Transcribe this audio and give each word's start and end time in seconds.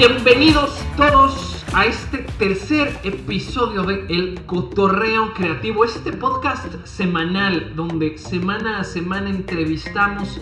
Bienvenidos 0.00 0.82
todos 0.96 1.62
a 1.74 1.84
este 1.84 2.24
tercer 2.38 2.98
episodio 3.04 3.82
de 3.82 4.06
El 4.08 4.40
Cotorreo 4.46 5.34
Creativo, 5.34 5.84
este 5.84 6.10
podcast 6.10 6.72
semanal 6.86 7.76
donde 7.76 8.16
semana 8.16 8.80
a 8.80 8.84
semana 8.84 9.28
entrevistamos 9.28 10.40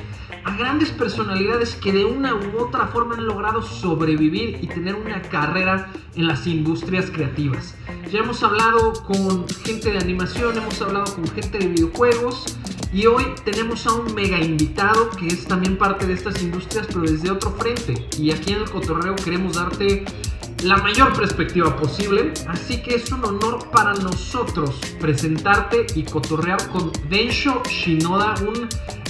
grandes 0.57 0.91
personalidades 0.91 1.75
que 1.75 1.93
de 1.93 2.05
una 2.05 2.35
u 2.35 2.59
otra 2.59 2.87
forma 2.89 3.17
han 3.17 3.27
logrado 3.27 3.63
sobrevivir 3.63 4.59
y 4.63 4.67
tener 4.67 4.95
una 4.95 5.21
carrera 5.23 5.91
en 6.15 6.27
las 6.27 6.47
industrias 6.47 7.11
creativas. 7.11 7.75
Ya 8.11 8.21
hemos 8.21 8.43
hablado 8.43 8.93
con 9.05 9.49
gente 9.65 9.91
de 9.91 9.99
animación, 9.99 10.57
hemos 10.57 10.81
hablado 10.81 11.15
con 11.15 11.27
gente 11.29 11.59
de 11.59 11.69
videojuegos 11.69 12.57
y 12.93 13.07
hoy 13.07 13.25
tenemos 13.45 13.87
a 13.87 13.93
un 13.93 14.15
mega 14.15 14.41
invitado 14.41 15.11
que 15.11 15.27
es 15.27 15.45
también 15.47 15.77
parte 15.77 16.07
de 16.07 16.15
estas 16.15 16.43
industrias 16.43 16.87
pero 16.87 17.03
desde 17.03 17.31
otro 17.31 17.51
frente. 17.53 18.07
Y 18.19 18.31
aquí 18.31 18.53
en 18.53 18.63
el 18.63 18.71
cotorreo 18.71 19.15
queremos 19.17 19.57
darte 19.57 20.05
la 20.63 20.77
mayor 20.79 21.13
perspectiva 21.13 21.77
posible. 21.77 22.33
Así 22.47 22.83
que 22.83 22.97
es 22.97 23.11
un 23.13 23.25
honor 23.25 23.71
para 23.71 23.95
nosotros 23.95 24.77
presentarte 25.01 25.87
y 25.95 26.03
cotorrear 26.03 26.69
con 26.69 26.93
Densho 27.09 27.63
Shinoda, 27.69 28.35
un 28.43 28.69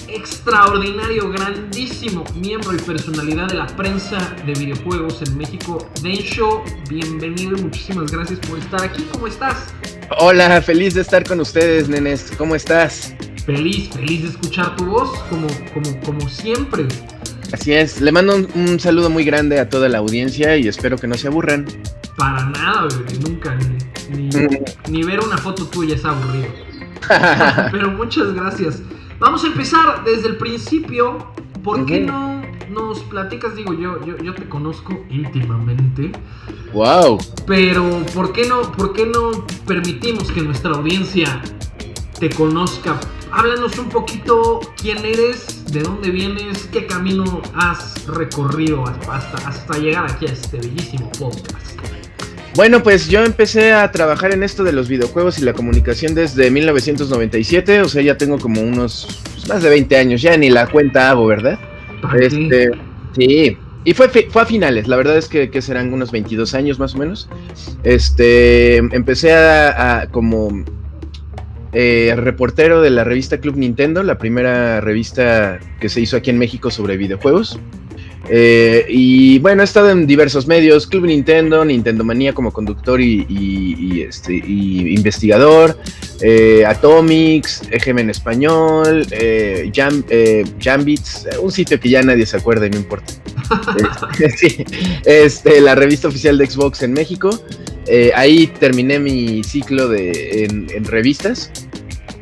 extraordinario, 0.09 1.31
grandísimo 1.31 2.25
miembro 2.35 2.75
y 2.75 2.79
personalidad 2.79 3.49
de 3.49 3.55
la 3.55 3.67
prensa 3.67 4.19
de 4.47 4.53
videojuegos 4.55 5.23
en 5.23 5.37
México. 5.37 5.87
Densho, 6.03 6.63
bienvenido 6.89 7.57
y 7.57 7.63
muchísimas 7.63 8.11
gracias 8.11 8.39
por 8.41 8.59
estar 8.59 8.83
aquí. 8.83 9.07
¿Cómo 9.13 9.27
estás? 9.27 9.75
Hola, 10.19 10.61
feliz 10.63 10.95
de 10.95 11.03
estar 11.03 11.25
con 11.25 11.41
ustedes, 11.41 11.89
nenes. 11.89 12.33
¿Cómo 12.39 12.55
estás? 12.55 13.15
Feliz, 13.45 13.91
feliz 13.91 14.23
de 14.23 14.29
escuchar 14.29 14.77
tu 14.77 14.87
voz, 14.87 15.19
como, 15.31 15.47
como, 15.73 16.01
como 16.01 16.29
siempre. 16.29 16.87
Así 17.53 17.73
es, 17.73 18.01
le 18.01 18.13
mando 18.13 18.37
un, 18.55 18.79
saludo 18.79 19.11
muy 19.11 19.25
grande 19.25 19.59
a 19.59 19.69
toda 19.69 19.89
la 19.89 19.99
audiencia 19.99 20.57
y 20.57 20.69
espero 20.69 20.97
que 20.97 21.07
no 21.07 21.15
se 21.15 21.29
aburran. 21.29 21.67
Para 22.17 22.45
nada, 22.47 22.89
bebé, 22.89 23.19
nunca, 23.27 23.57
ni, 24.11 24.29
ni 24.91 25.03
ver 25.07 25.21
una 25.21 25.39
foto 25.39 25.67
tuya 25.67 25.95
es 25.95 26.05
aburrido. 26.05 26.49
Pero 27.73 27.91
muchas 27.93 28.35
gracias. 28.35 28.83
Vamos 29.19 29.45
a 29.45 29.49
empezar 29.49 30.05
desde 30.05 30.29
el 30.29 30.37
principio. 30.37 31.33
¿Por 31.63 31.87
qué 31.87 32.01
no 32.01 32.43
nos 32.71 33.01
platicas? 33.01 33.57
Digo, 33.57 33.75
yo, 33.75 34.05
yo, 34.05 34.17
yo 34.19 34.35
te 34.35 34.49
conozco 34.49 35.05
íntimamente. 35.11 36.13
Wow. 36.73 37.19
Pero 37.47 38.05
¿por 38.15 38.33
qué 38.33 38.47
no, 38.47 38.63
por 38.73 38.93
qué 38.93 39.07
no 39.07 39.45
permitimos 39.67 40.31
que 40.31 40.41
nuestra 40.43 40.73
audiencia 40.73 41.43
te 42.19 42.31
conozca? 42.31 43.01
Háblanos 43.33 43.79
un 43.79 43.89
poquito 43.89 44.61
quién 44.81 45.05
eres, 45.05 45.58
de 45.73 45.81
dónde 45.81 46.11
vienes, 46.11 46.69
qué 46.73 46.87
camino 46.87 47.43
has 47.55 48.07
recorrido 48.07 48.85
hasta, 48.87 49.49
hasta 49.49 49.79
llegar 49.79 50.07
aquí 50.11 50.27
a 50.27 50.33
este 50.33 50.59
bellísimo 50.59 51.11
podcast. 51.13 51.79
Bueno, 52.55 52.83
pues 52.83 53.09
yo 53.09 53.25
empecé 53.25 53.73
a 53.73 53.91
trabajar 53.93 54.33
en 54.33 54.43
esto 54.43 54.65
de 54.65 54.73
los 54.73 54.89
videojuegos 54.89 55.39
y 55.39 55.45
la 55.45 55.53
comunicación 55.53 56.15
desde 56.15 56.51
1997, 56.51 57.83
o 57.83 57.89
sea, 57.89 58.03
ya 58.03 58.17
tengo 58.17 58.39
como 58.39 58.63
unos 58.63 59.21
pues, 59.35 59.49
más 59.49 59.63
de 59.63 59.71
20 59.71 59.97
años, 59.97 60.23
ya 60.23 60.37
ni 60.37 60.51
la 60.51 60.67
cuenta 60.67 61.11
hago, 61.11 61.27
¿verdad? 61.27 61.59
Este, 62.19 62.71
sí, 63.15 63.57
y 63.85 63.95
fue, 63.95 64.09
fue 64.09 64.43
a 64.43 64.45
finales, 64.45 64.89
la 64.89 64.97
verdad 64.97 65.17
es 65.17 65.29
que, 65.29 65.63
serán 65.63 65.93
unos 65.93 66.11
22 66.11 66.55
años 66.55 66.79
más 66.79 66.95
o 66.95 66.99
menos. 66.99 67.29
Este, 67.85 68.77
empecé 68.77 69.33
a, 69.33 70.09
como 70.11 70.65
eh, 71.73 72.15
reportero 72.17 72.81
de 72.81 72.91
la 72.91 73.05
revista 73.05 73.39
Club 73.39 73.57
Nintendo, 73.57 74.03
la 74.03 74.19
primera 74.19 74.81
revista 74.81 75.59
que 75.81 75.89
se 75.89 76.01
hizo 76.01 76.17
aquí 76.17 76.31
en 76.31 76.39
México 76.39 76.71
sobre 76.71 76.97
videojuegos. 76.97 77.59
Eh, 78.31 78.85
y 78.89 79.39
bueno, 79.39 79.63
he 79.63 79.65
estado 79.65 79.91
en 79.91 80.07
diversos 80.07 80.47
medios, 80.47 80.87
Club 80.87 81.07
Nintendo, 81.07 81.65
Nintendo 81.65 82.05
Manía 82.05 82.35
como 82.35 82.53
conductor 82.53 83.01
y, 83.01 84.05
este, 84.07 84.35
investigador, 84.35 85.79
eh, 86.21 86.65
Atomics, 86.67 87.63
EGM 87.71 88.01
en 88.01 88.11
español, 88.11 89.07
eh, 89.13 89.71
Jam, 89.75 90.05
Jambits, 90.61 91.27
un 91.41 91.51
sitio 91.51 91.81
que 91.81 91.89
ya 91.89 92.03
nadie 92.03 92.27
se 92.27 92.37
acuerda 92.37 92.67
y 92.67 92.71
no 92.71 92.79
importa. 92.79 93.13
Este, 94.19 94.67
este, 95.07 95.61
la 95.63 95.75
revista 95.75 96.09
oficial 96.09 96.37
de 96.37 96.47
Xbox 96.47 96.83
en 96.83 96.93
México. 96.93 97.31
Ahí 98.15 98.47
terminé 98.47 98.99
mi 98.99 99.43
ciclo 99.45 99.89
de, 99.89 100.45
en, 100.45 100.67
en 100.71 100.85
revistas. 100.85 101.51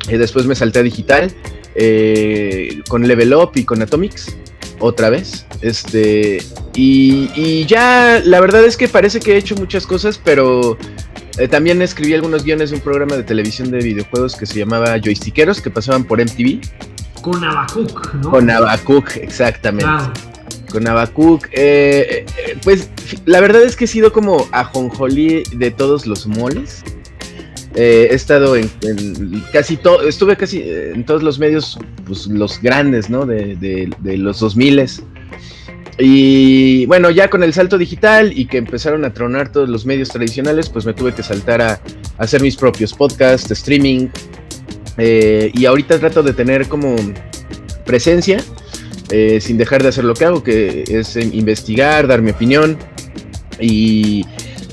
después 0.09 0.47
me 0.47 0.55
salté 0.55 0.81
a 0.81 0.83
digital 0.83 1.33
con 2.89 3.07
Level 3.07 3.35
Up 3.35 3.53
y 3.55 3.65
con 3.65 3.83
Atomics 3.83 4.37
otra 4.79 5.11
vez. 5.11 5.47
Este, 5.61 6.39
y, 6.75 7.65
ya, 7.67 8.21
la 8.25 8.41
verdad 8.41 8.65
es 8.65 8.77
que 8.77 8.89
parece 8.89 9.21
que 9.21 9.35
he 9.35 9.37
hecho 9.37 9.55
muchas 9.57 9.87
cosas, 9.87 10.21
pero 10.23 10.77
eh, 11.39 11.49
también 11.49 11.81
escribí 11.83 12.15
algunos 12.15 12.45
guiones 12.45 12.71
de 12.71 12.77
un 12.77 12.83
programa 12.83 13.17
de 13.17 13.23
televisión 13.23 13.71
de 13.71 13.79
videojuegos 13.79 14.37
que 14.37 14.47
se 14.47 14.59
llamaba 14.59 14.99
Joystickeros, 14.99 15.61
que 15.61 15.71
pasaban 15.71 16.05
por 16.05 16.21
MTV. 16.21 16.61
Con 17.23 17.43
Abacook, 17.43 18.15
¿no? 18.15 18.31
Con 18.31 18.51
Abacook, 18.51 19.17
exactamente. 19.17 19.91
Con 20.71 20.87
Abacook, 20.89 21.47
eh, 21.53 22.27
eh, 22.27 22.59
pues 22.63 22.91
la 23.25 23.41
verdad 23.41 23.63
es 23.63 23.77
que 23.77 23.85
he 23.85 23.89
sido 23.89 24.13
como 24.13 24.49
ajonjolí 24.53 25.45
de 25.53 25.71
todos 25.71 26.07
los 26.07 26.27
moles. 26.27 26.83
Eh, 27.75 28.09
he 28.11 28.15
estado 28.15 28.57
en, 28.57 28.71
casi 29.53 29.77
todo, 29.77 30.03
estuve 30.09 30.37
casi 30.37 30.63
en 30.63 31.05
todos 31.05 31.23
los 31.23 31.39
medios, 31.39 31.79
pues 32.07 32.27
los 32.27 32.61
grandes, 32.61 33.11
¿no? 33.11 33.27
De, 33.27 33.55
de, 33.57 34.17
los 34.17 34.41
2000 34.41 34.81
y 35.99 36.85
bueno, 36.87 37.11
ya 37.11 37.31
con 37.31 37.43
el 37.43 37.55
salto 37.55 37.79
digital 37.79 38.37
y 38.37 38.47
que 38.47 38.59
empezaron 38.59 39.05
a 39.05 39.15
tronar 39.15 39.51
todos 39.51 39.69
los 39.69 39.87
medios 39.87 40.11
tradicionales, 40.11 40.69
pues 40.69 40.85
me 40.85 40.93
tuve 40.93 41.15
que 41.15 41.23
saltar 41.23 41.63
a, 41.63 41.81
hacer 42.19 42.43
mis 42.43 42.57
propios 42.57 42.93
podcasts, 42.93 43.51
streaming. 43.51 44.09
Eh, 44.99 45.51
y 45.55 45.65
ahorita 45.65 45.99
trato 45.99 46.23
de 46.23 46.33
tener 46.33 46.69
como 46.69 46.97
presencia, 47.85 48.43
eh, 49.11 49.41
sin 49.41 49.59
dejar 49.59 49.83
de 49.83 49.89
hacer 49.89 50.05
lo 50.05 50.15
que 50.15 50.25
hago, 50.25 50.43
que 50.43 50.85
es 50.89 51.17
investigar, 51.17 52.07
dar 52.07 52.23
mi 52.23 52.31
opinión. 52.31 52.77
Y 53.61 54.25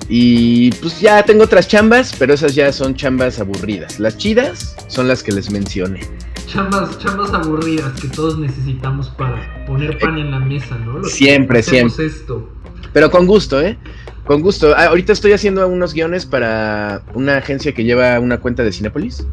y 0.09 0.71
pues 0.73 0.99
ya 0.99 1.23
tengo 1.23 1.43
otras 1.43 1.67
chambas, 1.67 2.15
pero 2.17 2.33
esas 2.33 2.55
ya 2.55 2.71
son 2.71 2.95
chambas 2.95 3.39
aburridas. 3.39 3.99
Las 3.99 4.17
chidas 4.17 4.75
son 4.87 5.07
las 5.07 5.23
que 5.23 5.31
les 5.31 5.49
mencioné. 5.49 6.01
Chambas, 6.45 6.99
chambas 6.99 7.33
aburridas 7.33 7.99
que 7.99 8.09
todos 8.09 8.37
necesitamos 8.37 9.09
para 9.09 9.65
poner 9.65 9.97
pan 9.97 10.17
en 10.17 10.31
la 10.31 10.39
mesa, 10.39 10.77
¿no? 10.77 11.03
siempre, 11.03 11.63
siempre. 11.63 12.05
Esto. 12.05 12.49
Pero 12.91 13.09
con 13.09 13.25
gusto, 13.25 13.59
¿eh? 13.61 13.77
Con 14.25 14.41
gusto. 14.41 14.73
Ah, 14.77 14.85
ahorita 14.85 15.13
estoy 15.13 15.31
haciendo 15.31 15.67
unos 15.67 15.93
guiones 15.93 16.25
para 16.25 17.01
una 17.13 17.37
agencia 17.37 17.73
que 17.73 17.83
lleva 17.83 18.19
una 18.19 18.39
cuenta 18.39 18.63
de 18.63 18.71
Cinepolis. 18.71 19.25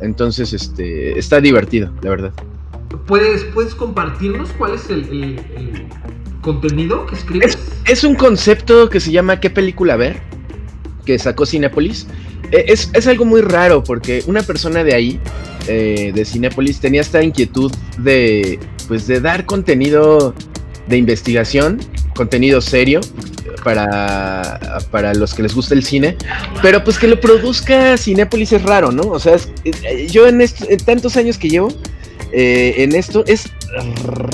Entonces, 0.00 0.52
este, 0.52 1.18
está 1.18 1.40
divertido, 1.40 1.90
la 2.02 2.10
verdad. 2.10 2.32
¿Puedes, 3.06 3.44
¿puedes 3.44 3.74
compartirnos 3.74 4.50
cuál 4.56 4.74
es 4.74 4.88
el 4.88 5.38
contenido 6.40 7.06
que 7.06 7.16
escribes? 7.16 7.58
Es, 7.86 8.04
un 8.04 8.14
concepto 8.14 8.88
que 8.88 9.00
se 9.00 9.10
llama 9.10 9.40
¿Qué 9.40 9.50
película 9.50 9.96
ver? 9.96 10.20
que 11.04 11.18
sacó 11.18 11.46
Cinepolis. 11.46 12.06
E, 12.50 12.64
es, 12.68 13.06
algo 13.06 13.24
muy 13.24 13.42
raro 13.42 13.84
porque 13.84 14.22
una 14.26 14.42
persona 14.42 14.84
de 14.84 14.94
ahí, 14.94 15.20
eh, 15.68 16.12
de 16.14 16.24
Cinepolis, 16.24 16.80
tenía 16.80 17.00
esta 17.00 17.22
inquietud 17.22 17.72
de, 17.98 18.58
pues, 18.88 19.06
de 19.06 19.20
dar 19.20 19.46
contenido 19.46 20.34
de 20.86 20.96
investigación, 20.96 21.80
contenido 22.14 22.60
serio 22.60 23.00
para, 23.62 24.58
para 24.90 25.14
los 25.14 25.34
que 25.34 25.42
les 25.42 25.54
gusta 25.54 25.74
el 25.74 25.84
cine, 25.84 26.16
pero 26.60 26.84
pues 26.84 26.98
que 26.98 27.08
lo 27.08 27.18
produzca 27.18 27.96
Cinepolis 27.96 28.52
es 28.52 28.62
raro, 28.62 28.92
¿no? 28.92 29.02
O 29.04 29.18
sea, 29.18 29.36
eh, 29.64 30.06
yo 30.10 30.26
en, 30.26 30.42
tantos 30.84 31.16
años 31.16 31.38
que 31.38 31.48
llevo 31.48 31.68
eh, 32.36 32.82
en 32.82 32.94
esto, 32.96 33.24
es 33.26 33.50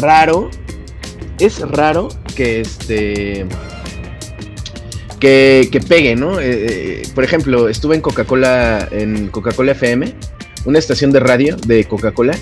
raro 0.01 0.51
es 1.39 1.61
raro 1.61 2.09
que 2.35 2.61
este. 2.61 3.47
Que, 5.19 5.69
que 5.71 5.81
pegue, 5.81 6.17
¿no? 6.17 6.41
Eh, 6.41 6.45
eh, 6.49 7.03
por 7.15 7.25
ejemplo, 7.25 7.69
estuve 7.69 7.95
en 7.95 8.01
Coca-Cola, 8.01 8.89
en 8.91 9.29
Coca-Cola 9.29 9.73
FM, 9.73 10.15
una 10.65 10.79
estación 10.79 11.13
de 11.13 11.21
radio 11.21 11.57
de 11.57 11.85
Coca-Cola 11.85 12.39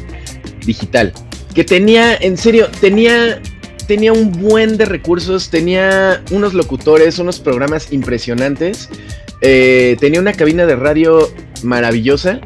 digital, 0.64 1.12
que 1.55 1.64
tenía, 1.64 2.14
en 2.14 2.37
serio, 2.37 2.69
tenía, 2.81 3.43
tenía 3.88 4.12
un 4.12 4.31
buen 4.31 4.76
de 4.76 4.84
recursos, 4.84 5.50
tenía 5.50 6.22
unos 6.31 6.55
locutores, 6.55 7.19
unos 7.19 7.40
programas 7.40 7.93
impresionantes, 7.93 8.88
tenía 9.40 10.20
una 10.20 10.32
cabina 10.32 10.64
de 10.64 10.76
radio 10.76 11.32
maravillosa 11.64 12.40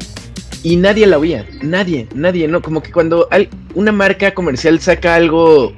y 0.63 0.77
nadie 0.77 1.05
la 1.05 1.19
oía, 1.19 1.45
nadie, 1.61 2.07
nadie, 2.15 2.47
¿no? 2.47 2.61
Como 2.61 2.81
que 2.81 2.91
cuando 2.91 3.27
una 3.75 3.91
marca 3.91 4.33
comercial 4.33 4.79
saca 4.79 5.15
algo 5.15 5.73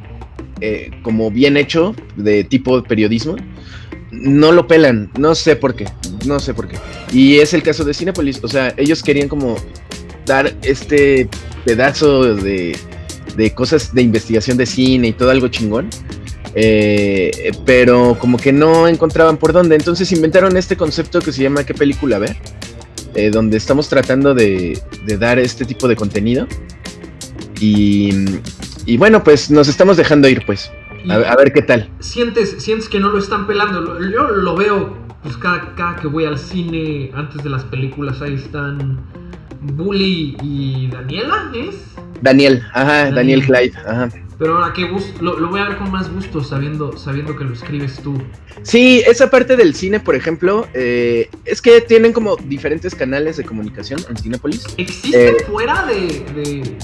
eh, 0.62 0.92
como 1.02 1.32
bien 1.32 1.58
hecho, 1.58 1.96
de 2.16 2.44
tipo 2.44 2.82
periodismo, 2.84 3.36
no 4.12 4.52
lo 4.52 4.68
pelan, 4.68 5.12
no 5.18 5.36
sé 5.36 5.56
por 5.56 5.76
qué, 5.76 5.86
no 6.26 6.40
sé 6.40 6.54
por 6.54 6.68
qué. 6.68 6.78
Y 7.12 7.40
es 7.40 7.54
el 7.54 7.64
caso 7.64 7.84
de 7.84 7.94
Cinepolis, 7.94 8.44
o 8.44 8.48
sea, 8.48 8.74
ellos 8.78 9.04
querían 9.04 9.28
como 9.28 9.58
dar 10.26 10.56
este 10.62 11.28
pedazo 11.66 12.36
de, 12.36 12.78
de 13.36 13.54
cosas 13.54 13.94
de 13.94 14.02
investigación 14.04 14.56
de 14.58 14.66
cine 14.66 15.10
y 15.10 15.14
todo 15.14 15.32
algo 15.32 15.48
chingón. 15.50 15.90
eh, 16.56 17.52
pero 17.66 18.18
como 18.18 18.38
que 18.38 18.54
no 18.54 18.88
encontraban 18.88 19.38
por 19.38 19.52
dónde. 19.52 19.76
Entonces 19.76 20.12
inventaron 20.14 20.56
este 20.56 20.78
concepto 20.78 21.20
que 21.20 21.34
se 21.34 21.44
llama 21.44 21.66
¿Qué 21.66 21.74
película 21.74 22.18
ver? 22.18 22.38
Eh, 23.16 23.30
donde 23.30 23.56
estamos 23.58 23.88
tratando 23.88 24.34
de, 24.34 24.78
dar 25.18 25.40
este 25.40 25.64
tipo 25.66 25.88
de 25.88 25.96
contenido. 25.96 26.48
Y, 27.60 28.12
bueno, 28.98 29.24
pues 29.24 29.50
nos 29.50 29.68
estamos 29.68 29.98
dejando 29.98 30.28
ir, 30.28 30.46
pues. 30.46 30.72
A, 31.10 31.36
ver 31.36 31.54
qué 31.54 31.62
tal. 31.62 31.90
¿Sientes, 32.00 32.56
¿Sientes 32.64 32.90
que 32.90 33.00
no 33.00 33.10
lo 33.10 33.20
están 33.20 33.48
pelando? 33.48 34.00
Yo 34.10 34.30
lo 34.30 34.56
veo, 34.56 34.98
pues 35.24 35.38
cada, 35.38 35.74
cada 35.76 35.96
que 35.96 36.08
voy 36.08 36.26
al 36.26 36.38
cine, 36.38 37.12
antes 37.14 37.44
de 37.44 37.50
las 37.50 37.64
películas, 37.64 38.22
ahí 38.22 38.34
están 38.34 39.00
Bully 39.62 40.36
y 40.42 40.88
Daniela, 40.88 41.52
¿es? 41.56 41.76
Daniel, 42.22 42.64
ajá, 42.74 43.12
Daniel, 43.12 43.46
Clyde, 43.46 43.74
ajá. 43.86 44.10
Pero 44.38 44.58
ahora 44.58 44.74
que 44.74 44.90
lo, 45.22 45.40
lo, 45.40 45.50
voy 45.50 45.62
a 45.62 45.70
ver 45.70 45.78
con 45.78 45.92
más 45.92 46.12
gusto 46.12 46.44
sabiendo, 46.44 46.98
sabiendo 46.98 47.36
que 47.38 47.46
lo 47.46 47.54
escribes 47.54 47.98
tú. 48.02 48.22
Sí, 48.64 49.02
esa 49.08 49.30
parte 49.30 49.56
del 49.56 49.74
cine, 49.76 50.00
por 50.00 50.16
ejemplo, 50.16 50.68
eh, 50.74 51.30
es 51.46 51.62
que 51.62 51.82
tienen 51.82 52.12
como 52.12 52.36
diferentes 52.36 52.94
canales 52.96 53.38
de 53.38 53.46
comunicación 53.46 54.00
en 54.10 54.18
Cinepolis. 54.18 54.66
¿Existe 54.78 55.30
eh, 55.30 55.38
fuera 55.50 55.86
de, 55.86 56.76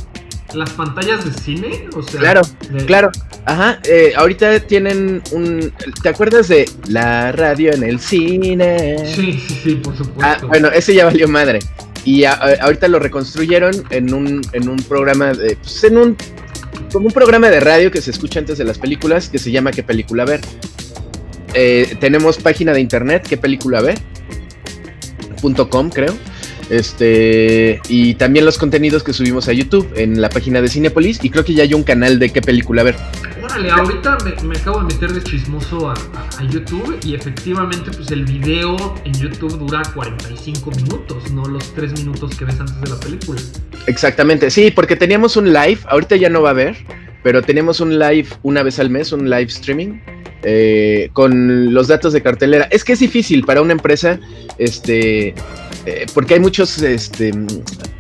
las 0.54 0.70
pantallas 0.72 1.26
de 1.26 1.34
cine? 1.34 1.90
O 1.94 2.02
sea, 2.02 2.20
claro, 2.22 2.42
claro. 2.86 3.12
Ajá, 3.46 3.80
eh, 3.86 4.14
ahorita 4.16 4.60
tienen 4.62 5.22
un... 5.32 5.74
¿Te 6.02 6.10
acuerdas 6.10 6.48
de 6.48 6.70
la 6.88 7.32
radio 7.34 7.74
en 7.74 7.84
el 7.84 8.00
cine? 8.00 8.98
Sí, 9.14 9.34
sí, 9.34 9.60
sí, 9.64 9.76
por 9.76 9.98
supuesto. 9.98 10.22
Ah, 10.22 10.38
bueno, 10.48 10.70
ese 10.70 10.94
ya 10.94 11.06
valió 11.06 11.28
madre. 11.28 11.60
Y 12.06 12.24
ahorita 12.24 12.88
lo 12.88 12.98
reconstruyeron 12.98 13.84
en 13.90 14.14
un, 14.14 14.42
en 14.54 14.70
un 14.70 14.78
programa, 14.78 15.34
de, 15.34 15.56
pues 15.56 15.84
en 15.84 15.98
un, 15.98 16.18
como 16.92 17.08
un 17.08 17.14
programa 17.14 17.50
de 17.50 17.60
radio 17.60 17.92
que 17.92 18.02
se 18.02 18.12
escucha 18.12 18.40
antes 18.40 18.58
de 18.58 18.64
las 18.64 18.78
películas 18.78 19.30
que 19.30 19.40
se 19.40 19.52
llama 19.52 19.72
¿Qué 19.72 19.84
película 19.84 20.26
ver? 20.26 20.42
Eh, 21.54 21.96
tenemos 22.00 22.38
página 22.38 22.74
de 22.74 22.82
internet, 22.82 23.26
¿qué 23.28 23.38
película 23.38 23.82
ver? 23.82 24.00
.com 25.70 25.90
creo. 25.90 26.14
Este, 26.72 27.82
y 27.90 28.16
también 28.16 28.46
los 28.46 28.58
contenidos 28.58 29.04
que 29.04 29.12
subimos 29.12 29.50
a 29.50 29.52
YouTube 29.52 29.92
en 29.98 30.22
la 30.22 30.30
página 30.30 30.62
de 30.62 30.70
Cinepolis. 30.70 31.22
Y 31.22 31.30
creo 31.30 31.44
que 31.44 31.54
ya 31.54 31.64
hay 31.64 31.74
un 31.74 31.84
canal 31.84 32.18
de 32.18 32.30
qué 32.30 32.42
película 32.42 32.82
ver. 32.82 32.96
Órale, 33.44 33.70
ahorita 33.70 34.18
me, 34.46 34.56
acabo 34.58 34.80
de 34.80 34.86
meter 34.86 35.12
de 35.12 35.22
chismoso 35.22 35.90
a, 35.90 35.96
YouTube 36.50 36.98
y 37.04 37.14
efectivamente 37.14 37.92
pues 37.92 38.10
el 38.10 38.26
video 38.26 38.96
en 39.06 39.14
YouTube 39.14 39.60
dura 39.60 39.84
45 39.94 40.72
minutos, 40.72 41.32
no 41.32 41.46
los 41.46 41.72
3 41.76 41.94
minutos 42.00 42.36
que 42.36 42.46
ves 42.46 42.60
antes 42.60 42.82
de 42.82 42.90
la 42.90 43.00
película. 43.00 43.40
Exactamente, 43.86 44.50
sí, 44.50 44.72
porque 44.72 44.96
teníamos 44.96 45.38
un 45.38 45.54
live, 45.54 45.80
ahorita 45.88 46.16
ya 46.16 46.30
no 46.30 46.42
va 46.42 46.50
a 46.50 46.52
haber, 46.54 46.78
pero 47.22 47.44
tenemos 47.44 47.80
un 47.80 48.00
live 48.00 48.28
una 48.42 48.64
vez 48.64 48.80
al 48.80 48.90
mes, 48.90 49.12
un 49.12 49.30
live 49.30 49.44
streaming. 49.44 50.00
Eh, 50.44 51.12
con 51.14 51.72
los 51.72 51.88
datos 51.88 52.14
de 52.14 52.24
cartelera. 52.24 52.68
Es 52.72 52.84
que 52.84 52.94
es 52.94 53.00
difícil 53.00 53.46
para 53.46 53.62
una 53.62 53.74
empresa, 53.74 54.20
este, 54.58 55.36
eh, 55.86 56.06
porque 56.14 56.36
hay 56.36 56.40
muchos, 56.40 56.82
este, 56.82 57.32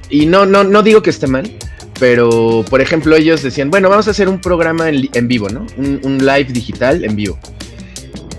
y 0.10 0.25
no, 0.25 0.45
no, 0.45 0.63
no 0.63 0.83
digo 0.83 1.01
que 1.01 1.10
esté 1.10 1.28
mal, 1.28 1.51
pero 2.00 2.66
por 2.69 2.81
ejemplo 2.81 3.16
ellos 3.16 3.44
decían, 3.44 3.69
bueno, 3.69 3.89
vamos 3.89 4.07
a 4.07 4.12
hacer 4.12 4.28
un 4.28 4.39
programa 4.39 4.89
en, 4.89 5.28
vivo, 5.28 5.50
¿no? 5.50 5.66
Un, 5.78 6.18
live 6.19 6.45
digital 6.45 7.04
en 7.04 7.16
vivo. 7.16 7.38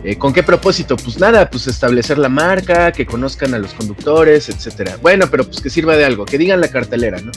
Eh, 0.04 0.16
¿Con 0.16 0.32
qué 0.32 0.42
propósito? 0.42 0.96
Pues 0.96 1.20
nada, 1.20 1.48
pues 1.48 1.68
establecer 1.68 2.18
la 2.18 2.28
marca, 2.28 2.90
que 2.90 3.06
conozcan 3.06 3.54
a 3.54 3.58
los 3.58 3.72
conductores, 3.72 4.48
etcétera. 4.48 4.98
Bueno, 5.00 5.26
pero 5.30 5.44
pues 5.44 5.60
que 5.60 5.70
sirva 5.70 5.96
de 5.96 6.04
algo, 6.04 6.24
que 6.24 6.38
digan 6.38 6.60
la 6.60 6.68
cartelera, 6.68 7.20
¿no? 7.20 7.30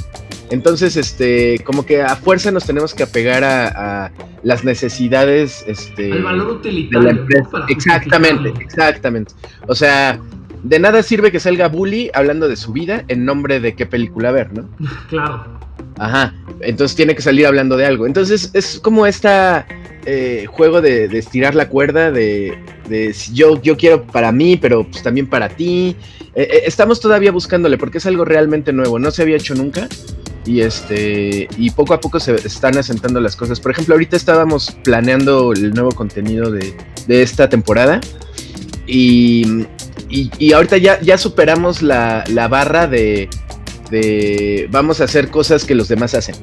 Entonces, 0.50 0.98
este, 0.98 1.60
como 1.64 1.86
que 1.86 2.02
a 2.02 2.16
fuerza 2.16 2.52
nos 2.52 2.66
tenemos 2.66 2.94
que 2.94 3.04
apegar 3.04 3.44
a, 3.44 4.12
las 4.44 4.64
necesidades, 4.64 5.64
este, 5.68 6.10
el 6.10 6.24
valor 6.24 6.50
utilitario. 6.54 7.28
exactamente, 7.68 8.54
exactamente. 8.60 9.34
O 9.68 9.74
sea, 9.74 10.20
de 10.66 10.80
nada 10.80 11.04
sirve 11.04 11.32
que 11.32 11.40
salga 11.40 11.68
Bully 11.68 12.10
hablando 12.14 12.50
de 12.50 12.56
su 12.56 12.74
vida 12.74 13.06
en 13.08 13.24
nombre 13.24 13.60
de 13.60 13.76
qué 13.76 13.86
película 13.86 14.32
ver, 14.32 14.52
¿no? 14.52 14.68
claro. 15.10 15.60
Ajá, 15.98 16.34
entonces 16.62 16.96
tiene 16.96 17.16
que 17.16 17.22
salir 17.22 17.46
hablando 17.46 17.78
de 17.78 17.86
algo. 17.86 18.08
Entonces 18.08 18.50
es 18.54 18.80
como 18.80 19.06
esta 19.06 19.66
eh, 20.08 20.46
juego 20.48 20.82
de, 20.82 21.06
estirar 21.18 21.56
la 21.56 21.70
cuerda, 21.70 22.12
de, 22.12 22.58
yo, 23.34 23.62
yo 23.62 23.78
quiero 23.78 24.04
para 24.04 24.32
mí, 24.32 24.58
pero 24.58 24.84
pues 24.84 25.04
también 25.04 25.28
para 25.28 25.50
ti. 25.50 25.96
Eh, 26.36 26.48
eh, 26.52 26.62
estamos 26.66 27.00
todavía 27.00 27.32
buscándole 27.32 27.78
porque 27.78 28.00
es 28.00 28.06
algo 28.06 28.26
realmente 28.26 28.74
nuevo, 28.74 29.00
no 29.00 29.12
se 29.12 29.22
había 29.22 29.38
hecho 29.38 29.56
nunca. 29.56 29.88
Y 30.46 30.62
este, 30.62 31.48
y 31.58 31.72
poco 31.72 31.96
a 31.96 32.00
poco 32.00 32.20
se 32.20 32.36
están 32.36 32.78
asentando 32.78 33.20
las 33.20 33.36
cosas. 33.36 33.60
Por 33.60 33.72
ejemplo, 33.72 33.96
ahorita 33.96 34.16
estábamos 34.16 34.78
planeando 34.84 35.54
el 35.54 35.74
nuevo 35.74 35.92
contenido 35.92 36.52
de, 36.52 36.76
esta 37.08 37.50
temporada. 37.50 38.00
Y, 38.88 39.66
y, 40.10 40.54
ahorita 40.54 40.78
ya, 40.78 41.02
ya 41.02 41.18
superamos 41.18 41.82
la, 41.82 42.24
la 42.28 42.48
barra 42.48 42.88
de 42.88 43.30
de 43.90 44.68
vamos 44.72 45.02
a 45.02 45.06
hacer 45.06 45.30
cosas 45.30 45.66
que 45.66 45.76
los 45.76 45.88
demás 45.88 46.14
hacen. 46.14 46.36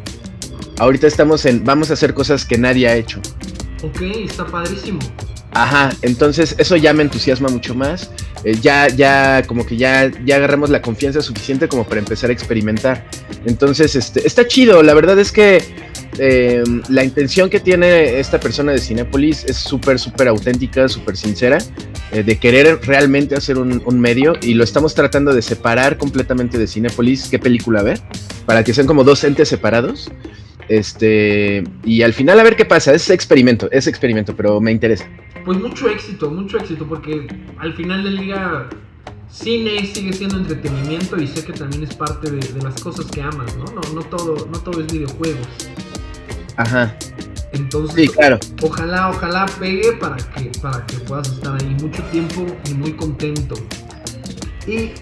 Ahorita 0.79 1.07
estamos 1.07 1.45
en 1.45 1.65
vamos 1.65 1.91
a 1.91 1.95
hacer 1.95 2.15
cosas 2.15 2.45
que 2.45 2.59
nadie 2.59 2.89
ha 2.89 2.95
hecho. 2.95 3.21
Ok, 3.83 4.01
está 4.03 4.47
padrísimo. 4.47 5.01
Ajá, 5.53 5.91
entonces 6.01 6.55
eso 6.59 6.77
ya 6.77 6.93
me 6.93 7.03
entusiasma 7.03 7.49
mucho 7.49 7.75
más. 7.75 8.11
Eh, 8.45 8.57
ya, 8.61 8.89
ya, 8.89 9.43
como 9.47 9.67
que 9.67 9.77
ya, 9.77 10.11
ya 10.25 10.37
agarramos 10.37 10.71
la 10.71 10.81
confianza 10.81 11.21
suficiente 11.21 11.69
como 11.69 11.85
para 11.85 12.01
empezar 12.01 12.31
a 12.31 12.33
experimentar. 12.33 13.07
Entonces, 13.45 13.97
este, 13.97 14.27
está 14.27 14.47
chido. 14.47 14.83
La 14.83 14.95
verdad 14.95 15.19
es 15.19 15.33
que 15.33 15.63
eh, 16.19 16.63
la 16.89 17.05
intención 17.05 17.49
que 17.49 17.61
tiene 17.61 18.19
esta 18.19 18.39
persona 18.39 18.73
de 18.73 18.79
Cinepolis 18.79 19.45
es 19.45 19.57
súper, 19.57 19.99
súper 19.99 20.29
auténtica, 20.29 20.89
súper 20.89 21.17
sincera, 21.17 21.59
eh, 22.11 22.23
de 22.23 22.39
querer 22.39 22.81
realmente 22.85 23.35
hacer 23.35 23.59
un, 23.59 23.83
medio 24.01 24.35
y 24.43 24.55
lo 24.55 24.65
estamos 24.65 24.95
tratando 24.95 25.33
de 25.33 25.43
separar 25.43 25.97
completamente 25.97 26.59
de 26.59 26.67
Cinepolis, 26.67 27.29
qué 27.29 27.39
película 27.39 27.83
ver, 27.83 28.01
para 28.47 28.63
que 28.65 28.75
sean 28.75 28.87
como 28.87 29.05
dos 29.05 29.25
entes 29.25 29.49
separados. 29.49 30.11
Este, 30.69 31.65
y 31.85 32.03
al 32.03 32.13
final 32.13 32.39
a 32.41 32.45
ver 32.45 32.57
qué 32.57 32.65
pasa, 32.65 32.95
es 32.95 33.11
experimento, 33.11 33.69
es 33.73 33.87
experimento, 33.87 34.37
pero 34.37 34.61
me 34.61 34.71
interesa. 34.71 35.09
Pues 35.45 35.59
mucho 35.59 35.89
éxito, 35.89 36.31
mucho 36.31 36.59
éxito, 36.59 36.87
porque 36.87 37.27
al 37.59 37.75
final 37.75 38.05
del 38.05 38.19
día 38.19 38.69
cine 39.33 39.85
sigue 39.87 40.13
siendo 40.13 40.37
entretenimiento 40.37 41.17
y 41.17 41.27
sé 41.27 41.45
que 41.45 41.53
también 41.53 41.83
es 41.85 41.95
parte 41.95 42.31
de, 42.31 42.39
de 42.39 42.63
las 42.63 42.81
cosas 42.81 43.07
que 43.07 43.23
amas, 43.23 43.57
¿no? 43.57 43.65
No, 43.65 43.81
no, 43.95 44.03
todo, 44.03 44.47
no 44.47 44.59
todo 44.61 44.81
es 44.81 44.93
videojuegos. 44.93 45.47
Ajá. 46.57 46.97
Entonces, 47.53 48.11
claro. 48.11 48.39
ojalá, 48.63 49.11
ojalá 49.11 49.47
pegue 49.59 49.93
para 49.93 50.17
que, 50.17 50.51
para 50.61 50.87
que 50.87 50.97
puedas 50.99 51.29
estar 51.29 51.61
ahí 51.61 51.77
mucho 51.81 52.03
tiempo 52.05 52.47
y 52.69 52.75
muy 52.75 52.93
contento. 52.95 53.55
Y 54.67 54.93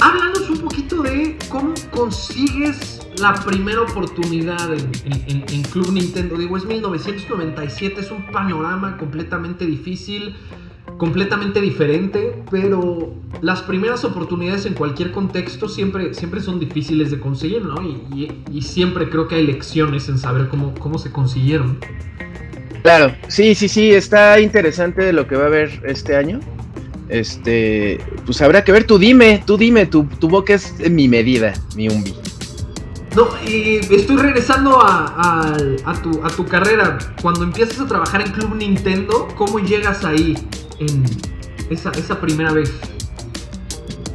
háblanos 0.00 0.50
un 0.50 0.58
poquito 0.58 1.02
de 1.02 1.36
cómo 1.48 1.74
consigues 1.92 3.00
la 3.18 3.34
primera 3.34 3.82
oportunidad 3.82 4.72
en, 4.74 5.62
Club 5.70 5.92
Nintendo. 5.92 6.36
Digo, 6.36 6.56
es 6.56 6.64
1997, 6.64 8.00
es 8.00 8.10
un 8.10 8.26
panorama 8.32 8.96
completamente 8.96 9.66
difícil 9.66 10.34
completamente 10.98 11.60
diferente, 11.60 12.34
pero 12.50 13.14
las 13.40 13.62
primeras 13.62 14.04
oportunidades 14.04 14.66
en 14.66 14.74
cualquier 14.74 15.12
contexto 15.12 15.68
siempre, 15.68 16.12
siempre 16.12 16.40
son 16.40 16.60
difíciles 16.60 17.10
de 17.10 17.20
conseguir, 17.20 17.64
¿no? 17.64 17.80
Y, 17.82 18.28
siempre 18.60 19.08
creo 19.08 19.28
que 19.28 19.36
hay 19.36 19.46
lecciones 19.46 20.08
en 20.08 20.18
saber 20.18 20.48
cómo, 20.48 20.74
cómo 20.74 20.98
se 20.98 21.10
consiguieron. 21.10 21.78
Claro, 22.82 23.14
sí, 23.28 23.54
sí, 23.54 23.68
sí, 23.68 23.90
está 23.90 24.38
interesante 24.40 25.12
lo 25.12 25.26
que 25.26 25.36
va 25.36 25.44
a 25.44 25.46
haber 25.46 25.80
este 25.86 26.16
año. 26.16 26.40
Este, 27.08 27.98
pues 28.26 28.42
habrá 28.42 28.62
que 28.64 28.72
ver, 28.72 28.84
tú 28.84 28.98
dime, 28.98 29.42
tú 29.46 29.56
dime, 29.56 29.86
tu, 29.86 30.04
tu 30.04 30.28
boca 30.28 30.54
es 30.54 30.74
mi 30.90 31.08
medida, 31.08 31.54
mi 31.76 31.88
umbi. 31.88 32.14
No, 33.16 33.28
y 33.46 33.76
estoy 33.76 34.16
regresando 34.16 34.80
a, 34.82 35.56
a, 35.84 36.02
tu, 36.02 36.20
a 36.22 36.28
tu 36.28 36.44
carrera. 36.44 36.98
Cuando 37.22 37.44
empiezas 37.44 37.80
a 37.80 37.86
trabajar 37.86 38.20
en 38.20 38.32
Club 38.32 38.54
Nintendo, 38.56 39.28
¿cómo 39.36 39.58
llegas 39.60 40.04
ahí? 40.04 40.36
En 40.80 41.04
esa, 41.70 41.90
esa 41.92 42.20
primera 42.20 42.52
vez? 42.52 42.70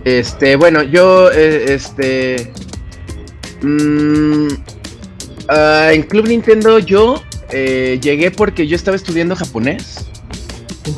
Este, 0.06 0.56
bueno, 0.56 0.84
yo, 0.84 1.32
eh, 1.32 1.74
este, 1.74 2.52
mmm, 3.62 4.48
en 5.50 6.04
Club 6.04 6.28
Nintendo 6.28 6.80
yo 6.80 7.22
eh, 7.52 8.00
llegué 8.02 8.32
porque 8.32 8.68
yo 8.68 8.76
estaba 8.76 8.96
estudiando 8.96 9.36
japonés. 9.36 10.06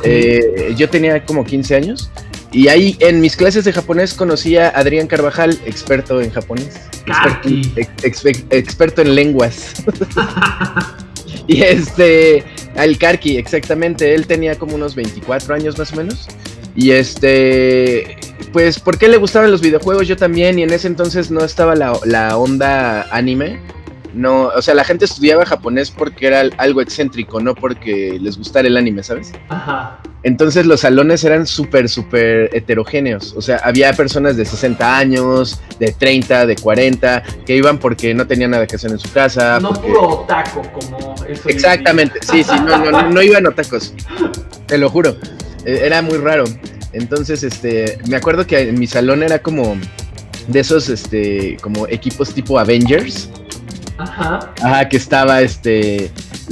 Eh, 0.04 0.74
yo 0.78 0.90
tenía 0.90 1.24
como 1.26 1.44
15 1.44 1.76
años. 1.76 2.10
Y 2.52 2.70
ahí 2.70 2.96
en 3.02 3.20
mis 3.20 3.36
clases 3.36 3.66
de 3.66 3.74
japonés 3.74 4.14
conocí 4.14 4.56
a 4.56 4.70
Adrián 4.70 5.08
Carvajal, 5.08 5.60
experto 5.66 6.22
en 6.22 6.32
japonés. 6.32 6.80
Experto, 8.02 8.48
experto 8.50 9.02
en 9.02 9.14
lenguas. 9.14 9.74
y 11.48 11.62
este, 11.62 12.44
al 12.76 12.98
Karki, 12.98 13.38
exactamente. 13.38 14.14
Él 14.14 14.28
tenía 14.28 14.56
como 14.56 14.76
unos 14.76 14.96
24 14.96 15.56
años 15.56 15.78
más 15.78 15.94
o 15.94 15.96
menos. 15.98 16.28
Y 16.76 16.92
este, 16.92 18.18
pues, 18.52 18.80
¿por 18.80 18.98
qué 18.98 19.08
le 19.08 19.18
gustaban 19.18 19.50
los 19.50 19.62
videojuegos? 19.62 20.08
Yo 20.08 20.18
también, 20.18 20.60
y 20.60 20.64
en 20.64 20.72
ese 20.72 20.88
entonces 20.88 21.32
no 21.32 21.44
estaba 21.44 21.76
la, 21.76 22.38
onda 22.38 23.04
anime. 23.16 23.60
No, 24.16 24.48
o 24.48 24.62
sea, 24.62 24.74
la 24.74 24.84
gente 24.84 25.06
estudiaba 25.06 25.46
japonés 25.46 25.92
porque 25.92 26.28
era 26.28 26.44
algo 26.58 26.82
excéntrico, 26.82 27.40
no 27.40 27.54
porque 27.54 28.18
les 28.22 28.38
gustara 28.38 28.68
el 28.68 28.78
anime, 28.78 29.04
¿sabes? 29.04 29.34
Ajá. 29.50 30.00
Entonces 30.24 30.66
los 30.66 30.82
salones 30.82 31.24
eran 31.24 31.46
súper, 31.46 31.88
súper 31.88 32.50
heterogéneos. 32.56 33.34
O 33.38 33.42
sea, 33.42 33.58
había 33.64 33.94
personas 33.94 34.38
de 34.38 34.46
60 34.46 34.98
años, 34.98 35.62
de 35.78 35.92
30, 35.92 36.48
de 36.48 36.56
40, 36.56 37.24
que 37.46 37.56
iban 37.56 37.78
porque 37.78 38.14
no 38.16 38.26
tenían 38.26 38.52
nada 38.52 38.66
que 38.66 38.76
hacer 38.76 38.90
en 38.90 38.98
su 38.98 39.12
casa. 39.12 39.60
No 39.60 39.74
puro 39.74 40.22
otaco, 40.22 40.64
como 40.72 41.14
eso. 41.28 41.48
Exactamente, 41.48 42.20
sí, 42.24 42.44
sí, 42.44 42.56
no, 42.66 42.78
no, 42.78 42.92
no, 42.92 43.10
no 43.10 43.22
iban 43.22 43.46
otacos. 43.46 43.94
Te 44.66 44.80
lo 44.80 44.90
juro. 44.90 45.16
E, 45.66 45.86
era 45.86 46.02
muy 46.02 46.18
raro. 46.18 46.46
Entonces, 46.94 47.44
este, 47.44 48.00
me 48.08 48.16
acuerdo 48.16 48.48
que 48.48 48.70
en 48.70 48.80
mi 48.80 48.88
salón 48.88 49.22
era 49.22 49.40
como 49.40 49.78
de 50.48 50.60
esos, 50.60 50.90
este, 50.90 51.58
como 51.62 51.88
equipos 51.88 52.34
tipo 52.34 52.58
Avengers. 52.58 53.30
Ajá. 53.98 54.54
Ajá, 54.62 54.90
que 54.90 54.98
estaba, 54.98 55.42
este, 55.42 56.12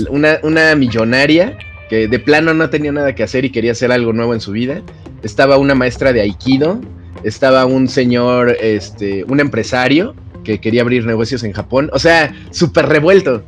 una, 0.10 0.40
una 0.44 0.76
millonaria 0.76 1.58
que 1.90 2.08
de 2.08 2.20
plano 2.20 2.54
no 2.54 2.70
tenía 2.70 2.92
nada 2.92 3.14
que 3.14 3.24
hacer 3.24 3.46
y 3.46 3.50
quería 3.50 3.74
hacer 3.74 3.92
algo 3.92 4.14
nuevo 4.14 4.34
en 4.34 4.42
su 4.42 4.52
vida. 4.52 4.82
Estaba 5.24 5.58
una 5.58 5.76
maestra 5.76 6.14
de 6.14 6.22
Aikido, 6.22 6.80
estaba 7.24 7.66
un 7.66 7.88
señor, 7.88 8.58
este, 8.62 9.24
un 9.26 9.40
empresario 9.40 10.16
que 10.44 10.60
quería 10.60 10.82
abrir 10.82 11.06
negocios 11.06 11.44
en 11.44 11.54
Japón. 11.54 11.90
O 11.94 12.00
sea, 12.00 12.34
súper 12.52 12.88
revuelto. 12.88 13.44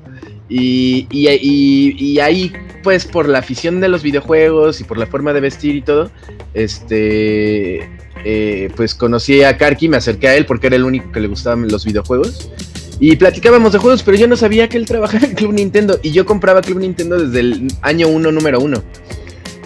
Y, 0.47 1.07
y, 1.09 2.19
ahí, 2.19 2.53
pues, 2.83 3.05
por 3.05 3.27
la 3.27 3.39
afición 3.39 3.81
de 3.81 3.89
los 3.89 4.03
videojuegos 4.03 4.79
y 4.79 4.83
por 4.83 4.97
la 4.97 5.07
forma 5.07 5.33
de 5.33 5.41
vestir 5.41 5.75
y 5.75 5.81
todo, 5.81 6.11
este, 6.53 7.89
eh, 8.23 8.69
pues 8.75 8.93
conocí 8.93 9.41
a 9.43 9.57
Karki, 9.57 9.89
me 9.89 9.97
acerqué 9.97 10.27
a 10.27 10.35
él 10.35 10.45
porque 10.45 10.67
era 10.67 10.75
el 10.75 10.83
único 10.83 11.11
que 11.11 11.19
le 11.19 11.27
gustaban 11.27 11.67
los 11.67 11.83
videojuegos. 11.83 12.51
Y 12.99 13.15
platicábamos 13.17 13.73
de 13.73 13.79
juegos, 13.79 14.03
pero 14.03 14.17
yo 14.17 14.27
no 14.27 14.35
sabía 14.35 14.69
que 14.69 14.77
él 14.77 14.85
trabajaba 14.85 15.25
en 15.25 15.35
Club 15.35 15.53
Nintendo. 15.53 15.99
Y 16.01 16.11
yo 16.11 16.25
compraba 16.25 16.61
Club 16.61 16.79
Nintendo 16.79 17.17
desde 17.19 17.39
el 17.41 17.67
año 17.81 18.07
1, 18.07 18.31
número 18.31 18.59
1. 18.59 18.83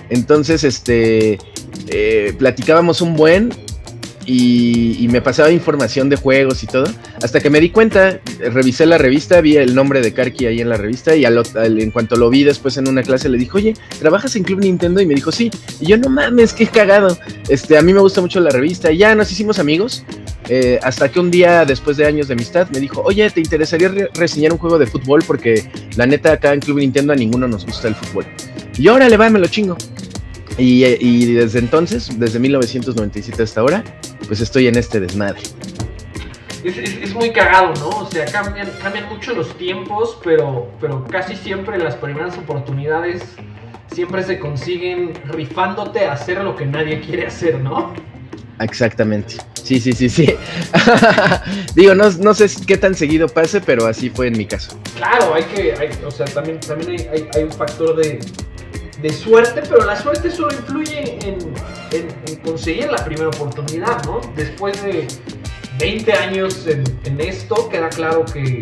Entonces, 0.09 0.63
este, 0.63 1.38
eh, 1.88 2.33
platicábamos 2.38 3.01
un 3.01 3.15
buen 3.15 3.51
y, 4.25 5.07
me 5.09 5.21
pasaba 5.21 5.50
información 5.51 6.09
de 6.09 6.15
juegos 6.15 6.63
y 6.63 6.67
todo. 6.67 6.86
Hasta 7.24 7.39
que 7.39 7.50
me 7.50 7.59
di 7.59 7.71
cuenta, 7.71 8.19
revisé 8.39 8.86
la 8.86 9.00
revista, 9.00 9.41
vi 9.41 9.57
el 9.57 9.74
nombre 9.74 10.01
de 10.01 10.13
Karki 10.13 10.45
ahí 10.45 10.62
en 10.62 10.69
la 10.69 10.77
revista 10.77 11.15
y 11.15 11.25
en 11.25 11.91
cuanto 11.91 12.15
lo 12.15 12.29
vi 12.29 12.43
después 12.43 12.77
en 12.77 12.88
una 12.88 13.01
clase 13.01 13.27
le 13.27 13.39
dije, 13.39 13.51
oye, 13.53 13.74
¿trabajas 14.00 14.36
en 14.36 14.43
Club 14.43 14.59
Nintendo? 14.59 15.01
Y 15.01 15.07
me 15.07 15.15
dijo, 15.15 15.31
sí. 15.31 15.50
Y 15.79 15.88
yo, 15.88 15.98
no 15.98 16.09
mames, 16.09 16.53
qué 16.53 16.67
cagado. 16.67 17.17
Este, 17.48 17.77
a 17.77 17.81
mí 17.81 17.91
me 17.91 18.01
gusta 18.01 18.21
mucho 18.21 18.39
la 18.39 18.51
revista. 18.51 18.91
Y 18.91 18.98
ya 18.98 19.15
nos 19.15 19.31
hicimos 19.31 19.57
amigos. 19.57 20.03
Eh, 20.51 20.79
hasta 20.82 21.10
que 21.10 21.20
un 21.20 21.29
día, 21.29 21.63
después 21.63 21.96
de 21.98 22.08
años 22.08 22.27
de 22.27 22.34
amistad, 22.34 22.68
me 22.72 22.79
dijo, 22.79 23.01
oye, 23.06 23.29
¿te 23.29 23.39
interesaría 23.39 23.91
reseñar 24.15 24.51
un 24.51 24.58
juego 24.58 24.79
de 24.79 24.88
fútbol? 24.88 25.24
Porque 25.25 25.70
la 25.96 26.08
neta 26.08 26.34
acá 26.34 26.53
en 26.53 26.60
Club 26.60 26.79
Nintendo 26.79 27.13
a 27.13 27.15
ninguno 27.15 27.48
nos 27.48 27.68
gusta 27.68 27.88
el 27.88 27.96
fútbol. 27.96 28.25
Y 28.75 28.88
ahora 28.88 29.08
le 29.08 29.15
va, 29.15 29.29
me 29.29 29.38
lo 29.38 29.48
chingo. 29.48 29.77
Y, 30.58 31.34
desde 31.34 31.60
entonces, 31.60 32.20
desde 32.20 32.39
1997 32.39 33.44
hasta 33.44 33.62
ahora, 33.62 33.84
pues 34.27 34.41
estoy 34.41 34.68
en 34.68 34.75
este 34.75 35.00
desmadre. 35.00 35.39
Es, 36.63 37.13
muy 37.13 37.32
cagado, 37.32 37.74
¿no? 37.75 37.89
O 37.89 38.12
sea, 38.12 38.25
cambian, 38.25 38.70
cambian 38.82 39.08
mucho 39.08 39.34
los 39.34 39.56
tiempos, 39.58 40.18
pero, 40.24 40.70
pero 40.82 41.06
casi 41.06 41.36
siempre 41.36 41.77
las 41.77 41.96
primeras 41.96 42.38
oportunidades 42.38 43.22
siempre 43.94 44.24
se 44.24 44.39
consiguen 44.39 45.13
rifándote 45.25 46.06
a 46.06 46.13
hacer 46.13 46.44
lo 46.44 46.56
que 46.56 46.65
nadie 46.65 47.00
quiere 47.00 47.27
hacer, 47.27 47.62
¿no? 47.62 47.94
Exactamente. 48.60 49.36
Sí, 49.63 49.80
sí, 49.80 49.94
sí, 49.94 50.10
sí. 50.10 50.36
Digo, 51.75 51.96
no, 51.96 52.10
no, 52.10 52.34
sé 52.34 52.48
qué 52.66 52.78
tan 52.78 52.96
seguido 52.96 53.28
pase, 53.28 53.62
pero 53.62 53.86
así 53.86 54.10
fue 54.10 54.28
en 54.28 54.38
mi 54.38 54.46
caso. 54.46 54.78
Claro, 54.96 55.34
hay 55.34 55.44
que, 55.44 55.74
o 56.06 56.12
sea, 56.12 56.25
también, 56.25 56.60
también 56.60 57.08
hay, 57.34 57.44
un 57.44 57.51
factor 57.51 57.96
de, 57.96 58.20
de, 59.01 59.13
suerte, 59.13 59.62
pero 59.70 59.86
la 59.86 59.96
suerte 59.96 60.30
solo 60.32 60.54
influye 60.54 61.20
en, 61.25 61.38
en, 61.92 62.36
conseguir 62.38 62.89
la 62.92 63.04
primera 63.06 63.28
oportunidad, 63.28 64.04
¿no? 64.06 64.22
Después 64.36 64.82
de 64.84 65.08
20 65.80 66.12
años 66.13 66.68
en, 66.68 67.22
esto, 67.22 67.70
queda 67.70 67.89
claro 67.89 68.25
que 68.25 68.60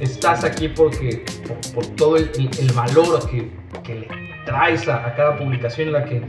estás 0.00 0.44
aquí 0.44 0.68
porque 0.68 1.24
por, 1.74 1.86
todo 1.96 2.16
el, 2.16 2.50
valor 2.74 3.28
que, 3.30 3.50
que, 3.82 3.94
le 3.94 4.08
traes 4.44 4.86
a, 4.88 5.06
a, 5.06 5.14
cada 5.14 5.36
publicación 5.36 5.88
en 5.88 5.92
la 5.94 6.04
que, 6.04 6.22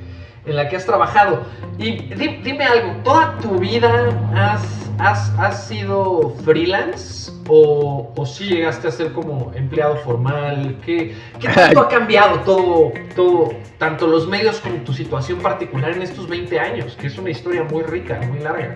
en 0.50 0.56
la 0.56 0.68
que 0.68 0.75
has 0.75 0.86
trabajado. 0.86 1.44
Y 1.77 2.13
dime 2.44 2.65
algo, 2.65 3.01
¿toda 3.03 3.38
tu 3.38 3.58
vida 3.60 4.10
has, 4.36 4.62
has, 4.98 5.32
has 5.38 5.68
sido 5.68 6.36
freelance? 6.44 7.32
O, 7.48 8.13
o 8.15 8.25
si 8.25 8.46
llegaste 8.46 8.88
a 8.88 8.91
ser 8.91 9.13
como 9.13 9.51
empleado 9.56 9.98
formal? 9.98 10.77
¿Qué, 10.86 11.15
qué 11.39 11.48
tanto 11.48 11.79
ha 11.82 11.89
cambiado 11.89 12.39
todo, 12.41 12.91
todo, 13.15 13.53
tanto 13.77 14.08
los 14.08 14.27
medios 14.27 14.60
como 14.60 14.75
tu 14.77 14.94
situación 14.94 15.39
particular 15.39 15.91
en 15.91 16.01
estos 16.01 16.27
20 16.27 16.60
años? 16.60 16.98
Que 17.00 17.08
es 17.08 17.18
una 17.18 17.29
historia 17.29 17.63
muy 17.63 17.84
rica, 17.84 18.20
muy 18.29 18.39
larga. 18.39 18.74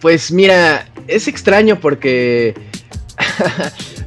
Pues 0.00 0.32
mira, 0.32 0.86
es 1.06 1.28
extraño 1.28 1.78
porque 1.78 2.54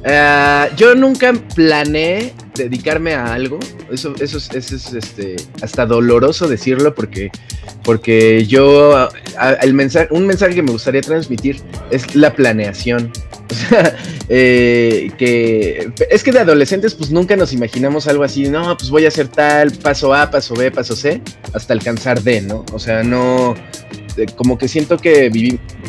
uh, 0.02 0.74
yo 0.76 0.94
nunca 0.94 1.32
planeé 1.54 2.34
dedicarme 2.56 3.14
a 3.14 3.34
algo. 3.34 3.58
Eso, 3.90 4.14
eso, 4.20 4.38
es, 4.38 4.70
este, 4.70 5.36
hasta 5.62 5.86
doloroso 5.86 6.48
decirlo 6.48 6.94
porque, 6.94 7.30
porque 7.82 8.44
yo, 8.46 9.08
el 9.62 9.74
mensaje, 9.74 10.08
un 10.10 10.26
mensaje 10.26 10.54
que 10.54 10.62
me 10.62 10.72
gustaría 10.72 11.02
transmitir 11.02 11.60
es 11.90 12.14
la 12.14 12.34
planeación. 12.34 13.12
eh, 14.28 15.10
que 15.16 15.92
es 16.10 16.24
que 16.24 16.32
de 16.32 16.40
adolescentes 16.40 16.94
pues 16.94 17.10
nunca 17.10 17.36
nos 17.36 17.52
imaginamos 17.52 18.08
algo 18.08 18.24
así, 18.24 18.48
no, 18.48 18.76
pues 18.76 18.90
voy 18.90 19.04
a 19.04 19.08
hacer 19.08 19.28
tal, 19.28 19.70
paso 19.70 20.12
A, 20.12 20.30
paso 20.30 20.54
B, 20.54 20.70
paso 20.72 20.96
C, 20.96 21.22
hasta 21.52 21.72
alcanzar 21.72 22.20
D, 22.22 22.40
¿no? 22.40 22.64
O 22.72 22.78
sea, 22.80 23.04
no, 23.04 23.54
como 24.34 24.58
que 24.58 24.68
siento 24.68 24.96
que 24.96 25.28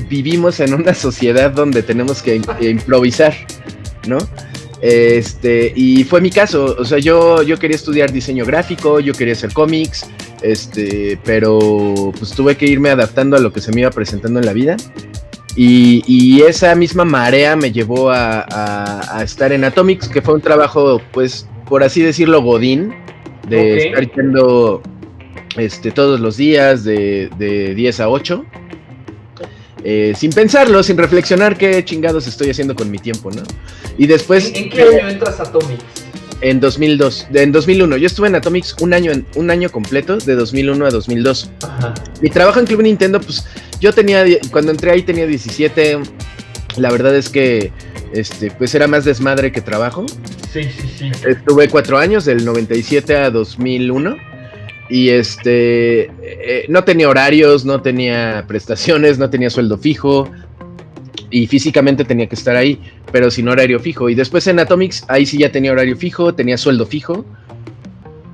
vivimos 0.09 0.59
en 0.59 0.73
una 0.73 0.93
sociedad 0.95 1.51
donde 1.51 1.83
tenemos 1.83 2.21
que 2.21 2.41
improvisar, 2.61 3.33
¿no? 4.07 4.17
Este, 4.81 5.73
y 5.75 6.03
fue 6.03 6.21
mi 6.21 6.29
caso, 6.29 6.75
o 6.77 6.85
sea, 6.85 6.99
yo, 6.99 7.41
yo 7.41 7.57
quería 7.57 7.75
estudiar 7.75 8.11
diseño 8.11 8.45
gráfico, 8.45 8.99
yo 8.99 9.13
quería 9.13 9.33
hacer 9.33 9.51
cómics, 9.51 10.05
este, 10.43 11.17
pero 11.23 12.11
pues 12.17 12.31
tuve 12.31 12.55
que 12.55 12.67
irme 12.67 12.89
adaptando 12.89 13.37
a 13.37 13.39
lo 13.39 13.51
que 13.51 13.59
se 13.59 13.71
me 13.71 13.81
iba 13.81 13.89
presentando 13.89 14.39
en 14.39 14.45
la 14.45 14.53
vida. 14.53 14.77
Y, 15.59 16.43
esa 16.43 16.75
misma 16.75 17.03
marea 17.03 17.55
me 17.55 17.71
llevó 17.71 18.11
a, 18.11 19.19
estar 19.23 19.51
en 19.51 19.63
Atomics, 19.63 20.07
que 20.07 20.21
fue 20.21 20.35
un 20.35 20.41
trabajo, 20.41 21.01
pues, 21.11 21.49
por 21.67 21.83
así 21.83 22.03
decirlo, 22.03 22.43
godín, 22.43 22.93
de 23.49 23.87
estar 23.87 24.11
yendo 24.11 24.83
este, 25.57 25.89
todos 25.89 26.19
los 26.19 26.37
días 26.37 26.83
de, 26.83 27.31
de 27.39 27.73
10 27.73 27.99
a 28.01 28.09
8. 28.09 28.45
Eh, 29.83 30.13
sin 30.17 30.31
pensarlo, 30.31 30.81
sin 30.83 30.97
reflexionar 30.97 31.57
qué 31.57 31.83
chingados 31.85 32.27
estoy 32.27 32.49
haciendo 32.49 32.75
con 32.75 32.89
mi 32.89 32.97
tiempo, 32.97 33.31
¿no? 33.31 33.43
Y 33.97 34.07
después... 34.07 34.51
¿En, 34.53 34.69
qué 34.69 34.81
año 34.83 35.09
entras 35.09 35.39
a 35.39 35.43
Atomics? 35.43 35.83
En 36.41 36.59
2002, 36.59 37.27
en 37.33 37.51
2001. 37.51 37.97
Yo 37.97 38.05
estuve 38.05 38.27
en 38.27 38.35
Atomics 38.35 38.75
un 38.79 38.93
año, 38.93 39.11
un 39.35 39.49
año 39.49 39.69
completo, 39.71 40.17
de 40.17 40.35
2001 40.35 40.85
a 40.85 40.89
2002. 40.91 41.49
Ajá. 41.63 41.93
Mi 42.21 42.29
trabajo 42.29 42.59
en 42.59 42.67
Club 42.67 42.83
Nintendo, 42.83 43.19
pues 43.19 43.45
yo 43.79 43.91
tenía, 43.91 44.23
cuando 44.51 44.71
entré 44.71 44.91
ahí 44.91 45.01
tenía 45.01 45.25
17. 45.25 45.99
La 46.77 46.91
verdad 46.91 47.15
es 47.15 47.29
que, 47.29 47.71
este, 48.13 48.51
pues 48.51 48.75
era 48.75 48.87
más 48.87 49.03
desmadre 49.03 49.51
que 49.51 49.61
trabajo. 49.61 50.05
Sí, 50.53 50.63
sí, 50.63 50.89
sí. 50.97 51.11
Estuve 51.27 51.69
cuatro 51.69 51.97
años, 51.97 52.25
del 52.25 52.45
97 52.45 53.15
a 53.15 53.31
2001 53.31 54.36
y 54.89 55.09
este 55.09 56.05
eh, 56.21 56.65
no 56.69 56.83
tenía 56.83 57.09
horarios, 57.09 57.65
no 57.65 57.81
tenía 57.81 58.45
prestaciones, 58.47 59.17
no 59.17 59.29
tenía 59.29 59.49
sueldo 59.49 59.77
fijo 59.77 60.29
y 61.29 61.47
físicamente 61.47 62.05
tenía 62.05 62.27
que 62.27 62.35
estar 62.35 62.55
ahí, 62.55 62.79
pero 63.11 63.29
sin 63.29 63.47
horario 63.47 63.79
fijo. 63.79 64.09
Y 64.09 64.15
después 64.15 64.47
en 64.47 64.59
Atomics 64.59 65.05
ahí 65.07 65.25
sí 65.25 65.37
ya 65.37 65.51
tenía 65.51 65.71
horario 65.71 65.97
fijo, 65.97 66.33
tenía 66.33 66.57
sueldo 66.57 66.85
fijo. 66.85 67.25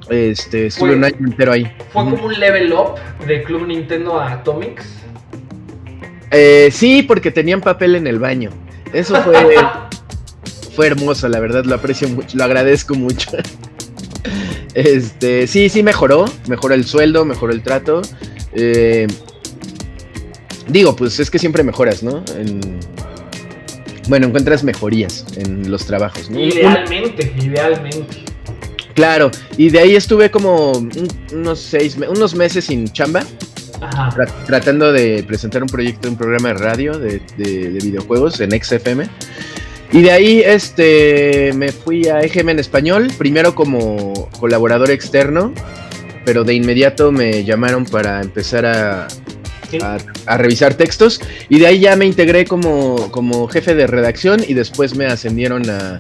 Este, 0.10 0.68
estuve 0.68 0.96
un 0.96 1.04
año 1.06 1.16
entero 1.20 1.54
ahí. 1.54 1.72
¿Fue 1.92 2.04
como 2.04 2.26
un 2.26 2.40
level 2.40 2.74
up 2.74 2.96
de 3.26 3.42
Club 3.44 3.68
Nintendo 3.68 4.20
a 4.20 4.34
Atomics? 4.34 4.86
Eh, 6.30 6.70
sí, 6.72 7.04
porque 7.04 7.32
tenían 7.32 7.62
papel 7.62 7.96
en 7.96 8.06
el 8.06 8.20
baño. 8.20 8.52
Eso 8.92 9.16
fue 9.24 9.34
fue 10.76 10.88
hermoso, 10.88 11.28
la 11.30 11.40
verdad, 11.40 11.66
lo 11.66 11.76
aprecio 11.76 12.10
mucho, 12.10 12.38
lo 12.38 12.44
agradezco 12.44 12.96
mucho. 12.96 13.32
Este, 14.74 15.48
sí, 15.48 15.70
sí 15.70 15.84
mejoró, 15.84 16.26
mejoró 16.48 16.74
el 16.74 16.86
sueldo, 16.86 17.26
mejoró 17.26 17.54
el 17.54 17.62
trato. 17.62 18.02
Eh, 18.54 19.08
digo, 20.68 20.96
pues 20.96 21.20
es 21.20 21.30
que 21.30 21.40
siempre 21.40 21.64
mejoras, 21.64 22.04
¿no? 22.04 22.24
bueno, 24.10 24.28
encuentras 24.28 24.64
mejorías 24.64 25.26
en 25.38 25.72
los 25.72 25.86
trabajos, 25.86 26.30
¿no? 26.30 26.40
Idealmente, 26.40 27.34
idealmente. 27.42 28.24
Claro, 28.94 29.32
y 29.58 29.70
de 29.70 29.80
ahí 29.80 29.96
estuve 29.96 30.30
como 30.30 30.74
unos 31.32 31.60
seis, 31.60 31.98
unos 31.98 32.36
meses 32.36 32.66
sin 32.66 32.88
chamba. 32.88 33.24
tratando 34.46 34.92
de 34.92 35.24
presentar 35.24 35.62
un 35.64 35.70
proyecto, 35.70 36.10
un 36.10 36.18
programa 36.18 36.50
de 36.50 36.54
radio 36.56 36.98
de, 36.98 37.22
de 37.38 37.80
videojuegos 37.82 38.40
en 38.40 38.52
XFM. 38.52 39.08
Y 39.94 40.02
de 40.02 40.12
ahí 40.12 40.42
este, 40.44 41.54
me 41.54 41.72
fui 41.72 42.08
a 42.08 42.22
EGM 42.22 42.50
en 42.50 42.60
español, 42.60 43.10
primero 43.16 43.54
como 43.54 44.28
colaborador 44.40 44.90
externo, 44.90 45.54
pero 46.26 46.44
de 46.44 46.56
inmediato 46.56 47.12
me 47.12 47.44
llamaron 47.44 47.86
para 47.86 48.20
empezar 48.20 48.66
a, 48.66 49.08
a, 50.26 50.38
revisar 50.38 50.74
textos 50.74 51.22
y 51.48 51.60
de 51.60 51.68
ahí 51.68 51.80
ya 51.80 51.96
me 51.96 52.08
integré 52.08 52.44
como, 52.46 53.12
como 53.12 53.48
jefe 53.48 53.76
de 53.76 53.86
redacción 53.86 54.42
y 54.48 54.56
después 54.56 54.96
me 54.96 55.06
ascendieron 55.06 55.70
a, 55.70 56.00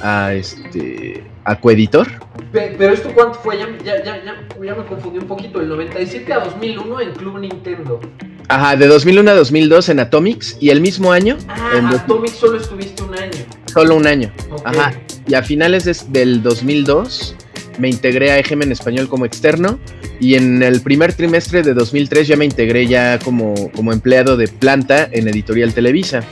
a 0.00 0.32
este 0.34 1.24
a 1.44 1.60
coeditor. 1.60 2.06
Pero 2.52 2.92
esto 2.92 3.10
cuánto 3.14 3.40
fue, 3.40 3.58
ya, 3.58 3.68
ya, 3.84 4.04
ya, 4.04 4.22
ya, 4.24 4.74
me 4.76 4.84
confundí 4.86 5.18
un 5.18 5.26
poquito, 5.26 5.60
el 5.60 5.68
97 5.70 6.32
a 6.32 6.38
2001 6.38 7.00
en 7.00 7.12
Club 7.14 7.38
Nintendo. 7.40 8.00
Ajá, 8.48 8.76
de 8.76 8.86
2001 8.86 9.30
a 9.30 9.34
2002 9.34 9.88
en 9.88 10.00
Atomics 10.00 10.56
y 10.60 10.70
el 10.70 10.80
mismo 10.80 11.12
año. 11.12 11.38
Ah, 11.48 11.72
en 11.76 11.86
Atomics 11.86 12.36
solo 12.36 12.58
estuviste 12.58 13.02
un 13.02 13.14
año. 13.14 13.32
Solo 13.72 13.96
un 13.96 14.06
año. 14.06 14.32
Ajá. 14.64 14.92
Y 15.26 15.34
a 15.34 15.42
finales 15.42 16.12
del 16.12 16.42
2002 16.42 17.36
me 17.78 17.88
integré 17.88 18.30
a 18.30 18.38
EGM 18.38 18.62
en 18.62 18.72
español 18.72 19.08
como 19.08 19.24
externo 19.24 19.78
y 20.20 20.34
en 20.34 20.62
el 20.62 20.80
primer 20.80 21.12
trimestre 21.12 21.62
de 21.62 21.74
2003 21.74 22.28
ya 22.28 22.36
me 22.36 22.44
integré 22.44 22.86
ya 22.86 23.18
como, 23.18 23.70
como 23.72 23.92
empleado 23.92 24.36
de 24.36 24.48
planta 24.48 25.08
en 25.10 25.28
Editorial 25.28 25.74
Televisa. 25.74 26.22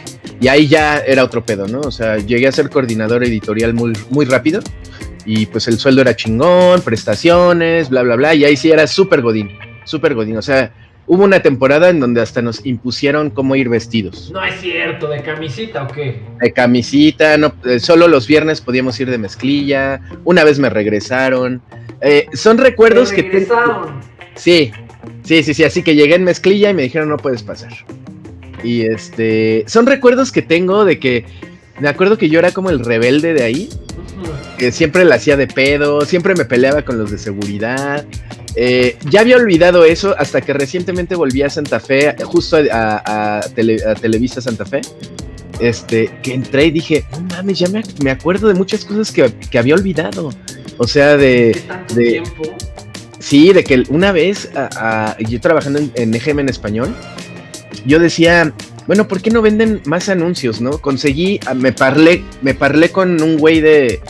Y 0.40 0.48
ahí 0.48 0.66
ya 0.66 0.98
era 0.98 1.24
otro 1.24 1.44
pedo, 1.44 1.66
¿no? 1.66 1.80
O 1.80 1.90
sea, 1.90 2.18
llegué 2.18 2.48
a 2.48 2.52
ser 2.52 2.68
coordinador 2.68 3.24
editorial 3.24 3.74
muy, 3.74 3.92
muy 4.10 4.24
rápido 4.24 4.60
y 5.24 5.46
pues 5.46 5.68
el 5.68 5.78
sueldo 5.78 6.00
era 6.00 6.16
chingón, 6.16 6.80
prestaciones, 6.82 7.88
bla, 7.88 8.02
bla, 8.02 8.16
bla. 8.16 8.34
Y 8.34 8.44
ahí 8.44 8.56
sí 8.56 8.70
era 8.70 8.86
súper 8.86 9.22
godín, 9.22 9.50
súper 9.84 10.14
godín. 10.14 10.36
O 10.36 10.42
sea, 10.42 10.72
hubo 11.06 11.24
una 11.24 11.40
temporada 11.40 11.88
en 11.88 12.00
donde 12.00 12.20
hasta 12.20 12.42
nos 12.42 12.64
impusieron 12.64 13.30
cómo 13.30 13.56
ir 13.56 13.68
vestidos. 13.68 14.30
No 14.32 14.44
es 14.44 14.60
cierto, 14.60 15.08
¿de 15.08 15.22
camisita 15.22 15.82
o 15.84 15.88
qué? 15.88 16.20
De 16.40 16.52
camisita, 16.52 17.36
no, 17.36 17.52
eh, 17.64 17.80
solo 17.80 18.08
los 18.08 18.26
viernes 18.26 18.60
podíamos 18.60 18.98
ir 19.00 19.10
de 19.10 19.18
mezclilla. 19.18 20.00
Una 20.24 20.44
vez 20.44 20.58
me 20.58 20.70
regresaron. 20.70 21.62
Eh, 22.00 22.26
son 22.32 22.58
recuerdos 22.58 23.12
que... 23.12 23.22
regresaron? 23.22 24.00
Sí, 24.34 24.72
sí, 25.24 25.42
sí, 25.42 25.54
sí. 25.54 25.64
Así 25.64 25.82
que 25.82 25.94
llegué 25.94 26.14
en 26.14 26.24
mezclilla 26.24 26.70
y 26.70 26.74
me 26.74 26.82
dijeron 26.82 27.08
no 27.08 27.16
puedes 27.16 27.42
pasar. 27.42 27.72
Y 28.64 28.82
este, 28.82 29.64
son 29.66 29.86
recuerdos 29.86 30.30
que 30.30 30.42
tengo 30.42 30.84
de 30.84 30.98
que 30.98 31.24
me 31.80 31.88
acuerdo 31.88 32.16
que 32.16 32.28
yo 32.28 32.38
era 32.38 32.52
como 32.52 32.70
el 32.70 32.80
rebelde 32.80 33.34
de 33.34 33.42
ahí, 33.42 33.68
que 34.56 34.70
siempre 34.70 35.04
la 35.04 35.16
hacía 35.16 35.36
de 35.36 35.48
pedo, 35.48 36.02
siempre 36.02 36.34
me 36.34 36.44
peleaba 36.44 36.82
con 36.82 36.96
los 36.98 37.10
de 37.10 37.18
seguridad. 37.18 38.06
Eh, 38.54 38.96
ya 39.10 39.20
había 39.20 39.36
olvidado 39.36 39.84
eso 39.84 40.14
hasta 40.18 40.40
que 40.40 40.52
recientemente 40.52 41.14
volví 41.14 41.42
a 41.42 41.50
Santa 41.50 41.80
Fe, 41.80 42.14
justo 42.24 42.58
a, 42.70 43.40
Televisa 44.00 44.40
Santa 44.40 44.64
Fe. 44.64 44.80
Este, 45.60 46.10
que 46.22 46.34
entré 46.34 46.66
y 46.66 46.70
dije, 46.72 47.04
no 47.12 47.20
mames, 47.20 47.58
ya 47.58 47.68
me, 47.68 48.10
acuerdo 48.10 48.48
de 48.48 48.54
muchas 48.54 48.84
cosas 48.84 49.12
que, 49.12 49.58
había 49.58 49.74
olvidado. 49.74 50.30
O 50.78 50.86
sea, 50.86 51.16
de. 51.16 51.56
de 51.94 52.04
tiempo? 52.04 52.42
Sí, 53.18 53.52
de 53.52 53.62
que 53.62 53.84
una 53.88 54.10
vez, 54.10 54.50
yo 55.28 55.40
trabajando 55.40 55.78
en, 55.78 55.92
en 55.94 56.14
EGM 56.14 56.40
en 56.40 56.48
español, 56.48 56.96
yo 57.86 58.00
decía, 58.00 58.52
bueno, 58.86 59.06
¿por 59.06 59.20
qué 59.20 59.30
no 59.30 59.42
venden 59.42 59.80
más 59.86 60.08
anuncios, 60.08 60.60
no? 60.60 60.78
Conseguí, 60.78 61.38
me 61.54 61.72
parlé, 61.72 62.24
me 62.42 62.54
parlé 62.54 62.90
con 62.90 63.22
un 63.22 63.38
güey 63.38 63.60
de, 63.60 64.00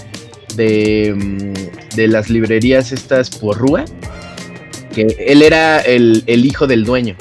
de, 0.57 1.15
mm, 1.15 1.97
de 1.97 2.09
las 2.09 2.31
librerías 2.31 2.93
estas 2.93 3.31
por 3.31 3.59
Rúa, 3.59 3.85
que 4.93 5.17
él 5.27 5.43
era 5.43 5.81
el, 5.81 6.23
hijo 6.27 6.67
del 6.67 6.85
dueño 6.85 7.17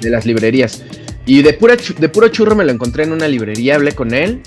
de 0.00 0.10
las 0.10 0.26
librerías. 0.26 0.84
Y 1.26 1.42
de, 1.42 1.52
pura, 1.52 1.76
de 1.76 2.08
puro 2.08 2.28
churro 2.28 2.54
me 2.54 2.64
lo 2.64 2.72
encontré 2.72 3.04
en 3.04 3.12
una 3.12 3.28
librería, 3.28 3.74
hablé 3.74 3.92
con 3.92 4.14
él 4.14 4.40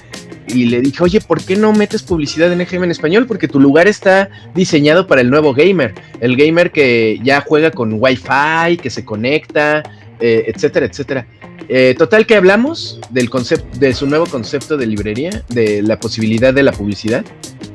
y 0.48 0.66
le 0.66 0.82
dije, 0.82 1.04
oye, 1.04 1.22
¿por 1.22 1.44
qué 1.44 1.56
no 1.56 1.74
metes 1.74 2.04
publicidad 2.04 2.52
en 2.52 2.62
EGM 2.62 2.86
en 2.86 2.92
español? 2.92 3.28
Porque 3.28 3.48
tu 3.48 3.60
lugar 3.60 3.88
está 3.88 4.30
diseñado 4.56 5.08
para 5.08 5.22
el 5.22 5.30
nuevo 5.30 5.54
gamer, 5.54 5.94
el 6.20 6.36
gamer 6.36 6.72
que 6.72 7.20
ya 7.24 7.42
juega 7.42 7.72
con 7.72 7.94
Wi-Fi, 7.94 8.78
que 8.82 8.90
se 8.90 9.06
conecta, 9.06 9.84
eh, 10.20 10.46
etcétera, 10.48 10.86
etcétera. 10.86 11.28
Eh, 11.70 11.96
total 11.98 12.26
que 12.26 12.36
hablamos 12.36 13.00
del 13.12 13.30
concepto, 13.30 13.78
de 13.80 13.94
su 13.94 14.08
nuevo 14.08 14.26
concepto 14.26 14.78
de 14.78 14.88
librería, 14.88 15.44
de 15.50 15.82
la 15.82 16.00
posibilidad 16.00 16.54
de 16.54 16.64
la 16.64 16.72
publicidad. 16.72 17.24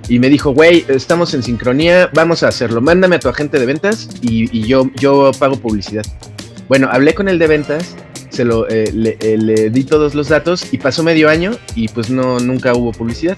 Y 0.08 0.20
me 0.20 0.28
dijo, 0.28 0.52
güey, 0.52 0.84
estamos 0.88 1.34
en 1.34 1.42
sincronía, 1.42 2.10
vamos 2.14 2.42
a 2.42 2.48
hacerlo. 2.48 2.80
Mándame 2.80 3.16
a 3.16 3.18
tu 3.18 3.28
agente 3.28 3.58
de 3.58 3.66
ventas 3.66 4.08
y, 4.22 4.62
yo, 4.66 4.88
yo 4.96 5.32
pago 5.38 5.56
publicidad. 5.56 6.04
Bueno, 6.68 6.88
hablé 6.90 7.14
con 7.14 7.28
el 7.28 7.38
de 7.38 7.46
ventas, 7.48 7.96
se 8.28 8.44
lo, 8.44 8.68
eh, 8.68 8.90
le, 8.92 9.70
di 9.70 9.84
todos 9.84 10.14
los 10.14 10.28
datos 10.28 10.72
y 10.72 10.78
pasó 10.78 11.02
medio 11.02 11.28
año 11.28 11.52
y 11.74 11.88
pues 11.88 12.10
no, 12.10 12.38
nunca 12.38 12.74
hubo 12.74 12.92
publicidad. 12.92 13.36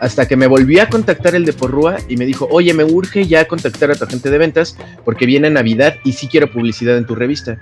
Hasta 0.00 0.26
que 0.26 0.36
me 0.36 0.46
volví 0.46 0.80
a 0.80 0.88
contactar 0.88 1.34
el 1.34 1.44
de 1.44 1.52
Porrúa 1.52 1.96
y 2.08 2.16
me 2.16 2.26
dijo, 2.26 2.46
oye, 2.50 2.74
me 2.74 2.84
urge 2.84 3.26
ya 3.26 3.46
contactar 3.46 3.90
a 3.90 3.94
tu 3.94 4.04
agente 4.04 4.30
de 4.30 4.38
ventas 4.38 4.76
porque 5.04 5.26
viene 5.26 5.48
Navidad 5.48 5.94
y 6.04 6.12
sí 6.12 6.28
quiero 6.28 6.50
publicidad 6.50 6.98
en 6.98 7.06
tu 7.06 7.14
revista. 7.14 7.58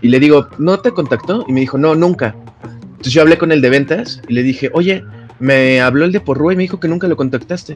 Y 0.00 0.08
le 0.08 0.18
digo, 0.18 0.48
¿no 0.58 0.80
te 0.80 0.90
contactó? 0.90 1.44
Y 1.46 1.52
me 1.52 1.60
dijo, 1.60 1.78
no, 1.78 1.94
nunca. 1.94 2.34
Entonces 2.82 3.12
yo 3.12 3.22
hablé 3.22 3.38
con 3.38 3.52
el 3.52 3.60
de 3.60 3.70
ventas 3.70 4.20
y 4.26 4.34
le 4.34 4.42
dije, 4.42 4.70
oye, 4.72 5.04
me 5.42 5.80
habló 5.80 6.04
el 6.04 6.12
de 6.12 6.20
Porrúa 6.20 6.52
y 6.52 6.56
me 6.56 6.62
dijo 6.62 6.78
que 6.78 6.86
nunca 6.86 7.08
lo 7.08 7.16
contactaste. 7.16 7.74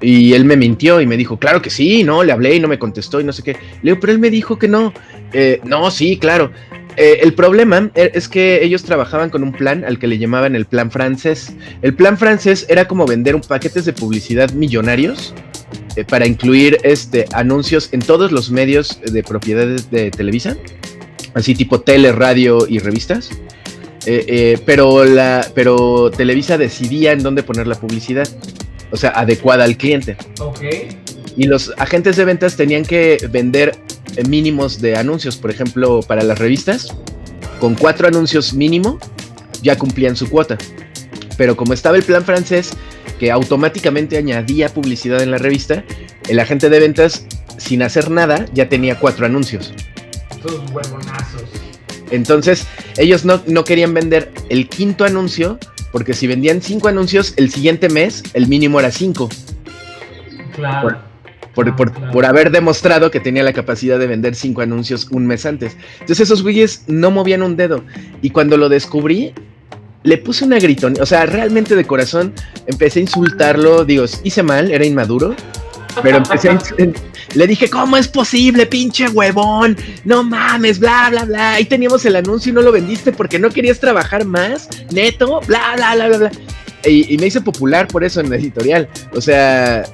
Y 0.00 0.32
él 0.32 0.44
me 0.44 0.56
mintió 0.56 1.00
y 1.00 1.06
me 1.06 1.16
dijo, 1.16 1.38
claro 1.38 1.62
que 1.62 1.70
sí, 1.70 2.02
no, 2.02 2.24
le 2.24 2.32
hablé 2.32 2.56
y 2.56 2.60
no 2.60 2.66
me 2.66 2.78
contestó 2.78 3.20
y 3.20 3.24
no 3.24 3.32
sé 3.32 3.44
qué. 3.44 3.52
Le 3.52 3.92
digo, 3.92 3.98
pero 4.00 4.12
él 4.12 4.18
me 4.18 4.30
dijo 4.30 4.58
que 4.58 4.66
no. 4.66 4.92
Eh, 5.32 5.60
no, 5.62 5.92
sí, 5.92 6.18
claro. 6.18 6.50
Eh, 6.96 7.20
el 7.22 7.34
problema 7.34 7.88
e, 7.94 8.10
es 8.14 8.28
que 8.28 8.64
ellos 8.64 8.82
trabajaban 8.82 9.30
con 9.30 9.44
un 9.44 9.52
plan 9.52 9.84
al 9.84 10.00
que 10.00 10.08
le 10.08 10.18
llamaban 10.18 10.56
el 10.56 10.66
plan 10.66 10.90
francés. 10.90 11.54
El 11.82 11.94
plan 11.94 12.18
francés 12.18 12.66
era 12.68 12.88
como 12.88 13.06
vender 13.06 13.36
un 13.36 13.42
paquetes 13.42 13.84
de 13.84 13.92
publicidad 13.92 14.50
millonarios 14.50 15.34
eh, 15.94 16.04
para 16.04 16.26
incluir 16.26 16.78
este, 16.82 17.26
anuncios 17.32 17.90
en 17.92 18.00
todos 18.00 18.32
los 18.32 18.50
medios 18.50 19.00
de 19.00 19.22
propiedades 19.22 19.88
de 19.88 20.10
Televisa 20.10 20.56
así 21.34 21.54
tipo 21.54 21.80
tele, 21.80 22.12
radio 22.12 22.66
y 22.68 22.78
revistas. 22.78 23.30
Eh, 24.06 24.24
eh, 24.28 24.62
pero, 24.66 25.04
la, 25.04 25.46
pero 25.54 26.10
Televisa 26.10 26.58
decidía 26.58 27.12
en 27.12 27.22
dónde 27.22 27.42
poner 27.42 27.66
la 27.66 27.74
publicidad, 27.74 28.28
o 28.90 28.96
sea, 28.96 29.10
adecuada 29.10 29.64
al 29.64 29.76
cliente. 29.76 30.16
Ok. 30.40 30.60
Y 31.36 31.44
los 31.44 31.72
agentes 31.78 32.16
de 32.16 32.24
ventas 32.24 32.56
tenían 32.56 32.84
que 32.84 33.18
vender 33.30 33.76
mínimos 34.28 34.80
de 34.80 34.96
anuncios, 34.96 35.36
por 35.36 35.50
ejemplo, 35.50 36.00
para 36.00 36.22
las 36.22 36.38
revistas, 36.38 36.94
con 37.58 37.74
cuatro 37.74 38.06
anuncios 38.06 38.54
mínimo, 38.54 38.98
ya 39.62 39.76
cumplían 39.76 40.16
su 40.16 40.28
cuota. 40.28 40.58
Pero 41.36 41.56
como 41.56 41.72
estaba 41.72 41.96
el 41.96 42.04
plan 42.04 42.24
francés, 42.24 42.72
que 43.18 43.30
automáticamente 43.30 44.16
añadía 44.16 44.68
publicidad 44.68 45.22
en 45.22 45.30
la 45.30 45.38
revista, 45.38 45.82
el 46.28 46.38
agente 46.38 46.68
de 46.68 46.78
ventas, 46.78 47.26
sin 47.56 47.82
hacer 47.82 48.10
nada, 48.10 48.46
ya 48.52 48.68
tenía 48.68 48.98
cuatro 48.98 49.26
anuncios 49.26 49.72
huevonazos. 50.72 51.42
Entonces, 52.10 52.66
ellos 52.98 53.24
no, 53.24 53.64
querían 53.64 53.94
vender 53.94 54.32
el 54.48 54.68
quinto 54.68 55.04
anuncio, 55.04 55.58
porque 55.92 56.14
si 56.14 56.26
vendían 56.26 56.62
cinco 56.62 56.88
anuncios, 56.88 57.34
el 57.36 57.50
siguiente 57.50 57.88
mes 57.88 58.22
el 58.34 58.48
mínimo 58.48 58.80
era 58.80 58.90
cinco. 58.90 59.28
Claro. 60.54 60.98
Por, 61.54 62.24
haber 62.24 62.50
demostrado 62.50 63.12
que 63.12 63.20
tenía 63.20 63.44
la 63.44 63.52
capacidad 63.52 63.96
de 63.98 64.08
vender 64.08 64.34
cinco 64.34 64.62
anuncios 64.62 65.06
un 65.12 65.24
mes 65.24 65.46
antes. 65.46 65.76
Entonces 66.00 66.20
esos 66.20 66.42
güeyes 66.42 66.82
no 66.88 67.12
movían 67.12 67.42
un 67.42 67.56
dedo. 67.56 67.84
Y 68.22 68.30
cuando 68.30 68.56
lo 68.56 68.68
descubrí, 68.68 69.32
le 70.02 70.18
puse 70.18 70.44
una 70.44 70.58
gritón. 70.58 70.94
O 71.00 71.06
sea, 71.06 71.26
realmente 71.26 71.76
de 71.76 71.84
corazón 71.84 72.32
empecé 72.66 72.98
a 72.98 73.02
insultarlo. 73.02 73.84
Digo, 73.84 74.04
hice 74.24 74.42
mal, 74.42 74.72
era 74.72 74.84
inmaduro. 74.84 75.36
Pero 76.02 76.18
empecé 76.18 76.50
a, 76.50 76.58
le 77.34 77.46
dije, 77.46 77.68
¿cómo 77.68 77.96
es 77.96 78.08
posible, 78.08 78.66
pinche 78.66 79.08
huevón? 79.08 79.76
No 80.04 80.22
mames, 80.22 80.78
bla, 80.78 81.08
bla, 81.10 81.24
bla. 81.24 81.54
Ahí 81.54 81.64
teníamos 81.64 82.04
el 82.04 82.16
anuncio 82.16 82.50
y 82.50 82.54
no 82.54 82.62
lo 82.62 82.72
vendiste 82.72 83.12
porque 83.12 83.38
no 83.38 83.50
querías 83.50 83.80
trabajar 83.80 84.24
más, 84.24 84.68
neto, 84.92 85.40
bla, 85.46 85.74
bla, 85.76 85.94
bla, 85.94 86.08
bla, 86.08 86.18
bla. 86.18 86.30
Y, 86.84 87.16
me 87.18 87.26
hice 87.26 87.40
popular 87.40 87.88
por 87.88 88.04
eso 88.04 88.20
en 88.20 88.30
la 88.30 88.36
editorial. 88.36 88.88
O 89.14 89.20
sea, 89.20 89.84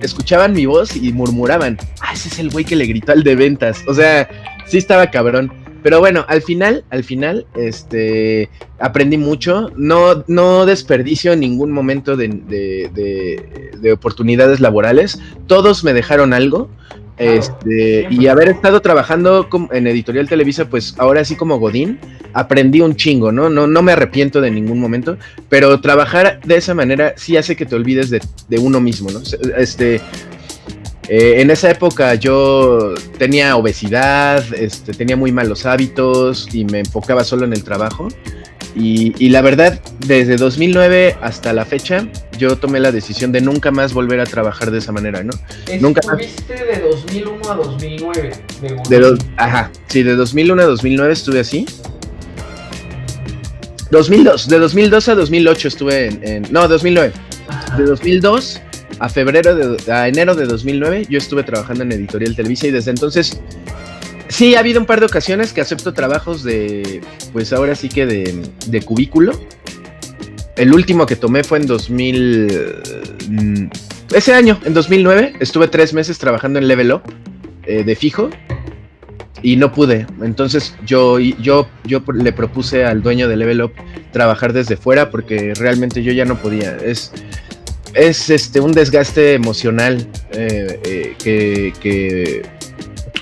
escuchaban 0.00 0.52
mi 0.52 0.66
voz 0.66 0.96
y 0.96 1.12
murmuraban, 1.12 1.78
ah, 2.00 2.12
ese 2.14 2.28
es 2.28 2.38
el 2.38 2.50
güey 2.50 2.64
que 2.64 2.76
le 2.76 2.86
gritó 2.86 3.12
al 3.12 3.22
de 3.22 3.34
ventas. 3.34 3.82
O 3.86 3.94
sea, 3.94 4.28
sí 4.66 4.78
estaba 4.78 5.10
cabrón. 5.10 5.52
Pero 5.82 5.98
bueno, 5.98 6.24
al 6.28 6.42
final, 6.42 6.84
al 6.90 7.04
final, 7.04 7.46
este, 7.54 8.48
aprendí 8.78 9.18
mucho. 9.18 9.70
No, 9.76 10.24
no 10.28 10.64
desperdicio 10.64 11.36
ningún 11.36 11.72
momento 11.72 12.16
de, 12.16 12.28
de, 12.28 13.92
oportunidades 13.92 14.60
laborales. 14.60 15.20
Todos 15.46 15.84
me 15.84 15.92
dejaron 15.92 16.32
algo. 16.32 16.70
Este, 17.18 18.08
y 18.10 18.26
haber 18.26 18.48
estado 18.48 18.80
trabajando 18.80 19.48
en 19.70 19.86
Editorial 19.86 20.28
Televisa, 20.28 20.68
pues 20.68 20.94
ahora 20.98 21.24
sí 21.24 21.36
como 21.36 21.58
Godín, 21.58 21.98
aprendí 22.32 22.80
un 22.80 22.96
chingo, 22.96 23.30
¿no? 23.30 23.48
No, 23.48 23.66
no 23.66 23.82
me 23.82 23.92
arrepiento 23.92 24.40
de 24.40 24.50
ningún 24.50 24.80
momento, 24.80 25.18
pero 25.48 25.80
trabajar 25.80 26.40
de 26.44 26.56
esa 26.56 26.74
manera 26.74 27.12
sí 27.16 27.36
hace 27.36 27.54
que 27.54 27.66
te 27.66 27.76
olvides 27.76 28.10
de, 28.10 28.22
de 28.48 28.58
uno 28.58 28.80
mismo, 28.80 29.10
¿no? 29.10 29.20
Este, 29.56 30.00
eh, 31.14 31.42
en 31.42 31.50
esa 31.50 31.70
época 31.70 32.14
yo 32.14 32.94
tenía 33.18 33.54
obesidad, 33.56 34.42
este, 34.54 34.94
tenía 34.94 35.14
muy 35.14 35.30
malos 35.30 35.66
hábitos 35.66 36.48
y 36.54 36.64
me 36.64 36.78
enfocaba 36.78 37.22
solo 37.22 37.44
en 37.44 37.52
el 37.52 37.62
trabajo. 37.62 38.08
Y, 38.74 39.28
la 39.28 39.42
verdad, 39.42 39.78
desde 40.06 40.36
2009 40.36 41.18
hasta 41.20 41.52
la 41.52 41.66
fecha, 41.66 42.08
yo 42.38 42.56
tomé 42.56 42.80
la 42.80 42.90
decisión 42.90 43.30
de 43.30 43.42
nunca 43.42 43.70
más 43.70 43.92
volver 43.92 44.20
a 44.20 44.24
trabajar 44.24 44.70
de 44.70 44.78
esa 44.78 44.90
manera, 44.92 45.22
¿no? 45.22 45.34
Nunca 45.82 46.00
Estuviste 46.00 46.54
de 46.54 46.80
2001 46.80 47.50
a 47.50 47.54
2009. 47.56 48.32
De, 48.88 49.18
ajá, 49.36 49.70
sí, 49.88 50.02
de 50.02 50.16
2001 50.16 50.62
a 50.62 50.64
2009 50.64 51.12
estuve 51.12 51.40
así. 51.40 51.66
2002, 53.90 54.48
de 54.48 54.58
2002 54.58 55.08
a 55.10 55.14
2008 55.14 55.68
estuve 55.68 56.06
en, 56.06 56.46
no, 56.50 56.66
2009. 56.66 57.12
De 57.76 57.84
2002 57.84 58.62
a 59.02 59.08
febrero 59.08 59.54
de 59.56 59.92
a 59.92 60.06
enero 60.06 60.36
de 60.36 60.46
2009 60.46 61.06
yo 61.10 61.18
estuve 61.18 61.42
trabajando 61.42 61.82
en 61.82 61.90
Editorial 61.90 62.36
Televisa 62.36 62.68
y 62.68 62.70
desde 62.70 62.92
entonces 62.92 63.40
Sí, 64.28 64.54
ha 64.54 64.60
habido 64.60 64.80
un 64.80 64.86
par 64.86 64.98
de 64.98 65.04
ocasiones 65.04 65.52
que 65.52 65.60
acepto 65.60 65.92
trabajos 65.92 66.42
de, 66.42 67.02
pues 67.34 67.52
ahora 67.52 67.74
sí 67.74 67.90
que 67.90 68.06
de, 68.06 68.82
cubículo. 68.82 69.38
El 70.56 70.72
último 70.72 71.04
que 71.04 71.16
tomé 71.16 71.44
fue 71.44 71.58
en 71.58 71.66
2000... 71.66 72.74
Mm, 73.28 73.66
ese 74.14 74.32
año, 74.32 74.58
en 74.64 74.72
2009, 74.72 75.34
estuve 75.40 75.68
tres 75.68 75.92
meses 75.92 76.18
trabajando 76.18 76.58
en 76.58 76.66
Level 76.66 76.92
Up 76.92 77.02
eh, 77.64 77.84
de 77.84 77.94
fijo 77.94 78.30
y 79.42 79.56
no 79.56 79.70
pude. 79.70 80.06
Entonces 80.22 80.74
yo, 80.86 81.18
yo, 81.18 81.68
yo 81.84 82.02
le 82.14 82.32
propuse 82.32 82.86
al 82.86 83.02
dueño 83.02 83.28
de 83.28 83.36
Level 83.36 83.60
Up 83.60 83.72
trabajar 84.12 84.54
desde 84.54 84.78
fuera 84.78 85.10
porque 85.10 85.52
realmente 85.54 86.02
yo 86.02 86.12
ya 86.12 86.24
no 86.24 86.38
podía. 86.38 86.74
Es, 86.78 87.12
es 87.94 88.30
este, 88.30 88.60
un 88.60 88.72
desgaste 88.72 89.34
emocional 89.34 90.06
eh, 90.32 90.80
eh, 90.84 91.16
que, 91.22 91.72
que 91.80 92.42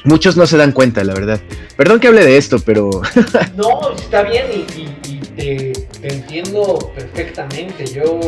Muchos 0.04 0.36
no 0.36 0.46
se 0.46 0.56
dan 0.56 0.72
cuenta, 0.72 1.04
la 1.04 1.12
verdad. 1.12 1.40
Perdón 1.76 2.00
que 2.00 2.08
hable 2.08 2.24
de 2.24 2.36
esto, 2.36 2.58
pero... 2.64 2.90
no, 3.56 3.92
está 3.94 4.22
bien 4.22 4.46
y, 4.76 5.16
te, 5.36 5.72
entiendo 6.02 6.90
perfectamente. 6.94 7.84
Yo 7.86 8.20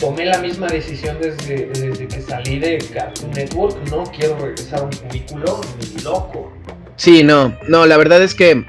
tomé 0.00 0.26
la 0.26 0.38
misma 0.38 0.66
decisión 0.66 1.16
desde, 1.20 1.66
desde 1.66 2.08
que 2.08 2.20
salí 2.20 2.58
de 2.58 2.78
Cartoon 2.92 3.30
Network. 3.30 3.76
No 3.88 4.04
quiero 4.04 4.36
regresar 4.38 4.80
a 4.80 4.82
un 4.82 4.90
cubículo 4.90 5.60
ni 5.78 6.02
loco. 6.02 6.52
Sí, 6.96 7.22
no, 7.22 7.56
no, 7.68 7.86
la 7.86 7.96
verdad 7.96 8.22
es 8.22 8.34
que 8.34 8.64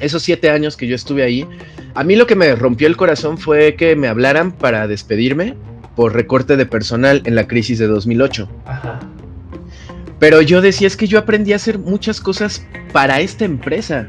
esos 0.00 0.22
siete 0.22 0.50
años 0.50 0.76
que 0.76 0.88
yo 0.88 0.96
estuve 0.96 1.22
ahí, 1.22 1.46
a 1.94 2.02
mí 2.02 2.16
lo 2.16 2.26
que 2.26 2.34
me 2.34 2.56
rompió 2.56 2.88
el 2.88 2.96
corazón 2.96 3.38
fue 3.38 3.76
que 3.76 3.94
me 3.94 4.08
hablaran 4.08 4.50
para 4.50 4.88
despedirme 4.88 5.54
por 5.96 6.14
recorte 6.14 6.56
de 6.56 6.66
personal 6.66 7.22
en 7.24 7.34
la 7.34 7.46
crisis 7.46 7.78
de 7.78 7.86
2008. 7.86 8.48
Ajá. 8.66 9.00
Pero 10.18 10.40
yo 10.40 10.60
decía, 10.62 10.86
es 10.86 10.96
que 10.96 11.08
yo 11.08 11.18
aprendí 11.18 11.52
a 11.52 11.56
hacer 11.56 11.78
muchas 11.78 12.20
cosas 12.20 12.64
para 12.92 13.20
esta 13.20 13.44
empresa. 13.44 14.06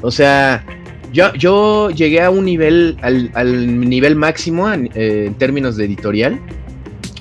O 0.00 0.10
sea, 0.10 0.64
yo, 1.12 1.34
yo 1.34 1.90
llegué 1.90 2.22
a 2.22 2.30
un 2.30 2.44
nivel, 2.46 2.96
al, 3.02 3.80
nivel 3.80 4.16
máximo 4.16 4.72
en, 4.72 4.86
eh, 4.94 5.24
en, 5.26 5.34
términos 5.34 5.76
de 5.76 5.84
editorial. 5.84 6.40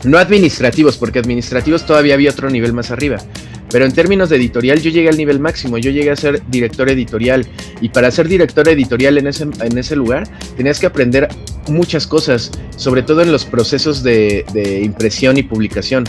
No 0.06 0.17
administrativos, 0.17 0.98
porque 0.98 1.19
administrativos 1.19 1.86
todavía 1.86 2.13
había 2.13 2.30
otro 2.30 2.50
nivel 2.50 2.71
más 2.71 2.91
arriba. 2.91 3.17
Pero 3.75 3.83
en 3.83 3.91
términos 3.91 4.29
de 4.29 4.38
editorial 4.38 4.79
yo 4.79 4.89
llegué 4.89 5.09
al 5.09 5.17
nivel 5.17 5.41
máximo, 5.41 5.77
yo 5.77 5.91
llegué 5.91 6.09
a 6.09 6.15
ser 6.15 6.41
director 6.47 6.89
editorial. 6.89 7.45
Y 7.81 7.89
para 7.89 8.09
ser 8.09 8.29
director 8.29 8.69
editorial 8.69 9.17
en 9.17 9.27
ese, 9.27 9.43
en 9.43 9.77
ese 9.77 9.97
lugar 9.97 10.29
tenías 10.55 10.79
que 10.79 10.85
aprender 10.85 11.27
muchas 11.67 12.07
cosas, 12.07 12.51
sobre 12.77 13.03
todo 13.03 13.21
en 13.21 13.33
los 13.33 13.43
procesos 13.43 14.01
de, 14.01 14.45
de 14.53 14.79
impresión 14.79 15.35
y 15.35 15.43
publicación. 15.43 16.05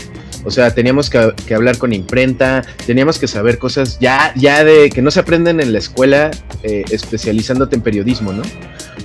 O 0.46 0.50
sea, 0.50 0.72
teníamos 0.72 1.11
que, 1.11 1.54
hablar 1.54 1.76
con 1.76 1.92
imprenta, 1.92 2.64
teníamos 2.87 3.18
que 3.18 3.26
saber 3.26 3.59
cosas 3.59 3.98
ya, 3.98 4.32
ya 4.37 4.62
de 4.62 4.90
que 4.90 5.02
no 5.02 5.11
se 5.11 5.20
aprenden 5.20 5.61
en 5.61 5.72
la 5.72 5.78
escuela 5.78 6.30
eh, 6.62 6.85
especializándote 6.90 7.74
en 7.74 7.82
periodismo, 7.82 8.32
¿no? 8.32 8.42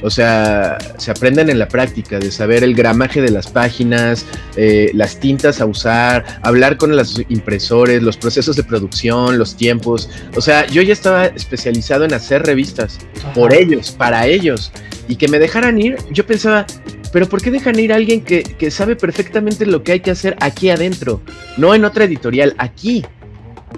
O 0.04 0.10
sea, 0.10 0.77
se 0.97 1.12
aprenden 1.12 1.49
en 1.49 1.58
la 1.58 1.67
práctica, 1.67 2.19
de 2.19 2.32
saber 2.32 2.63
el 2.63 2.75
gramaje 2.75 3.21
de 3.21 3.32
las 3.32 3.47
páginas, 3.47 4.25
eh, 4.56 4.91
las 4.93 5.19
tintas 5.19 5.62
a 5.62 5.65
usar, 5.65 6.25
hablar 6.43 6.77
con 6.77 6.95
los 6.95 7.21
impresores, 7.30 8.01
los 8.04 8.17
procesos 8.17 8.56
de 8.56 8.63
producción, 8.63 9.38
los 9.38 9.56
tiempos. 9.56 10.10
O 10.36 10.41
sea, 10.41 10.67
yo 10.67 10.82
ya 10.84 10.93
estaba 10.93 11.25
especializado 11.25 12.06
en 12.06 12.13
hacer 12.13 12.43
revistas 12.43 12.99
por 13.34 13.54
ellos, 13.54 13.91
para 13.91 14.27
ellos. 14.27 14.71
Y 15.08 15.15
que 15.15 15.27
me 15.27 15.39
dejaran 15.39 15.80
ir, 15.80 15.97
yo 16.12 16.25
pensaba, 16.25 16.65
pero 17.12 17.28
¿por 17.28 17.41
qué 17.41 17.52
dejan 17.52 17.78
ir 17.80 17.91
a 17.91 17.97
alguien 17.97 18.21
que, 18.21 18.71
sabe 18.71 18.95
perfectamente 18.95 19.65
lo 19.65 19.84
que 19.84 19.93
hay 19.93 20.00
que 20.00 20.12
hacer 20.12 20.36
aquí 20.39 20.69
adentro? 20.69 21.21
No 21.58 21.76
en 21.76 21.86
otra 21.86 22.06
editorial, 22.06 22.56
aquí. 22.58 23.04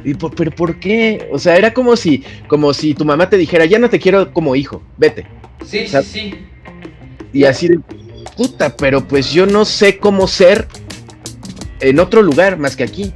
Y 0.03 0.13
pero 0.15 0.51
¿por 0.51 0.79
qué? 0.79 1.29
O 1.31 1.39
sea, 1.39 1.55
era 1.55 1.73
como 1.73 1.95
si, 1.95 2.23
como 2.47 2.73
si 2.73 2.93
tu 2.93 3.05
mamá 3.05 3.29
te 3.29 3.37
dijera, 3.37 3.65
ya 3.65 3.79
no 3.79 3.89
te 3.89 3.99
quiero 3.99 4.33
como 4.33 4.55
hijo, 4.55 4.83
vete. 4.97 5.25
Sí, 5.65 5.87
sí, 5.87 5.97
sí. 6.03 6.33
Y 7.31 7.45
así 7.45 7.67
de, 7.67 7.79
puta, 8.35 8.75
pero 8.75 9.07
pues 9.07 9.31
yo 9.31 9.45
no 9.45 9.65
sé 9.65 9.97
cómo 9.97 10.27
ser 10.27 10.67
en 11.79 11.99
otro 11.99 12.21
lugar 12.21 12.57
más 12.57 12.75
que 12.75 12.83
aquí. 12.83 13.13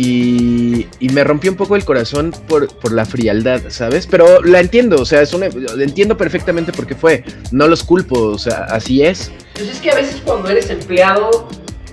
Y, 0.00 0.86
me 1.12 1.24
rompió 1.24 1.50
un 1.50 1.56
poco 1.56 1.74
el 1.74 1.84
corazón 1.84 2.32
por, 2.46 2.92
la 2.92 3.04
frialdad, 3.04 3.62
¿sabes? 3.68 4.06
Pero 4.06 4.42
la 4.42 4.60
entiendo, 4.60 5.00
o 5.00 5.04
sea, 5.04 5.22
es 5.22 5.32
una, 5.32 5.46
entiendo 5.46 6.16
perfectamente 6.16 6.72
por 6.72 6.86
qué 6.86 6.94
fue. 6.94 7.24
No 7.50 7.66
los 7.66 7.82
culpo, 7.82 8.20
o 8.20 8.38
sea, 8.38 8.66
así 8.70 9.02
es. 9.02 9.32
Pues 9.54 9.68
es 9.68 9.80
que 9.80 9.90
a 9.90 9.96
veces 9.96 10.20
cuando 10.24 10.48
eres 10.48 10.70
empleado 10.70 11.48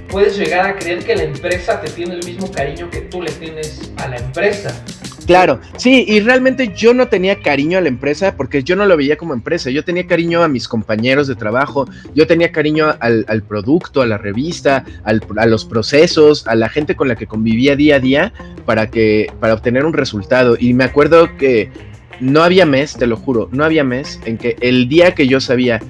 puedes 0.10 0.38
llegar 0.38 0.68
a 0.68 0.76
creer 0.78 1.04
que 1.04 1.16
la 1.16 1.24
empresa 1.24 1.82
te 1.82 1.90
tiene 1.90 2.14
el 2.14 2.26
mismo 2.26 2.52
cariño 2.52 2.90
que 2.92 3.02
tú 3.02 3.22
le 3.22 3.32
tienes 3.32 3.82
a 3.98 4.08
la 4.08 4.18
empresa. 4.18 4.84
Claro, 5.26 5.60
sí, 5.78 6.06
y 6.08 6.20
realmente 6.20 6.72
yo 6.76 6.94
no 6.94 7.08
tenía 7.08 7.42
cariño 7.42 7.80
a 7.80 7.82
la 7.82 7.88
empresa 7.88 8.36
porque 8.38 8.64
yo 8.64 8.76
no 8.76 8.86
lo 8.86 8.96
veía 8.96 9.18
como 9.18 9.34
empresa, 9.34 9.72
yo 9.72 9.84
tenía 9.84 10.06
cariño 10.06 10.44
a 10.44 10.48
mis 10.48 10.68
compañeros 10.68 11.28
de 11.28 11.36
trabajo, 11.36 11.88
yo 12.14 12.28
tenía 12.28 12.52
cariño 12.52 12.96
al, 13.00 13.44
producto, 13.44 14.02
a 14.02 14.06
la 14.06 14.20
revista, 14.20 14.86
a 15.04 15.46
los 15.46 15.66
procesos, 15.66 16.48
a 16.48 16.56
la 16.56 16.70
gente 16.70 16.96
con 16.96 17.08
la 17.08 17.16
que 17.16 17.26
convivía 17.26 17.76
día 17.76 17.96
a 17.96 18.00
día 18.00 18.34
para, 18.66 18.92
que, 18.92 19.32
para 19.40 19.56
obtener 19.56 19.86
un 19.86 19.94
resultado. 19.94 20.58
Y 20.60 20.74
me 20.74 20.84
acuerdo 20.84 21.36
que 21.38 21.72
no 22.20 22.44
había 22.44 22.66
mes, 22.66 22.94
te 22.94 23.08
lo 23.08 23.18
juro, 23.18 23.50
no 23.52 23.64
había 23.64 23.84
mes 23.84 24.20
en 24.26 24.38
que 24.38 24.56
el 24.62 24.88
día 24.88 25.16
que 25.16 25.28
yo 25.28 25.40
sabía 25.40 25.82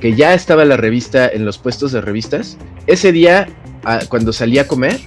que 0.00 0.14
ya 0.14 0.34
estaba 0.34 0.64
la 0.64 0.76
revista 0.76 1.28
en 1.28 1.44
los 1.44 1.58
puestos 1.58 1.92
de 1.92 2.00
revistas, 2.00 2.56
ese 2.86 3.12
día, 3.12 3.48
ah, 3.84 4.00
cuando 4.08 4.32
salí 4.32 4.58
a 4.58 4.68
comer, 4.68 5.00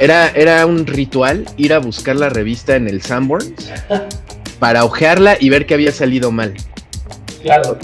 era, 0.00 0.28
era 0.30 0.66
un 0.66 0.86
ritual 0.86 1.44
ir 1.56 1.72
a 1.72 1.78
buscar 1.78 2.16
la 2.16 2.28
revista 2.28 2.76
en 2.76 2.88
el 2.88 3.02
Sanborns 3.02 3.70
para 4.58 4.84
ojearla 4.84 5.36
y 5.38 5.48
ver 5.48 5.66
que 5.66 5.74
había 5.74 5.92
salido 5.92 6.30
mal. 6.32 6.54
Claro. 7.42 7.78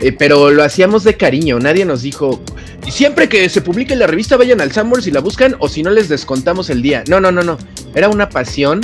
Eh, 0.00 0.12
pero 0.12 0.50
lo 0.50 0.64
hacíamos 0.64 1.04
de 1.04 1.16
cariño, 1.16 1.58
nadie 1.58 1.84
nos 1.84 2.02
dijo, 2.02 2.42
siempre 2.90 3.28
que 3.28 3.48
se 3.48 3.60
publique 3.60 3.94
la 3.94 4.06
revista 4.06 4.36
vayan 4.36 4.60
al 4.60 4.72
Sanborns 4.72 5.06
y 5.06 5.10
la 5.10 5.20
buscan 5.20 5.56
o 5.58 5.68
si 5.68 5.82
no 5.82 5.90
les 5.90 6.08
descontamos 6.08 6.70
el 6.70 6.82
día. 6.82 7.04
No, 7.08 7.20
no, 7.20 7.30
no, 7.30 7.42
no. 7.42 7.58
Era 7.94 8.08
una 8.08 8.28
pasión 8.28 8.80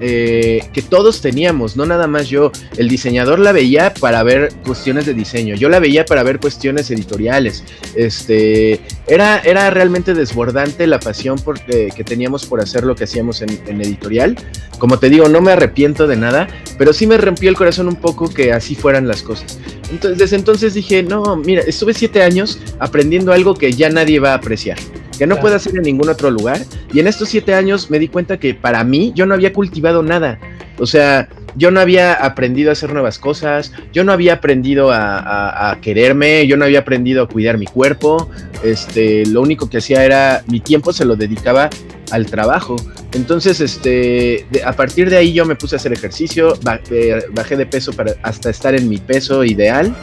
eh, 0.00 0.62
que 0.72 0.82
todos 0.82 1.20
teníamos, 1.20 1.76
no 1.76 1.86
nada 1.86 2.06
más 2.06 2.28
yo. 2.28 2.52
El 2.76 2.88
diseñador 2.88 3.38
la 3.38 3.52
veía 3.52 3.94
para 3.94 4.22
ver 4.22 4.52
cuestiones 4.64 5.06
de 5.06 5.14
diseño, 5.14 5.54
yo 5.54 5.68
la 5.68 5.78
veía 5.78 6.04
para 6.04 6.22
ver 6.22 6.38
cuestiones 6.38 6.90
editoriales. 6.90 7.64
Este, 7.94 8.80
era, 9.06 9.38
era 9.38 9.70
realmente 9.70 10.14
desbordante 10.14 10.86
la 10.86 10.98
pasión 10.98 11.38
por, 11.38 11.58
eh, 11.68 11.88
que 11.94 12.04
teníamos 12.04 12.46
por 12.46 12.60
hacer 12.60 12.84
lo 12.84 12.94
que 12.94 13.04
hacíamos 13.04 13.42
en, 13.42 13.60
en, 13.66 13.80
editorial. 13.80 14.36
Como 14.78 14.98
te 14.98 15.08
digo, 15.08 15.28
no 15.28 15.40
me 15.40 15.52
arrepiento 15.52 16.06
de 16.06 16.16
nada, 16.16 16.48
pero 16.76 16.92
sí 16.92 17.06
me 17.06 17.16
rompió 17.16 17.48
el 17.48 17.56
corazón 17.56 17.88
un 17.88 17.96
poco 17.96 18.28
que 18.28 18.52
así 18.52 18.74
fueran 18.74 19.08
las 19.08 19.22
cosas. 19.22 19.58
Entonces, 19.90 20.18
desde 20.18 20.36
entonces 20.36 20.74
dije, 20.74 21.02
no, 21.02 21.36
mira, 21.36 21.62
estuve 21.62 21.94
siete 21.94 22.22
años 22.22 22.58
aprendiendo 22.78 23.32
algo 23.32 23.54
que 23.54 23.72
ya 23.72 23.88
nadie 23.88 24.18
va 24.18 24.32
a 24.32 24.34
apreciar 24.34 24.76
que 25.18 25.26
no 25.26 25.40
puedo 25.40 25.56
hacer 25.56 25.76
en 25.76 25.82
ningún 25.82 26.08
otro 26.08 26.30
lugar. 26.30 26.60
Y 26.92 27.00
en 27.00 27.06
estos 27.06 27.28
siete 27.28 27.54
años 27.54 27.90
me 27.90 27.98
di 27.98 28.08
cuenta 28.08 28.38
que 28.38 28.54
para 28.54 28.84
mí 28.84 29.12
yo 29.14 29.26
no 29.26 29.34
había 29.34 29.52
cultivado 29.52 30.02
nada. 30.02 30.38
O 30.78 30.86
sea, 30.86 31.28
yo 31.56 31.70
no 31.70 31.80
había 31.80 32.12
aprendido 32.12 32.70
a 32.70 32.72
hacer 32.72 32.92
nuevas 32.92 33.18
cosas, 33.18 33.72
yo 33.92 34.04
no 34.04 34.12
había 34.12 34.34
aprendido 34.34 34.90
a, 34.92 35.78
quererme, 35.80 36.46
yo 36.46 36.56
no 36.56 36.64
había 36.64 36.80
aprendido 36.80 37.22
a 37.22 37.28
cuidar 37.28 37.56
mi 37.58 37.66
cuerpo. 37.66 38.30
Este, 38.62 39.24
lo 39.26 39.40
único 39.40 39.70
que 39.70 39.78
hacía 39.78 40.04
era 40.04 40.42
mi 40.48 40.60
tiempo 40.60 40.92
se 40.92 41.04
lo 41.04 41.16
dedicaba 41.16 41.70
al 42.10 42.26
trabajo. 42.26 42.76
Entonces, 43.12 43.60
este, 43.60 44.46
a 44.64 44.72
partir 44.74 45.08
de 45.08 45.16
ahí 45.16 45.32
yo 45.32 45.46
me 45.46 45.56
puse 45.56 45.76
a 45.76 45.78
hacer 45.78 45.92
ejercicio, 45.92 46.58
eh, 46.90 47.22
bajé 47.32 47.56
de 47.56 47.66
peso 47.66 47.92
para 47.92 48.14
hasta 48.22 48.50
estar 48.50 48.74
en 48.74 48.88
mi 48.88 48.98
peso 48.98 49.42
ideal 49.44 49.94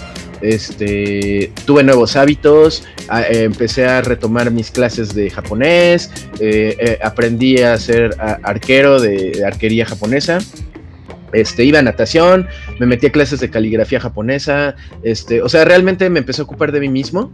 este, 0.43 1.51
tuve 1.65 1.83
nuevos 1.83 2.15
hábitos, 2.15 2.83
empecé 3.29 3.85
a 3.85 4.01
retomar 4.01 4.51
mis 4.51 4.71
clases 4.71 5.15
de 5.15 5.29
japonés, 5.29 6.11
eh, 6.39 6.75
eh, 6.79 6.99
aprendí 7.03 7.59
a 7.59 7.77
ser 7.77 8.15
arquero 8.19 8.99
de, 8.99 9.43
arquería 9.45 9.85
japonesa. 9.85 10.39
Este, 11.31 11.63
iba 11.63 11.79
a 11.79 11.81
natación, 11.81 12.47
me 12.79 12.85
metí 12.85 13.07
a 13.07 13.11
clases 13.11 13.39
de 13.39 13.49
caligrafía 13.49 13.99
japonesa, 13.99 14.75
este, 15.01 15.41
o 15.41 15.49
sea, 15.49 15.65
realmente 15.65 16.07
me 16.11 16.19
empecé 16.19 16.41
a 16.41 16.43
ocupar 16.43 16.71
de 16.71 16.79
mí 16.79 16.89
mismo 16.89 17.31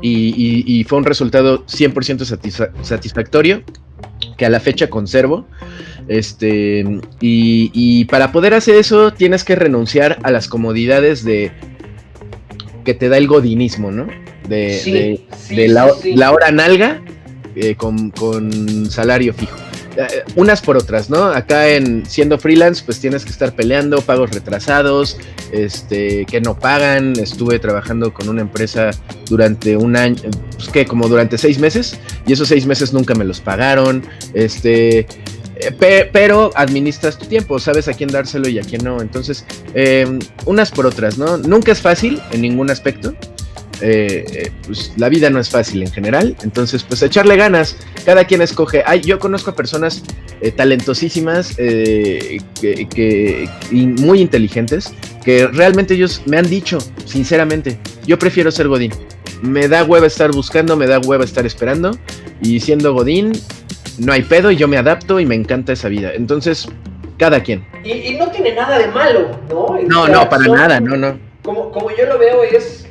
y, 0.00 0.84
fue 0.88 0.98
un 0.98 1.04
resultado 1.04 1.66
100% 1.66 2.72
satisfactorio 2.82 3.62
que 4.36 4.46
a 4.46 4.50
la 4.50 4.60
fecha 4.60 4.88
conservo. 4.88 5.46
Este, 6.08 6.84
y, 7.20 8.04
para 8.06 8.32
poder 8.32 8.54
hacer 8.54 8.76
eso 8.76 9.12
tienes 9.12 9.44
que 9.44 9.54
renunciar 9.54 10.18
a 10.22 10.30
las 10.30 10.48
comodidades 10.48 11.24
de 11.24 11.52
que 12.90 12.94
te 12.94 13.08
da 13.08 13.18
el 13.18 13.28
godinismo, 13.28 13.92
¿no? 13.92 14.08
De, 14.48 15.20
de, 15.48 15.68
la, 15.68 16.32
hora 16.32 16.50
nalga 16.50 17.00
eh, 17.54 17.76
con, 17.76 18.10
salario 18.90 19.32
fijo. 19.32 19.56
Eh, 19.96 20.24
unas 20.34 20.60
por 20.60 20.76
otras, 20.76 21.08
¿no? 21.08 21.26
Acá 21.26 21.68
en 21.68 22.04
siendo 22.04 22.36
freelance, 22.36 22.82
pues 22.84 22.98
tienes 22.98 23.24
que 23.24 23.30
estar 23.30 23.54
peleando, 23.54 24.00
pagos 24.00 24.32
retrasados, 24.32 25.18
este, 25.52 26.26
que 26.26 26.40
no 26.40 26.58
pagan. 26.58 27.12
Estuve 27.16 27.60
trabajando 27.60 28.12
con 28.12 28.28
una 28.28 28.40
empresa 28.40 28.90
durante 29.28 29.76
un 29.76 29.96
año, 29.96 30.16
pues 30.56 30.68
que 30.68 30.84
como 30.84 31.06
durante 31.06 31.38
seis 31.38 31.60
meses, 31.60 31.96
y 32.26 32.32
esos 32.32 32.48
seis 32.48 32.66
meses 32.66 32.92
nunca 32.92 33.14
me 33.14 33.24
los 33.24 33.40
pagaron. 33.40 34.02
Este, 34.34 35.06
eh, 35.62 36.10
pero 36.12 36.50
administras 36.54 37.18
tu 37.18 37.26
tiempo, 37.26 37.58
sabes 37.58 37.88
a 37.88 37.92
quién 37.92 38.10
dárselo 38.10 38.48
y 38.48 38.58
a 38.58 38.62
quién 38.62 38.84
no. 38.84 39.00
Entonces, 39.00 39.44
em, 39.74 40.18
unas 40.46 40.70
por 40.70 40.86
otras, 40.86 41.18
¿no? 41.18 41.36
Nunca 41.38 41.72
es 41.72 41.80
fácil 41.80 42.20
en 42.32 42.42
ningún 42.42 42.70
aspecto. 42.70 43.14
Eh, 43.82 44.52
pues 44.66 44.92
la 44.96 45.08
vida 45.08 45.30
no 45.30 45.40
es 45.40 45.48
fácil 45.48 45.82
en 45.82 45.90
general, 45.90 46.36
entonces 46.42 46.82
pues 46.82 47.00
echarle 47.00 47.36
ganas, 47.36 47.78
cada 48.04 48.24
quien 48.24 48.42
escoge, 48.42 48.82
Ay, 48.84 49.00
yo 49.00 49.18
conozco 49.18 49.52
a 49.52 49.56
personas 49.56 50.02
eh, 50.42 50.50
talentosísimas 50.50 51.56
que, 51.56 52.38
y 53.70 53.86
muy 53.86 54.20
inteligentes 54.20 54.92
que 55.24 55.46
realmente 55.46 55.94
ellos 55.94 56.20
me 56.26 56.36
han 56.36 56.50
dicho, 56.50 56.76
sinceramente, 57.06 57.78
yo 58.06 58.18
prefiero 58.18 58.50
ser 58.50 58.68
Godín, 58.68 58.92
me 59.40 59.66
da 59.66 59.82
hueva 59.84 60.06
estar 60.06 60.30
buscando, 60.30 60.76
me 60.76 60.86
da 60.86 60.98
hueva 60.98 61.24
estar 61.24 61.46
esperando 61.46 61.98
y 62.42 62.60
siendo 62.60 62.92
Godín 62.92 63.32
no 64.00 64.12
hay 64.12 64.22
pedo 64.22 64.50
y 64.50 64.56
yo 64.56 64.66
me 64.66 64.78
adapto 64.78 65.20
y 65.20 65.26
me 65.26 65.34
encanta 65.34 65.72
esa 65.72 65.88
vida. 65.88 66.12
Entonces, 66.14 66.66
cada 67.18 67.42
quien. 67.42 67.66
Y, 67.84 68.14
no 68.14 68.30
tiene 68.30 68.54
nada 68.54 68.78
de 68.78 68.88
malo, 68.88 69.30
¿no? 69.48 69.78
no, 69.86 70.08
no, 70.08 70.28
para 70.28 70.46
nada, 70.46 70.80
no, 70.80 70.96
no. 70.96 71.18
Como, 71.42 71.70
como 71.70 71.90
yo 71.90 72.06
lo 72.06 72.18
veo 72.18 72.42
es, 72.42 72.86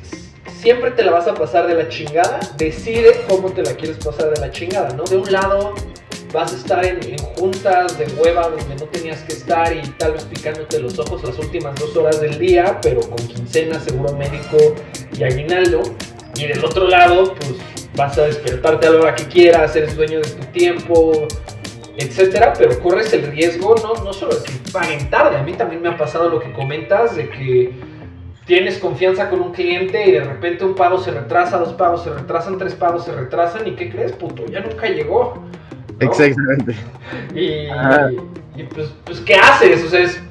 siempre 0.59 0.91
te 0.91 1.03
la 1.03 1.11
vas 1.11 1.27
a 1.27 1.33
pasar 1.33 1.67
de 1.67 1.75
la 1.75 1.89
chingada, 1.89 2.39
decide 2.57 3.21
cómo 3.27 3.51
te 3.51 3.63
la 3.63 3.73
quieres 3.73 3.97
pasar 3.97 4.31
de 4.31 4.39
la 4.39 4.51
chingada, 4.51 4.89
¿no? 4.93 5.03
De 5.03 5.17
un 5.17 5.31
lado 5.31 5.73
vas 6.33 6.53
a 6.53 6.55
estar 6.55 6.85
en, 6.85 7.17
juntas 7.37 7.97
de 7.97 8.05
hueva 8.19 8.49
donde 8.49 8.75
no 8.75 8.85
tenías 8.91 9.21
que 9.21 9.33
estar 9.33 9.75
y 9.75 9.81
tal 9.97 10.13
vez 10.13 10.25
picándote 10.25 10.79
los 10.79 10.99
ojos 10.99 11.23
las 11.23 11.37
últimas 11.39 11.75
dos 11.79 11.95
horas 11.95 12.21
del 12.21 12.37
día, 12.37 12.79
pero 12.81 13.01
con 13.01 13.17
quincena, 13.27 13.79
seguro 13.79 14.13
médico 14.15 14.57
y 15.17 15.23
aguinaldo. 15.23 15.81
Y 16.35 16.45
del 16.45 16.63
otro 16.63 16.87
lado, 16.87 17.33
pues 17.35 17.55
vas 17.99 18.17
a 18.17 18.23
despertarte 18.23 18.87
a 18.87 18.91
la 18.91 19.01
hora 19.01 19.15
que 19.15 19.25
quieras, 19.25 19.75
eres 19.75 19.95
dueño 19.95 20.19
de 20.19 20.29
tu 20.29 20.45
tiempo, 20.53 21.27
etcétera, 21.97 22.53
pero 22.57 22.79
corres 22.79 23.11
el 23.11 23.27
riesgo 23.29 23.75
no, 23.75 24.01
no 24.05 24.13
solo 24.13 24.35
de 24.35 24.43
que 24.43 24.71
paguen 24.71 25.09
tarde, 25.09 25.35
a 25.37 25.43
mí 25.43 25.53
también 25.53 25.81
me 25.81 25.89
ha 25.89 25.97
pasado 25.97 26.29
lo 26.29 26.39
que 26.39 26.51
comentas 26.53 27.17
de 27.17 27.29
que 27.29 27.73
tienes 28.45 28.77
confianza 28.77 29.29
con 29.29 29.41
un 29.41 29.51
cliente 29.51 30.07
y 30.07 30.13
de 30.13 30.21
repente 30.21 30.63
un 30.63 30.75
pago 30.75 30.97
se 30.97 31.11
retrasa, 31.11 31.57
dos 31.57 31.73
pagos 31.73 32.03
se 32.03 32.13
retrasan, 32.13 32.57
tres 32.57 32.73
pagos 32.73 33.03
se 33.03 33.11
retrasan 33.11 33.67
y 33.67 33.75
¿qué 33.75 33.89
crees, 33.89 34.13
puto? 34.13 34.45
Ya 34.47 34.61
nunca 34.61 34.87
llegó. 34.87 35.43
Exactamente. 35.99 36.75
Y, 37.35 37.67
pues, 38.73 38.93
pues, 39.03 39.19
¿qué 39.19 39.35
haces? 39.35 39.83
O 39.83 39.89
sea, 39.89 39.99
es, 39.99 40.21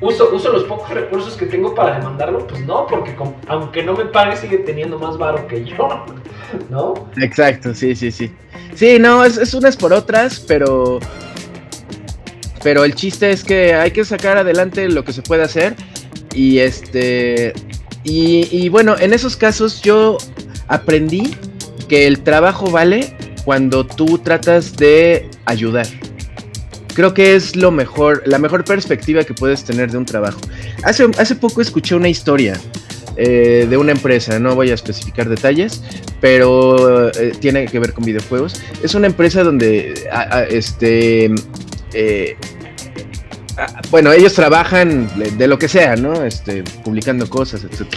uso, 0.00 0.34
uso 0.34 0.52
los 0.52 0.64
pocos 0.64 0.88
recursos 0.90 1.36
que 1.36 1.46
tengo 1.46 1.74
para 1.74 1.98
demandarlo, 1.98 2.46
pues 2.46 2.64
no, 2.66 2.86
porque 2.86 3.14
aunque 3.48 3.82
no 3.82 3.94
me 3.94 4.06
pague 4.06 4.36
sigue 4.36 4.58
teniendo 4.58 4.98
más 4.98 5.16
varo 5.16 5.46
que 5.46 5.64
yo, 5.64 6.04
¿no? 6.70 6.94
Exacto, 7.16 7.74
sí, 7.74 7.94
sí, 7.94 8.10
sí. 8.10 8.30
Sí, 8.74 8.98
no, 8.98 9.24
es, 9.24 9.54
unas 9.54 9.76
por 9.76 9.92
otras, 9.92 10.40
pero... 10.40 10.98
Pero 12.62 12.84
el 12.84 12.94
chiste 12.94 13.30
es 13.30 13.44
que 13.44 13.74
hay 13.74 13.92
que 13.92 14.04
sacar 14.04 14.36
adelante 14.38 14.88
lo 14.88 15.04
que 15.04 15.12
se 15.12 15.22
puede 15.22 15.44
hacer. 15.44 15.76
Y 16.34 16.58
este... 16.58 17.52
Y, 18.02 18.48
y 18.50 18.68
bueno, 18.68 18.96
en 18.98 19.12
esos 19.12 19.36
casos 19.36 19.82
yo 19.82 20.18
aprendí 20.66 21.36
que 21.88 22.06
el 22.06 22.22
trabajo 22.22 22.70
vale 22.70 23.16
cuando 23.44 23.86
tú 23.86 24.18
tratas 24.18 24.76
de 24.76 25.30
ayudar 25.44 25.86
creo 26.96 27.12
que 27.12 27.36
es 27.36 27.54
lo 27.54 27.70
mejor, 27.70 28.22
la 28.24 28.38
mejor 28.38 28.64
perspectiva 28.64 29.22
que 29.22 29.34
puedes 29.34 29.62
tener 29.64 29.90
de 29.90 29.98
un 29.98 30.06
trabajo. 30.06 30.40
Hace, 30.82 31.06
hace 31.18 31.36
poco 31.36 31.60
escuché 31.60 31.94
una 31.94 32.08
historia 32.08 32.58
eh, 33.18 33.66
de 33.68 33.76
una 33.76 33.92
empresa, 33.92 34.38
no 34.38 34.54
voy 34.54 34.70
a 34.70 34.74
especificar 34.74 35.28
detalles, 35.28 35.82
pero 36.22 37.08
eh, 37.10 37.34
tiene 37.38 37.66
que 37.66 37.78
ver 37.78 37.92
con 37.92 38.02
videojuegos. 38.02 38.62
Es 38.82 38.94
una 38.94 39.08
empresa 39.08 39.44
donde, 39.44 40.08
este, 40.48 41.26
eh, 41.92 42.36
bueno, 43.90 44.10
ellos 44.10 44.32
trabajan 44.32 45.06
de 45.36 45.46
lo 45.46 45.58
que 45.58 45.68
sea, 45.68 45.96
¿no? 45.96 46.24
Este, 46.24 46.64
publicando 46.82 47.28
cosas, 47.28 47.62
etc. 47.64 47.88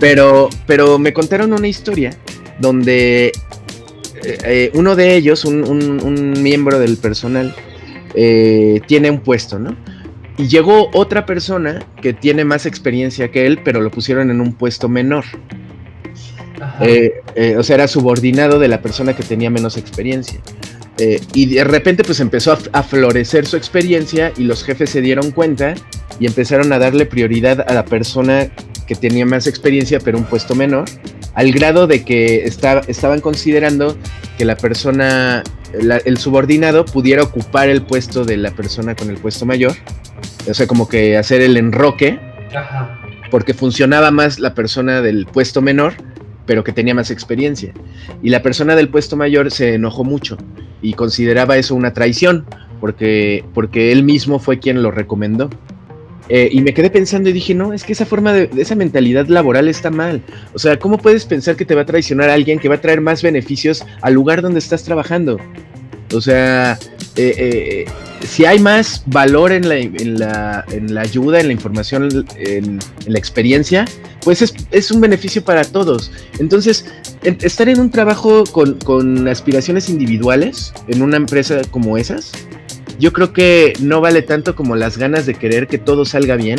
Pero, 0.00 0.50
pero 0.66 0.98
me 0.98 1.12
contaron 1.12 1.52
una 1.52 1.68
historia 1.68 2.10
donde 2.58 3.30
uno 4.72 4.96
de 4.96 5.14
ellos, 5.14 5.44
un 5.44 6.42
miembro 6.42 6.80
del 6.80 6.96
personal, 6.96 7.54
eh, 8.14 8.80
tiene 8.86 9.10
un 9.10 9.20
puesto, 9.20 9.58
¿no? 9.58 9.76
Y 10.36 10.48
llegó 10.48 10.90
otra 10.92 11.26
persona 11.26 11.84
que 12.00 12.12
tiene 12.12 12.44
más 12.44 12.66
experiencia 12.66 13.30
que 13.30 13.46
él, 13.46 13.60
pero 13.64 13.80
lo 13.80 13.90
pusieron 13.90 14.30
en 14.30 14.40
un 14.40 14.54
puesto 14.54 14.88
menor. 14.88 15.24
Eh, 16.80 17.12
eh, 17.34 17.56
o 17.56 17.62
sea, 17.62 17.74
era 17.74 17.88
subordinado 17.88 18.58
de 18.58 18.68
la 18.68 18.80
persona 18.80 19.14
que 19.14 19.22
tenía 19.22 19.50
menos 19.50 19.76
experiencia. 19.76 20.40
y 21.32 21.46
de 21.46 21.64
repente 21.64 22.04
pues 22.04 22.20
empezó 22.20 22.56
a, 22.72 22.82
florecer 22.84 23.46
su 23.46 23.56
experiencia 23.56 24.32
y 24.36 24.44
los 24.44 24.62
jefes 24.62 24.90
se 24.90 25.00
dieron 25.00 25.32
cuenta 25.32 25.74
y 26.20 26.26
empezaron 26.26 26.72
a 26.72 26.78
darle 26.78 27.04
prioridad 27.04 27.64
a 27.68 27.74
la 27.74 27.84
persona 27.84 28.48
que 28.86 28.94
tenía 28.94 29.26
más 29.26 29.48
experiencia 29.48 29.98
pero 29.98 30.18
un 30.18 30.24
puesto 30.24 30.54
menor, 30.54 30.84
al 31.34 31.50
grado 31.50 31.88
de 31.88 32.04
que 32.04 32.44
estaban 32.44 33.20
considerando 33.20 33.96
que 34.38 34.44
la 34.44 34.56
persona 34.56 35.42
el 36.04 36.18
subordinado 36.18 36.84
pudiera 36.84 37.22
ocupar 37.22 37.68
el 37.68 37.82
puesto 37.82 38.24
de 38.24 38.36
la 38.36 38.50
persona 38.50 38.94
con 38.94 39.10
el 39.10 39.16
puesto 39.16 39.46
mayor. 39.46 39.72
O 40.48 40.54
sea, 40.54 40.66
como 40.66 40.88
que 40.88 41.16
hacer 41.16 41.40
el 41.40 41.56
enroque. 41.56 42.18
Porque 43.30 43.54
funcionaba 43.54 44.10
más 44.10 44.38
la 44.38 44.54
persona 44.54 45.02
del 45.02 45.26
puesto 45.26 45.60
menor, 45.60 45.94
pero 46.46 46.62
que 46.62 46.72
tenía 46.72 46.94
más 46.94 47.10
experiencia. 47.10 47.72
Y 48.22 48.30
la 48.30 48.42
persona 48.42 48.76
del 48.76 48.88
puesto 48.88 49.16
mayor 49.16 49.50
se 49.50 49.74
enojó 49.74 50.04
mucho 50.04 50.36
y 50.82 50.92
consideraba 50.92 51.56
eso 51.56 51.74
una 51.74 51.92
traición, 51.92 52.44
porque, 52.80 53.44
porque 53.54 53.90
él 53.90 54.04
mismo 54.04 54.38
fue 54.38 54.60
quien 54.60 54.82
lo 54.82 54.90
recomendó. 54.90 55.50
Eh, 56.28 56.48
y 56.50 56.60
me 56.62 56.72
quedé 56.72 56.90
pensando 56.90 57.28
y 57.28 57.32
dije, 57.32 57.54
no, 57.54 57.72
es 57.72 57.84
que 57.84 57.92
esa 57.92 58.06
forma 58.06 58.32
de, 58.32 58.48
esa 58.56 58.74
mentalidad 58.74 59.26
laboral 59.26 59.68
está 59.68 59.90
mal. 59.90 60.22
O 60.54 60.58
sea, 60.58 60.78
¿cómo 60.78 60.98
puedes 60.98 61.24
pensar 61.24 61.56
que 61.56 61.64
te 61.64 61.74
va 61.74 61.82
a 61.82 61.86
traicionar 61.86 62.30
a 62.30 62.34
alguien 62.34 62.58
que 62.58 62.68
va 62.68 62.76
a 62.76 62.80
traer 62.80 63.00
más 63.00 63.22
beneficios 63.22 63.84
al 64.00 64.14
lugar 64.14 64.40
donde 64.40 64.58
estás 64.58 64.84
trabajando? 64.84 65.38
O 66.12 66.20
sea, 66.20 66.78
eh, 67.16 67.34
eh, 67.36 67.84
si 68.26 68.44
hay 68.44 68.58
más 68.58 69.02
valor 69.06 69.52
en 69.52 69.68
la, 69.68 69.76
en 69.76 70.18
la, 70.18 70.64
en 70.70 70.94
la 70.94 71.02
ayuda, 71.02 71.40
en 71.40 71.48
la 71.48 71.52
información, 71.52 72.26
en, 72.38 72.78
la 73.06 73.18
experiencia, 73.18 73.84
pues 74.22 74.40
es, 74.40 74.54
es, 74.70 74.90
un 74.90 75.00
beneficio 75.00 75.44
para 75.44 75.64
todos. 75.64 76.10
Entonces, 76.38 76.86
estar 77.22 77.68
en 77.68 77.80
un 77.80 77.90
trabajo 77.90 78.44
con, 78.44 78.74
con 78.80 79.28
aspiraciones 79.28 79.88
individuales, 79.88 80.72
en 80.88 81.02
una 81.02 81.16
empresa 81.16 81.62
como 81.70 81.98
esas, 81.98 82.32
yo 82.98 83.12
creo 83.12 83.32
que 83.32 83.72
no 83.80 84.00
vale 84.00 84.22
tanto 84.22 84.54
como 84.54 84.76
las 84.76 84.98
ganas 84.98 85.26
de 85.26 85.34
querer 85.34 85.66
que 85.66 85.78
todo 85.78 86.04
salga 86.04 86.36
bien 86.36 86.58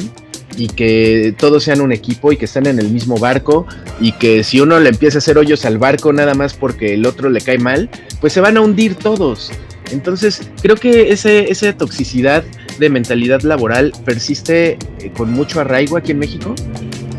y 0.57 0.67
que 0.67 1.33
todos 1.37 1.63
sean 1.63 1.81
un 1.81 1.91
equipo 1.91 2.31
y 2.31 2.37
que 2.37 2.45
están 2.45 2.65
en 2.65 2.79
el 2.79 2.89
mismo 2.89 3.17
barco 3.17 3.67
y 3.99 4.13
que 4.13 4.43
si 4.43 4.59
uno 4.59 4.79
le 4.79 4.89
empieza 4.89 5.17
a 5.17 5.19
hacer 5.19 5.37
hoyos 5.37 5.65
al 5.65 5.77
barco 5.77 6.13
nada 6.13 6.33
más 6.33 6.53
porque 6.53 6.93
el 6.93 7.05
otro 7.05 7.29
le 7.29 7.41
cae 7.41 7.57
mal, 7.57 7.89
pues 8.21 8.33
se 8.33 8.41
van 8.41 8.57
a 8.57 8.61
hundir 8.61 8.95
todos. 8.95 9.51
Entonces, 9.91 10.49
creo 10.61 10.75
que 10.75 11.11
ese, 11.11 11.51
esa 11.51 11.71
toxicidad 11.73 12.43
de 12.79 12.89
mentalidad 12.89 13.41
laboral 13.41 13.93
persiste 14.03 14.77
eh, 14.99 15.11
con 15.15 15.31
mucho 15.31 15.61
arraigo 15.61 15.97
aquí 15.97 16.11
en 16.11 16.19
México 16.19 16.55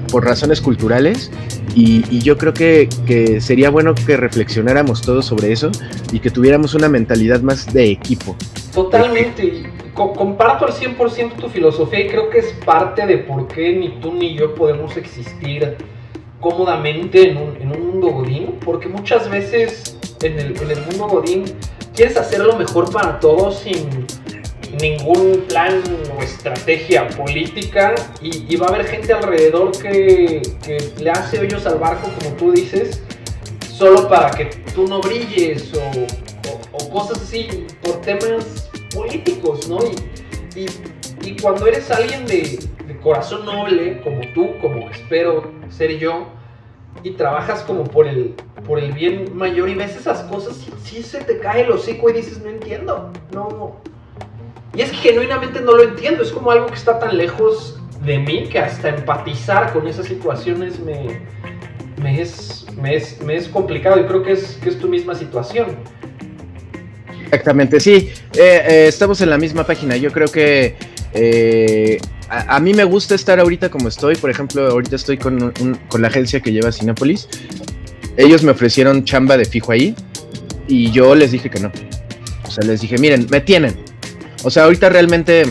por 0.06 0.24
razones 0.24 0.60
culturales 0.60 1.30
y, 1.74 2.20
yo 2.20 2.38
creo 2.38 2.54
que, 2.54 2.88
sería 3.40 3.70
bueno 3.70 3.94
que 3.94 4.16
reflexionáramos 4.16 5.02
todos 5.02 5.26
sobre 5.26 5.52
eso 5.52 5.70
y 6.12 6.20
que 6.20 6.30
tuviéramos 6.30 6.74
una 6.74 6.88
mentalidad 6.88 7.40
más 7.42 7.72
de 7.72 7.90
equipo. 7.90 8.36
Totalmente, 8.74 9.70
comparto 9.94 10.66
al 10.66 10.72
100% 10.72 11.36
tu 11.36 11.48
filosofía 11.48 12.00
y 12.00 12.08
creo 12.08 12.30
que 12.30 12.38
es 12.38 12.52
parte 12.64 13.06
de 13.06 13.18
por 13.18 13.46
qué 13.48 13.72
ni 13.72 14.00
tú 14.00 14.12
ni 14.12 14.36
yo 14.36 14.54
podemos 14.54 14.96
existir 14.96 15.76
cómodamente 16.40 17.30
en 17.30 17.36
un, 17.36 17.56
en 17.56 17.72
un 17.72 17.86
mundo 17.88 18.08
godín, 18.08 18.54
porque 18.64 18.88
muchas 18.88 19.28
veces 19.30 19.96
en 20.22 20.38
el, 20.38 20.56
en 20.56 20.70
el 20.70 20.80
mundo 20.86 21.08
godín 21.08 21.44
quieres 21.94 22.16
hacer 22.16 22.40
lo 22.40 22.56
mejor 22.56 22.92
para 22.92 23.18
todos 23.20 23.60
sin 23.60 24.06
ningún 24.80 25.44
plan 25.48 25.82
o 26.16 26.22
estrategia 26.22 27.08
política 27.08 27.94
y, 28.20 28.56
va 28.56 28.66
a 28.66 28.68
haber 28.70 28.86
gente 28.86 29.12
alrededor 29.12 29.72
que, 29.72 30.42
le 30.98 31.10
hace 31.10 31.38
hoyos 31.38 31.66
al 31.66 31.78
barco, 31.78 32.10
como 32.18 32.36
tú 32.36 32.52
dices, 32.52 33.02
solo 33.68 34.08
para 34.08 34.30
que 34.30 34.46
tú 34.74 34.86
no 34.86 35.00
brilles 35.00 35.72
o, 35.74 36.90
cosas 36.90 37.22
así 37.22 37.66
por 37.82 38.00
temas 38.00 38.70
políticos, 38.94 39.68
¿no? 39.68 39.78
Y, 40.54 40.66
y, 41.22 41.36
cuando 41.36 41.66
eres 41.66 41.90
alguien 41.90 42.26
de, 42.26 42.58
corazón 43.02 43.44
noble, 43.44 44.00
como 44.02 44.20
tú, 44.34 44.58
como 44.60 44.90
espero 44.90 45.52
ser 45.68 45.98
yo, 45.98 46.26
y 47.02 47.12
trabajas 47.12 47.60
como 47.62 47.84
por 47.84 48.08
el, 48.08 48.34
por 48.66 48.80
el 48.80 48.92
bien 48.92 49.36
mayor 49.36 49.68
y 49.68 49.74
ves 49.74 49.94
esas 49.96 50.22
cosas 50.24 50.66
y 50.66 50.88
sí 50.88 51.02
se 51.02 51.20
te 51.22 51.38
cae 51.38 51.62
el 51.62 51.70
hocico 51.70 52.10
y 52.10 52.14
dices, 52.14 52.40
no 52.42 52.48
entiendo, 52.48 53.12
no. 53.32 53.76
Y 54.76 54.82
es 54.82 54.90
que 54.90 54.96
genuinamente 54.96 55.60
no 55.60 55.72
lo 55.72 55.84
entiendo, 55.84 56.22
es 56.22 56.30
como 56.30 56.50
algo 56.50 56.66
que 56.66 56.74
está 56.74 56.98
tan 56.98 57.16
lejos 57.16 57.78
de 58.04 58.18
mí 58.18 58.48
que 58.50 58.58
hasta 58.58 58.90
empatizar 58.90 59.72
con 59.72 59.88
esas 59.88 60.06
situaciones 60.06 60.78
me, 60.80 61.18
me, 62.02 62.20
es, 62.20 62.66
me, 62.76 62.94
es, 62.94 63.20
me 63.22 63.36
es 63.36 63.48
complicado 63.48 63.98
y 63.98 64.04
creo 64.04 64.22
que 64.22 64.32
es, 64.32 64.58
es 64.66 64.78
tu 64.78 64.86
misma 64.86 65.14
situación. 65.14 65.76
Exactamente, 67.24 67.80
sí, 67.80 68.10
eh, 68.34 68.62
eh, 68.68 68.86
estamos 68.88 69.20
en 69.22 69.30
la 69.30 69.38
misma 69.38 69.64
página, 69.64 69.96
yo 69.96 70.12
creo 70.12 70.28
que... 70.28 70.76
Eh, 71.14 71.98
a, 72.28 72.58
mí 72.60 72.74
me 72.74 72.84
gusta 72.84 73.14
estar 73.14 73.38
ahorita 73.38 73.70
como 73.70 73.88
estoy. 73.88 74.16
Por 74.16 74.28
ejemplo, 74.28 74.66
ahorita 74.66 74.96
estoy 74.96 75.16
con, 75.16 75.52
con 75.88 76.02
la 76.02 76.08
agencia 76.08 76.40
que 76.40 76.52
lleva 76.52 76.72
Cinépolis. 76.72 77.28
Ellos 78.16 78.42
me 78.42 78.50
ofrecieron 78.50 79.04
chamba 79.04 79.36
de 79.36 79.44
fijo 79.44 79.70
ahí 79.70 79.94
y 80.66 80.90
yo 80.90 81.14
les 81.14 81.30
dije 81.30 81.48
que 81.48 81.60
no. 81.60 81.70
O 82.46 82.50
sea, 82.50 82.64
les 82.66 82.80
dije, 82.80 82.98
miren, 82.98 83.28
me 83.30 83.40
tienen. 83.40 83.76
O 84.44 84.50
sea, 84.50 84.64
ahorita 84.64 84.88
realmente 84.88 85.44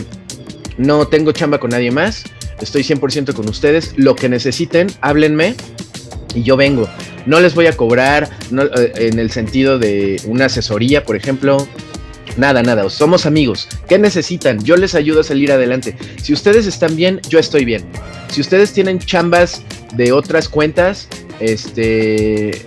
no 0.78 1.06
tengo 1.08 1.32
chamba 1.32 1.58
con 1.58 1.70
nadie 1.70 1.90
más. 1.90 2.24
Estoy 2.60 2.82
100% 2.82 3.34
con 3.34 3.48
ustedes. 3.48 3.94
Lo 3.96 4.16
que 4.16 4.28
necesiten, 4.28 4.88
háblenme 5.00 5.54
y 6.34 6.42
yo 6.42 6.56
vengo. 6.56 6.88
No 7.26 7.40
les 7.40 7.54
voy 7.54 7.66
a 7.66 7.76
cobrar 7.76 8.30
eh, 8.52 8.92
en 8.96 9.18
el 9.18 9.30
sentido 9.30 9.78
de 9.78 10.20
una 10.26 10.46
asesoría, 10.46 11.04
por 11.04 11.16
ejemplo. 11.16 11.66
Nada, 12.36 12.62
nada, 12.62 12.88
somos 12.90 13.24
amigos. 13.24 13.66
¿Qué 13.88 13.98
necesitan? 13.98 14.62
Yo 14.62 14.76
les 14.76 14.94
ayudo 14.94 15.20
a 15.20 15.24
salir 15.24 15.50
adelante. 15.50 15.96
Si 16.22 16.32
ustedes 16.32 16.66
están 16.66 16.94
bien, 16.94 17.20
yo 17.28 17.38
estoy 17.38 17.64
bien. 17.64 17.84
Si 18.28 18.40
ustedes 18.40 18.72
tienen 18.72 18.98
chambas 18.98 19.62
de 19.94 20.12
otras 20.12 20.48
cuentas, 20.48 21.08
este, 21.40 22.66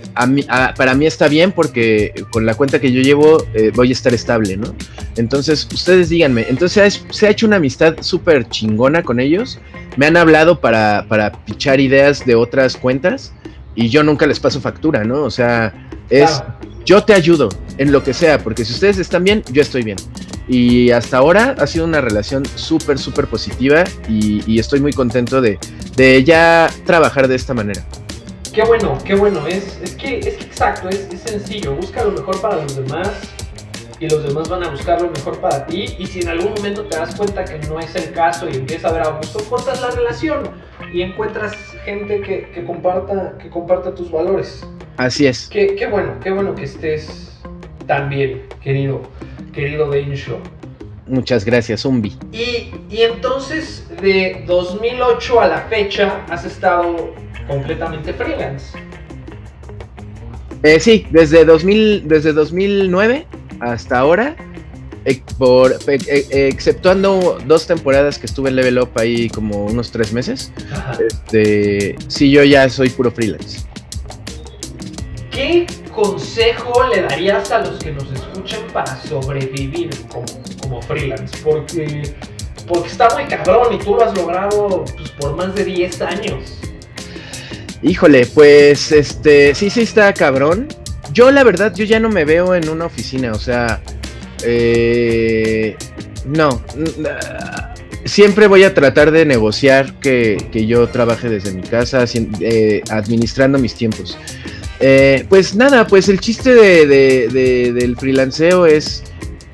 para 0.76 0.94
mí 0.94 1.06
está 1.06 1.28
bien 1.28 1.52
porque 1.52 2.26
con 2.32 2.46
la 2.46 2.56
cuenta 2.56 2.80
que 2.80 2.92
yo 2.92 3.02
llevo 3.02 3.44
eh, 3.54 3.72
voy 3.74 3.90
a 3.90 3.94
estar 3.94 4.14
estable, 4.14 4.58
¿no? 4.58 4.76
Entonces, 5.16 5.68
ustedes 5.74 6.10
díganme. 6.10 6.46
Entonces, 6.50 7.04
se 7.10 7.28
ha 7.28 7.30
hecho 7.30 7.48
una 7.48 7.58
amistad 7.58 7.96
súper 8.02 8.48
chingona 8.50 9.04
con 9.04 9.20
ellos. 9.20 9.60
Me 9.98 10.06
han 10.06 10.18
hablado 10.18 10.60
para, 10.60 11.06
para 11.08 11.32
pichar 11.32 11.80
ideas 11.80 12.26
de 12.26 12.36
otras 12.36 12.78
cuentas 12.78 13.34
y 13.76 13.90
yo 13.90 14.04
nunca 14.04 14.28
les 14.28 14.40
paso 14.40 14.62
factura, 14.62 15.04
¿no? 15.04 15.24
O 15.24 15.32
sea, 15.32 15.74
es 16.10 16.42
yo 16.90 17.04
te 17.04 17.14
ayudo 17.14 17.50
en 17.78 17.92
lo 17.92 18.04
que 18.04 18.16
sea, 18.16 18.40
porque 18.40 18.66
si 18.66 18.74
ustedes 18.74 18.98
están 18.98 19.24
bien, 19.24 19.44
yo 19.52 19.62
estoy 19.62 19.84
bien. 19.84 19.98
Y 20.48 20.90
hasta 20.90 21.18
ahora 21.18 21.56
ha 21.60 21.68
sido 21.68 21.86
una 21.86 22.02
relación 22.02 22.44
súper, 22.56 22.98
súper 22.98 23.28
positiva 23.28 23.84
y, 24.10 24.60
estoy 24.60 24.80
muy 24.80 24.92
contento 24.92 25.40
de, 25.40 25.60
ya 26.24 26.68
trabajar 26.88 27.28
de 27.28 27.36
esta 27.36 27.54
manera. 27.54 27.86
Qué 28.54 28.64
bueno, 28.64 28.98
qué 29.06 29.16
bueno. 29.16 29.46
Es, 29.48 29.80
es, 29.82 29.96
que, 29.96 30.20
es 30.20 30.42
exacto, 30.42 30.90
es, 30.90 31.08
es 31.12 31.22
sencillo. 31.22 31.76
Busca 31.76 32.04
lo 32.04 32.12
mejor 32.12 32.42
para 32.42 32.58
los 32.58 32.76
demás 32.76 33.10
y 34.00 34.08
los 34.08 34.24
demás 34.24 34.48
van 34.50 34.64
a 34.64 34.70
buscar 34.70 35.02
lo 35.02 35.10
mejor 35.10 35.40
para 35.40 35.66
ti. 35.66 35.96
Y 36.00 36.08
si 36.08 36.22
en 36.22 36.30
algún 36.30 36.54
momento 36.54 36.86
te 36.86 36.98
das 36.98 37.16
cuenta 37.16 37.44
que 37.44 37.60
no 37.68 37.80
es 37.80 37.96
el 37.96 38.12
caso 38.12 38.50
y 38.50 38.56
empiezas 38.56 38.92
a 38.92 38.94
ver 38.94 39.04
a 39.04 39.10
gusto, 39.12 39.40
cortas 39.50 39.82
la 39.82 39.92
relación 39.92 40.50
y 40.94 41.02
encuentras 41.02 41.56
gente 41.86 42.22
que, 42.22 42.50
que, 42.52 42.64
comparta, 42.64 43.38
que 43.38 43.50
comparta 43.50 43.94
tus 43.94 44.12
valores. 44.12 44.66
Así 44.98 45.28
es. 45.28 45.48
Qué, 45.50 45.76
qué 45.76 45.88
bueno, 45.88 46.14
qué 46.22 46.32
bueno 46.32 46.56
que 46.56 46.64
estés 46.64 47.40
tan 47.88 48.10
bien, 48.10 48.44
querido, 48.62 49.02
querido 49.54 49.92
Show. 50.16 50.40
Muchas 51.08 51.44
gracias, 51.44 51.86
Umbi. 51.86 52.18
Y, 52.32 52.72
y 52.90 53.02
entonces, 53.02 53.84
de 54.02 54.44
2008 54.46 55.42
a 55.42 55.48
la 55.48 55.62
fecha, 55.62 56.24
has 56.30 56.46
estado 56.46 57.14
completamente 57.50 58.14
freelance. 58.14 58.78
Eh, 60.64 60.80
sí, 60.80 61.06
desde, 61.10 61.44
2000, 61.44 62.08
desde 62.08 62.34
2009 62.34 63.26
hasta 63.60 64.00
ahora, 64.00 64.36
eh, 65.06 65.22
por, 65.38 65.78
eh, 65.88 66.26
exceptuando 66.32 67.40
dos 67.46 67.66
temporadas 67.66 68.20
que 68.20 68.26
estuve 68.26 68.50
en 68.50 68.58
Level 68.58 68.80
Up 68.80 68.92
ahí 68.96 69.30
como 69.30 69.66
unos 69.66 69.92
tres 69.92 70.14
meses, 70.14 70.52
este, 71.00 71.96
sí, 72.08 72.30
yo 72.30 72.44
ya 72.44 72.70
soy 72.70 72.90
puro 72.90 73.10
freelance. 73.10 73.62
¿Qué 75.32 75.66
consejo 75.96 76.84
le 76.94 77.04
darías 77.04 77.50
a 77.52 77.60
los 77.60 77.80
que 77.80 77.92
nos 77.92 78.12
escuchan 78.12 78.62
para 78.74 79.02
sobrevivir 79.04 79.90
como, 80.62 80.82
freelance? 80.82 81.38
Porque, 81.42 82.14
porque 82.68 82.90
está 82.90 83.10
muy 83.16 83.26
cabrón 83.26 83.74
y 83.74 83.78
tú 83.78 83.96
lo 83.96 84.04
has 84.04 84.18
logrado 84.18 84.84
pues, 84.98 85.10
por 85.12 85.38
más 85.38 85.56
de 85.56 85.64
10 85.64 86.02
años. 86.02 86.59
Híjole, 87.82 88.26
pues 88.26 88.92
este, 88.92 89.56
sí, 89.56 89.70
sí 89.70 89.82
está 89.82 90.14
cabrón. 90.14 90.68
Yo 91.14 91.32
la 91.32 91.44
verdad, 91.44 91.74
yo 91.74 91.86
ya 91.86 92.00
no 92.00 92.10
me 92.10 92.26
veo 92.26 92.54
en 92.54 92.70
una 92.70 92.86
oficina, 92.86 93.32
o 93.32 93.40
sea, 93.40 93.82
eh, 94.44 95.76
no. 96.26 96.62
Siempre 98.06 98.48
voy 98.48 98.64
a 98.64 98.74
tratar 98.74 99.12
de 99.12 99.26
negociar 99.26 99.94
que, 100.00 100.38
yo 100.68 100.88
trabaje 100.90 101.30
desde 101.30 101.52
mi 101.52 101.62
casa, 101.62 102.04
eh, 102.42 102.82
administrando 102.90 103.58
mis 103.60 103.76
tiempos. 103.76 104.18
Eh, 104.82 105.26
pues 105.30 105.56
nada, 105.56 105.88
pues 105.88 106.10
el 106.10 106.20
chiste 106.20 106.54
de, 106.54 107.72
del 107.74 107.98
freelanceo 107.98 108.66
es, 108.66 109.04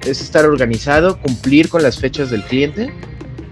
es 0.06 0.22
estar 0.22 0.46
organizado, 0.46 1.20
cumplir 1.20 1.70
con 1.70 1.84
las 1.84 2.00
fechas 2.00 2.32
del 2.32 2.44
cliente 2.44 2.92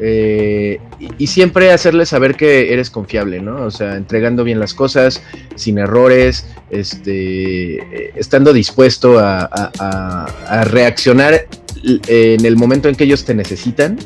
eh, 0.06 0.80
y, 1.18 1.28
siempre 1.28 1.72
hacerle 1.72 2.06
saber 2.06 2.36
que 2.36 2.74
eres 2.74 2.90
confiable, 2.90 3.40
¿no? 3.40 3.64
O 3.66 3.72
sea, 3.72 3.96
entregando 3.96 4.44
bien 4.44 4.60
las 4.60 4.74
cosas, 4.74 5.22
sin 5.56 5.78
errores, 5.78 6.46
este, 6.72 7.76
eh, 7.76 8.12
estando 8.16 8.52
dispuesto 8.52 9.18
a, 9.18 10.66
reaccionar 10.66 11.48
en 11.84 12.46
el 12.46 12.56
momento 12.58 12.90
en 12.90 12.96
que 12.96 13.06
ellos 13.06 13.24
te 13.24 13.34
necesitan, 13.34 13.98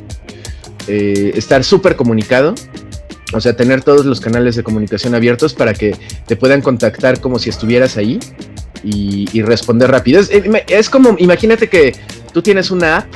estar 0.88 1.64
súper 1.64 1.96
comunicado 1.96 2.56
o 3.34 3.42
sea, 3.42 3.56
tener 3.56 3.84
todos 3.84 4.06
los 4.06 4.22
canales 4.22 4.56
de 4.56 4.64
comunicación 4.64 5.14
abiertos 5.14 5.54
para 5.54 5.74
que 5.74 5.96
te 6.26 6.36
puedan 6.36 6.62
contactar 6.62 7.20
como 7.20 7.40
si 7.40 7.50
estuvieras 7.50 7.98
ahí 7.98 8.20
y, 8.84 9.42
responder 9.42 9.92
rápido. 9.92 10.22
Es, 10.68 10.90
como, 10.90 11.16
imagínate 11.18 11.68
que 11.68 11.94
tú 12.32 12.42
tienes 12.42 12.72
una 12.72 12.98
app 12.98 13.08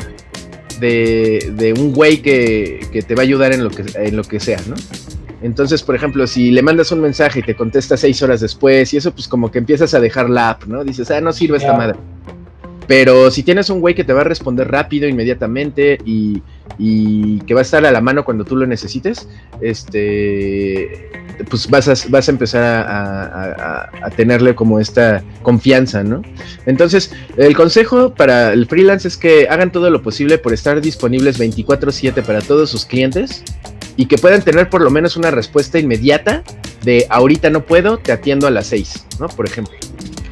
de, 0.82 1.74
un 1.78 1.94
güey 1.94 2.22
que, 2.22 3.04
te 3.08 3.15
va 3.15 3.22
a 3.22 3.24
ayudar 3.24 3.54
en 3.54 3.63
lo 3.63 3.70
que, 3.70 3.86
en 3.96 4.15
lo 4.15 4.24
que 4.24 4.39
sea, 4.39 4.60
¿no? 4.67 4.76
Entonces, 5.41 5.82
por 5.82 5.96
ejemplo, 5.96 6.28
si 6.28 6.52
le 6.52 6.62
mandas 6.62 6.91
un 6.91 7.02
mensaje 7.02 7.39
y 7.39 7.44
te 7.44 7.56
contesta 7.56 7.98
seis 7.98 8.22
horas 8.22 8.41
después 8.41 8.94
y 8.94 8.98
eso, 8.98 9.12
pues 9.12 9.28
como 9.28 9.50
que 9.50 9.58
empiezas 9.58 9.94
a 9.94 10.00
dejar 10.00 10.30
la 10.30 10.52
app, 10.52 10.65
¿no? 10.65 10.84
Dices, 10.84 11.10
ah, 11.10 11.20
no 11.22 11.34
sirve 11.34 11.58
esta 11.58 11.74
madre. 11.74 11.98
Pero 12.88 13.32
si 13.32 13.44
tienes 13.44 13.70
un 13.70 13.80
güey 13.80 13.96
que 13.96 14.04
te 14.04 14.13
va 14.13 14.22
a 14.22 14.26
responder 14.26 14.70
rápido, 14.70 15.08
inmediatamente 15.08 15.98
y, 16.06 16.41
que 17.46 17.54
va 17.54 17.60
a 17.60 17.63
estar 17.63 17.86
a 17.86 17.91
la 17.91 18.02
mano 18.02 18.26
cuando 18.26 18.44
tú 18.44 18.56
lo 18.56 18.65
necesites, 18.65 19.28
este, 19.62 21.10
pues 21.50 21.70
vas 21.70 21.88
a, 21.88 22.10
vas 22.10 22.28
a 22.28 22.32
empezar 22.32 22.63
a, 22.63 24.10
tenerle 24.15 24.56
como 24.56 24.80
esta 24.80 25.24
confianza, 25.44 26.04
¿no? 26.04 26.22
Entonces, 26.65 27.13
el 27.38 27.56
consejo 27.56 28.13
para 28.15 28.52
el 28.54 28.65
freelance 28.65 29.08
es 29.08 29.17
que 29.17 29.48
hagan 29.48 29.72
todo 29.72 29.89
lo 29.89 30.02
posible 30.02 30.38
por 30.38 30.54
estar 30.54 30.82
disponibles 30.82 31.39
24/7 31.39 32.24
para 32.24 32.41
todos 32.41 32.70
sus 32.70 32.86
clientes 32.86 33.44
y 33.96 34.08
que 34.08 34.17
puedan 34.17 34.41
tener 34.41 34.70
por 34.70 34.82
lo 34.82 34.89
menos 34.89 35.17
una 35.17 35.32
respuesta 35.32 35.78
inmediata 35.78 36.44
de 36.84 37.06
ahorita 37.10 37.50
no 37.50 37.65
puedo, 37.65 38.00
te 38.00 38.12
atiendo 38.12 38.48
a 38.48 38.52
las 38.52 38.67
6, 38.67 39.06
¿no? 39.20 39.28
Por 39.28 39.48
ejemplo. 39.48 39.74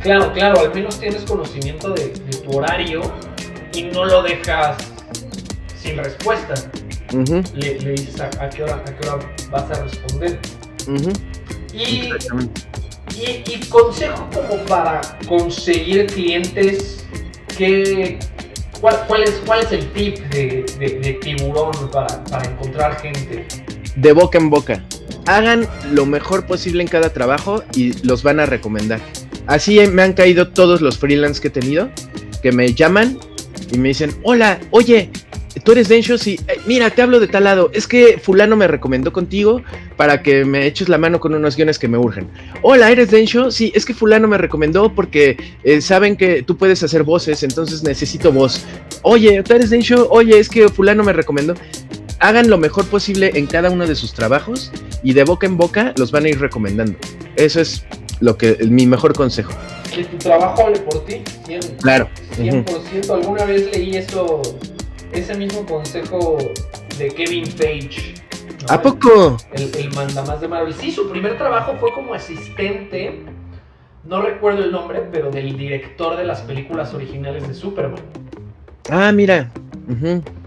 Claro, 0.01 0.31
claro, 0.31 0.61
al 0.61 0.73
menos 0.73 0.99
tienes 0.99 1.23
conocimiento 1.23 1.89
de, 1.89 2.07
tu 2.07 2.57
horario 2.57 3.01
y 3.73 3.83
no 3.83 4.05
lo 4.05 4.23
dejas 4.23 4.77
sin 5.77 5.97
respuesta. 5.97 6.53
le, 7.53 7.73
dices 7.73 8.21
a, 8.21 8.49
qué 8.49 8.63
hora, 8.63 8.81
vas 9.51 9.71
a 9.71 9.83
responder. 9.83 10.39
y, 11.73 12.13
y, 13.13 13.59
consejo 13.69 14.29
como 14.33 14.63
para 14.65 15.01
conseguir 15.27 16.07
clientes, 16.07 17.03
que, 17.57 18.19
cuál, 18.79 19.23
es, 19.23 19.41
¿cuál 19.45 19.59
es 19.61 19.71
el 19.73 19.91
tip 19.91 20.17
de, 20.29 21.17
tiburón 21.21 21.91
para, 21.91 22.23
para 22.23 22.49
encontrar 22.49 23.01
gente? 23.01 23.45
De 23.97 24.13
boca 24.13 24.37
en 24.37 24.49
boca. 24.49 24.83
Hagan 25.25 25.67
lo 25.91 26.05
mejor 26.05 26.45
posible 26.45 26.81
en 26.81 26.87
cada 26.87 27.11
trabajo 27.11 27.63
y 27.75 27.93
los 28.07 28.23
van 28.23 28.39
a 28.39 28.45
recomendar. 28.45 29.01
Así 29.49 29.79
me 29.87 30.03
han 30.03 30.13
caído 30.13 30.49
todos 30.49 30.79
los 30.79 30.99
freelance 30.99 31.41
que 31.41 31.47
he 31.47 31.51
tenido, 31.51 31.89
que 32.43 32.51
me 32.51 32.71
llaman 32.71 33.17
y 33.71 33.79
me 33.79 33.87
dicen, 33.87 34.11
hola, 34.21 34.59
oye, 34.69 35.09
tú 35.63 35.71
eres 35.71 35.89
Densho, 35.89 36.19
sí, 36.19 36.39
eh, 36.47 36.59
mira, 36.67 36.91
te 36.91 37.01
hablo 37.01 37.19
de 37.19 37.27
tal 37.27 37.45
lado, 37.45 37.71
es 37.73 37.87
que 37.87 38.19
fulano 38.21 38.55
me 38.55 38.67
recomendó 38.67 39.11
contigo 39.11 39.63
para 39.97 40.21
que 40.21 40.45
me 40.45 40.67
eches 40.67 40.87
la 40.87 40.99
mano 40.99 41.19
con 41.19 41.33
unos 41.33 41.55
guiones 41.55 41.79
que 41.79 41.87
me 41.87 41.97
urgen. 41.97 42.27
Hola, 42.61 42.91
¿eres 42.91 43.09
Densho? 43.09 43.49
Sí, 43.49 43.71
es 43.73 43.87
que 43.87 43.95
fulano 43.95 44.27
me 44.27 44.37
recomendó 44.37 44.93
porque 44.93 45.35
eh, 45.63 45.81
saben 45.81 46.15
que 46.15 46.43
tú 46.43 46.55
puedes 46.55 46.83
hacer 46.83 47.01
voces, 47.01 47.41
entonces 47.41 47.81
necesito 47.81 48.31
voz. 48.31 48.63
Oye, 49.01 49.41
¿tú 49.41 49.55
eres 49.55 49.71
Densho? 49.71 50.07
Oye, 50.11 50.37
es 50.37 50.47
que 50.47 50.69
fulano 50.69 51.03
me 51.03 51.11
recomendó. 51.11 51.55
Hagan 52.19 52.51
lo 52.51 52.59
mejor 52.59 52.85
posible 52.85 53.31
en 53.33 53.47
cada 53.47 53.71
uno 53.71 53.87
de 53.87 53.95
sus 53.95 54.13
trabajos 54.13 54.71
y 55.01 55.13
de 55.13 55.23
boca 55.23 55.47
en 55.47 55.57
boca 55.57 55.95
los 55.97 56.11
van 56.11 56.25
a 56.25 56.29
ir 56.29 56.39
recomendando. 56.39 56.99
Eso 57.35 57.61
es 57.61 57.83
lo 58.19 58.37
que 58.37 58.57
mi 58.69 58.85
mejor 58.85 59.13
consejo. 59.13 59.51
Que 59.93 60.03
tu 60.03 60.17
trabajo 60.17 60.67
hable 60.67 60.79
por 60.79 61.05
ti. 61.05 61.21
claro. 61.81 62.09
100%. 62.37 63.09
Alguna 63.09 63.45
vez 63.45 63.71
leí 63.75 63.97
eso, 63.97 64.41
ese 65.11 65.35
mismo 65.35 65.65
consejo 65.65 66.37
de 66.97 67.09
Kevin 67.09 67.49
Page. 67.51 68.15
¿A 68.67 68.81
poco? 68.81 69.37
El, 69.53 69.73
el 69.75 69.93
mandamás 69.93 70.41
de 70.41 70.47
Marvel. 70.47 70.73
Sí, 70.73 70.91
su 70.91 71.09
primer 71.09 71.37
trabajo 71.37 71.75
fue 71.79 71.93
como 71.93 72.13
asistente, 72.13 73.23
no 74.03 74.21
recuerdo 74.21 74.63
el 74.63 74.71
nombre, 74.71 75.01
pero 75.11 75.31
del 75.31 75.57
director 75.57 76.17
de 76.17 76.25
las 76.25 76.41
películas 76.41 76.93
originales 76.93 77.47
de 77.47 77.53
Superman. 77.53 78.01
Ah, 78.89 79.11
mira. 79.11 79.51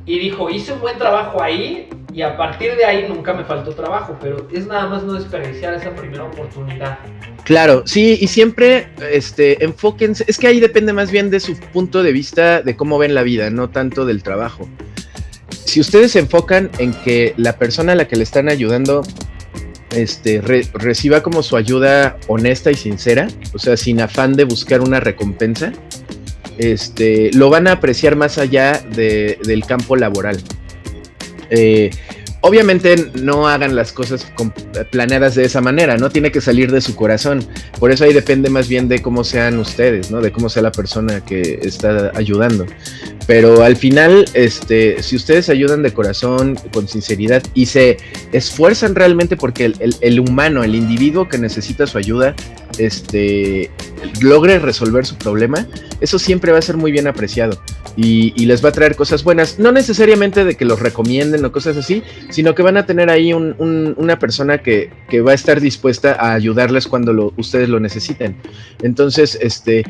Y 0.06 0.18
dijo, 0.18 0.50
hice 0.50 0.72
un 0.72 0.80
buen 0.80 0.98
trabajo 0.98 1.42
ahí 1.42 1.88
y 2.12 2.22
a 2.22 2.36
partir 2.36 2.76
de 2.76 2.84
ahí 2.84 3.06
nunca 3.08 3.32
me 3.32 3.44
faltó 3.44 3.72
trabajo, 3.72 4.16
pero 4.20 4.46
es 4.52 4.66
nada 4.66 4.86
más 4.86 5.02
no 5.02 5.14
desperdiciar 5.14 5.74
esa 5.74 5.94
primera 5.94 6.24
oportunidad. 6.24 6.98
Claro, 7.44 7.82
sí, 7.86 8.18
y 8.20 8.28
siempre 8.28 8.88
este, 9.10 9.64
enfóquense, 9.64 10.24
es 10.28 10.38
que 10.38 10.46
ahí 10.46 10.60
depende 10.60 10.92
más 10.92 11.10
bien 11.10 11.30
de 11.30 11.40
su 11.40 11.56
punto 11.72 12.02
de 12.02 12.12
vista 12.12 12.62
de 12.62 12.76
cómo 12.76 12.98
ven 12.98 13.14
la 13.14 13.22
vida, 13.22 13.50
no 13.50 13.70
tanto 13.70 14.04
del 14.04 14.22
trabajo. 14.22 14.68
Si 15.48 15.80
ustedes 15.80 16.12
se 16.12 16.18
enfocan 16.18 16.70
en 16.78 16.92
que 16.92 17.34
la 17.36 17.56
persona 17.56 17.92
a 17.92 17.94
la 17.94 18.06
que 18.06 18.16
le 18.16 18.24
están 18.24 18.48
ayudando 18.48 19.02
este, 19.94 20.40
reciba 20.40 21.22
como 21.22 21.42
su 21.42 21.56
ayuda 21.56 22.16
honesta 22.28 22.70
y 22.70 22.74
sincera, 22.74 23.28
o 23.54 23.58
sea, 23.58 23.76
sin 23.76 24.00
afán 24.00 24.34
de 24.34 24.44
buscar 24.44 24.80
una 24.80 25.00
recompensa, 25.00 25.72
este, 26.58 27.30
lo 27.34 27.50
van 27.50 27.66
a 27.66 27.72
apreciar 27.72 28.16
más 28.16 28.38
allá 28.38 28.82
del 28.90 29.64
campo 29.66 29.96
laboral. 29.96 30.38
Eh, 31.50 31.90
obviamente 32.42 33.10
no 33.14 33.48
hagan 33.48 33.74
las 33.74 33.92
cosas 33.92 34.26
planeadas 34.90 35.34
de 35.34 35.44
esa 35.44 35.60
manera, 35.60 35.96
no 35.96 36.10
tiene 36.10 36.30
que 36.30 36.40
salir 36.40 36.70
de 36.70 36.80
su 36.80 36.94
corazón. 36.94 37.46
Por 37.78 37.90
eso 37.90 38.04
ahí 38.04 38.12
depende 38.12 38.50
más 38.50 38.68
bien 38.68 38.88
de 38.88 39.00
cómo 39.00 39.24
sean 39.24 39.58
ustedes, 39.58 40.10
¿no? 40.10 40.20
De 40.20 40.32
cómo 40.32 40.48
sea 40.48 40.62
la 40.62 40.72
persona 40.72 41.24
que 41.24 41.60
está 41.62 42.10
ayudando. 42.14 42.66
Pero 43.26 43.62
al 43.62 43.76
final, 43.76 44.24
este, 44.34 45.02
si 45.02 45.14
ustedes 45.16 45.48
ayudan 45.48 45.82
de 45.82 45.92
corazón, 45.92 46.58
con 46.72 46.88
sinceridad 46.88 47.42
y 47.54 47.66
se 47.66 47.96
esfuerzan 48.32 48.94
realmente 48.94 49.36
porque 49.36 49.66
el, 49.66 49.96
el 50.00 50.20
humano, 50.20 50.64
el 50.64 50.74
individuo 50.74 51.28
que 51.28 51.38
necesita 51.38 51.86
su 51.86 51.98
ayuda, 51.98 52.34
este, 52.78 53.70
logre 54.20 54.58
resolver 54.58 55.06
su 55.06 55.16
problema, 55.16 55.66
eso 56.00 56.18
siempre 56.18 56.52
va 56.52 56.58
a 56.58 56.62
ser 56.62 56.76
muy 56.76 56.92
bien 56.92 57.06
apreciado 57.06 57.60
y, 57.96 58.46
les 58.46 58.64
va 58.64 58.70
a 58.70 58.72
traer 58.72 58.96
cosas 58.96 59.22
buenas. 59.24 59.58
No 59.58 59.72
necesariamente 59.72 60.44
de 60.44 60.54
que 60.56 60.64
los 60.64 60.80
recomienden 60.80 61.44
o 61.44 61.52
cosas 61.52 61.76
así, 61.76 62.02
sino 62.30 62.54
que 62.54 62.62
van 62.62 62.76
a 62.76 62.86
tener 62.86 63.10
ahí 63.10 63.32
una 63.32 64.18
persona 64.18 64.58
que, 64.58 64.90
va 65.26 65.32
a 65.32 65.34
estar 65.34 65.60
dispuesta 65.60 66.16
a 66.18 66.34
ayudarles 66.34 66.86
cuando 66.86 67.32
ustedes 67.36 67.68
lo 67.68 67.80
necesiten. 67.80 68.36
Entonces, 68.82 69.38
este, 69.40 69.84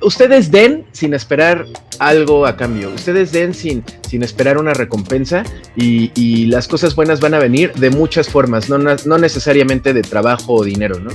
ustedes 0.00 0.50
den 0.50 0.84
sin 0.92 1.14
esperar 1.14 1.66
algo 1.98 2.46
a 2.46 2.56
cambio. 2.56 2.90
Ustedes 2.90 3.32
den 3.32 3.54
sin, 3.54 3.84
sin 4.08 4.22
esperar 4.22 4.58
una 4.58 4.74
recompensa 4.74 5.44
y, 5.76 6.46
las 6.46 6.68
cosas 6.68 6.94
buenas 6.94 7.20
van 7.20 7.34
a 7.34 7.38
venir 7.38 7.72
de 7.74 7.90
muchas 7.90 8.28
formas, 8.28 8.68
no, 8.68 8.78
no 8.78 9.18
necesariamente 9.18 9.92
de 9.92 10.02
trabajo 10.02 10.54
o 10.54 10.64
dinero, 10.64 11.00
¿no? 11.00 11.10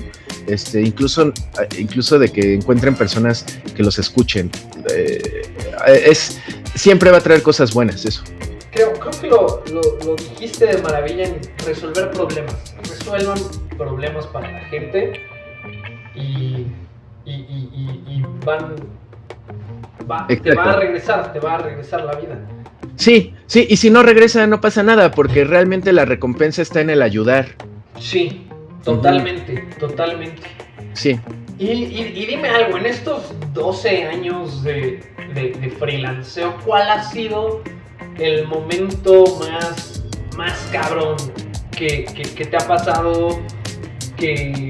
Este, 0.47 0.82
incluso, 0.82 1.32
incluso 1.77 2.17
de 2.17 2.30
que 2.30 2.55
encuentren 2.55 2.95
personas 2.95 3.45
que 3.75 3.84
los 3.84 3.99
escuchen. 3.99 4.49
Eh, 4.93 5.43
es, 5.86 6.39
siempre 6.75 7.11
va 7.11 7.17
a 7.17 7.21
traer 7.21 7.43
cosas 7.43 7.73
buenas 7.73 8.03
eso. 8.05 8.23
Creo, 8.71 8.93
creo 8.93 9.11
que 9.21 9.27
lo, 9.27 9.63
lo, 10.05 10.15
dijiste 10.15 10.65
de 10.65 10.82
maravilla 10.82 11.25
en 11.25 11.39
resolver 11.65 12.11
problemas. 12.11 12.55
Resuelvan 12.89 13.39
problemas 13.77 14.25
para 14.27 14.51
la 14.51 14.61
gente 14.65 15.13
y 16.15 16.65
y, 17.30 18.23
van, 18.45 18.75
te 20.41 20.55
va 20.55 20.63
a 20.63 20.80
regresar, 20.80 21.34
te 21.34 21.39
va 21.39 21.55
a 21.55 21.57
regresar 21.59 22.03
la 22.03 22.13
vida. 22.13 22.39
Sí, 22.95 23.34
sí, 23.45 23.67
y 23.69 23.77
si 23.77 23.89
no 23.89 24.03
regresa 24.03 24.45
no 24.47 24.59
pasa 24.59 24.84
nada, 24.84 25.11
porque 25.11 25.43
realmente 25.43 25.93
la 25.93 26.05
recompensa 26.05 26.61
está 26.61 26.82
en 26.82 26.89
el 26.89 27.01
ayudar. 27.01 27.55
Sí, 27.99 28.47
totalmente, 28.84 29.67
totalmente. 29.80 30.41
Sí. 30.93 31.19
Y, 31.57 32.25
dime 32.25 32.49
algo, 32.49 32.77
en 32.77 32.86
estos 32.86 33.34
12 33.53 34.05
años 34.05 34.63
de, 34.63 35.01
de, 35.34 35.73
freelanceo, 35.77 36.55
¿cuál 36.65 36.89
ha 36.89 37.03
sido 37.03 37.61
el 38.17 38.47
momento 38.47 39.25
más, 39.39 40.03
más 40.38 40.69
cabrón 40.71 41.17
que, 41.71 42.05
que 42.05 42.45
te 42.45 42.57
ha 42.57 42.65
pasado 42.65 43.39
que, 44.17 44.69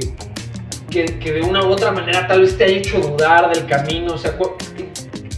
que, 0.89 1.05
de 1.05 1.41
una 1.41 1.63
u 1.63 1.69
otra 1.69 1.91
manera 1.91 2.27
tal 2.27 2.41
vez 2.41 2.57
te 2.57 2.65
haya 2.65 2.77
hecho 2.77 2.99
dudar 2.99 3.53
del 3.53 3.65
camino? 3.65 4.13
O 4.13 4.17
sea, 4.17 4.35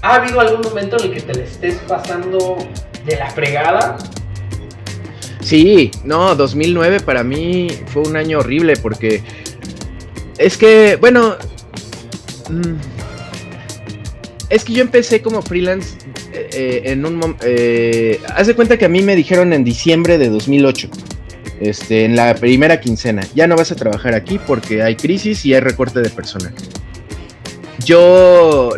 ¿ha 0.02 0.16
habido 0.16 0.40
algún 0.40 0.62
momento 0.62 0.98
en 0.98 1.06
el 1.06 1.14
que 1.14 1.22
te 1.22 1.34
le 1.34 1.44
estés 1.44 1.76
pasando 1.88 2.58
de 3.06 3.16
la 3.18 3.30
fregada? 3.30 3.98
Sí, 5.42 5.92
no, 6.04 6.36
2009 6.36 7.02
para 7.02 7.24
mí 7.24 7.68
fue 7.88 8.04
un 8.04 8.16
año 8.16 8.40
horrible 8.40 8.76
porque 8.78 9.24
es 10.38 10.58
que, 10.58 10.98
bueno, 11.00 11.36
mm, 12.50 12.76
es 14.50 14.64
que 14.64 14.74
yo 14.74 14.82
empecé 14.82 15.22
como 15.22 15.42
freelance 15.42 15.98
eh, 16.34 16.84
en 16.86 17.06
un... 17.06 17.36
Eh, 17.42 18.20
haz 18.36 18.48
de 18.48 18.56
cuenta 18.56 18.78
que 18.78 18.86
a 18.86 18.90
mí 18.90 19.02
me 19.02 19.16
dijeron 19.16 19.54
en 19.54 19.64
diciembre 19.64 20.18
de 20.18 20.30
2008 20.30 20.90
este, 21.62 22.06
en 22.06 22.16
la 22.16 22.34
primera 22.36 22.80
quincena. 22.80 23.22
Ya 23.36 23.46
no 23.46 23.56
vas 23.56 23.72
a 23.72 23.76
trabajar 23.76 24.16
aquí 24.16 24.40
porque 24.46 24.82
hay 24.82 24.96
crisis 24.96 25.46
y 25.46 25.54
hay 25.54 25.60
recorte 25.60 26.02
de 26.02 26.10
personal. 26.10 26.54
Yo 27.86 28.72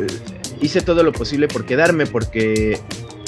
hice 0.61 0.81
todo 0.81 1.01
lo 1.03 1.13
posible 1.13 1.47
por 1.47 1.65
quedarme 1.65 2.05
porque, 2.05 2.77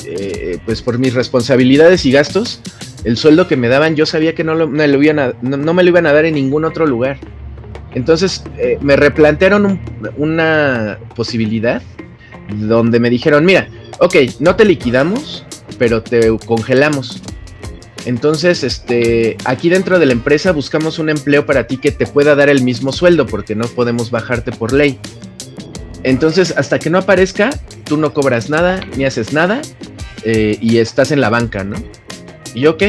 eh, 0.06 0.58
pues 0.66 0.82
por 0.82 1.00
mis 1.00 1.14
responsabilidades 1.14 2.06
y 2.06 2.12
gastos, 2.12 2.62
el 3.06 3.16
sueldo 3.18 3.48
que 3.48 3.56
me 3.56 3.70
daban 3.70 3.96
yo 3.96 4.06
sabía 4.06 4.36
que 4.36 4.44
no, 4.44 4.68
me, 4.68 4.88
lo 4.88 5.02
iban 5.02 5.20
a, 5.20 5.34
no, 5.42 5.74
me 5.74 5.84
lo 5.84 5.90
iban 5.90 6.06
a 6.06 6.12
dar 6.12 6.26
en 6.26 6.36
ningún 6.36 6.66
otro 6.66 6.86
lugar. 6.86 7.18
Entonces 7.94 8.44
eh, 8.58 8.78
me 8.82 8.98
replantearon 8.98 9.80
una 10.18 11.00
posibilidad 11.16 11.82
donde 12.54 13.00
me 13.00 13.10
dijeron, 13.10 13.46
mira, 13.46 13.70
ok, 14.00 14.16
no 14.40 14.58
te 14.58 14.66
liquidamos, 14.66 15.46
pero 15.80 16.04
te 16.04 16.38
congelamos. 16.46 17.22
Entonces, 18.06 18.64
este, 18.64 19.36
aquí 19.46 19.70
dentro 19.70 19.98
de 19.98 20.06
la 20.06 20.14
empresa 20.14 20.52
buscamos 20.52 21.00
un 21.00 21.10
empleo 21.10 21.46
para 21.46 21.66
ti 21.66 21.78
que 21.78 21.92
te 21.92 22.06
pueda 22.06 22.36
dar 22.36 22.50
el 22.50 22.62
mismo 22.62 22.94
sueldo, 22.94 23.26
porque 23.26 23.56
no 23.56 23.66
podemos 23.66 24.12
bajarte 24.12 24.52
por 24.52 24.74
ley. 24.74 25.00
Entonces, 26.04 26.54
hasta 26.56 26.78
que 26.78 26.92
no 26.92 27.00
aparezca, 27.00 27.50
tú 27.84 27.98
no 27.98 28.14
cobras 28.14 28.50
nada, 28.50 28.80
ni 28.96 29.06
haces 29.06 29.34
nada, 29.34 29.62
eh, 30.24 30.58
y 30.62 30.78
estás 30.78 31.12
en 31.12 31.20
la 31.20 31.30
banca, 31.30 31.64
¿no? 31.64 31.76
Y 32.54 32.62
yo, 32.62 32.72
ok, 32.72 32.84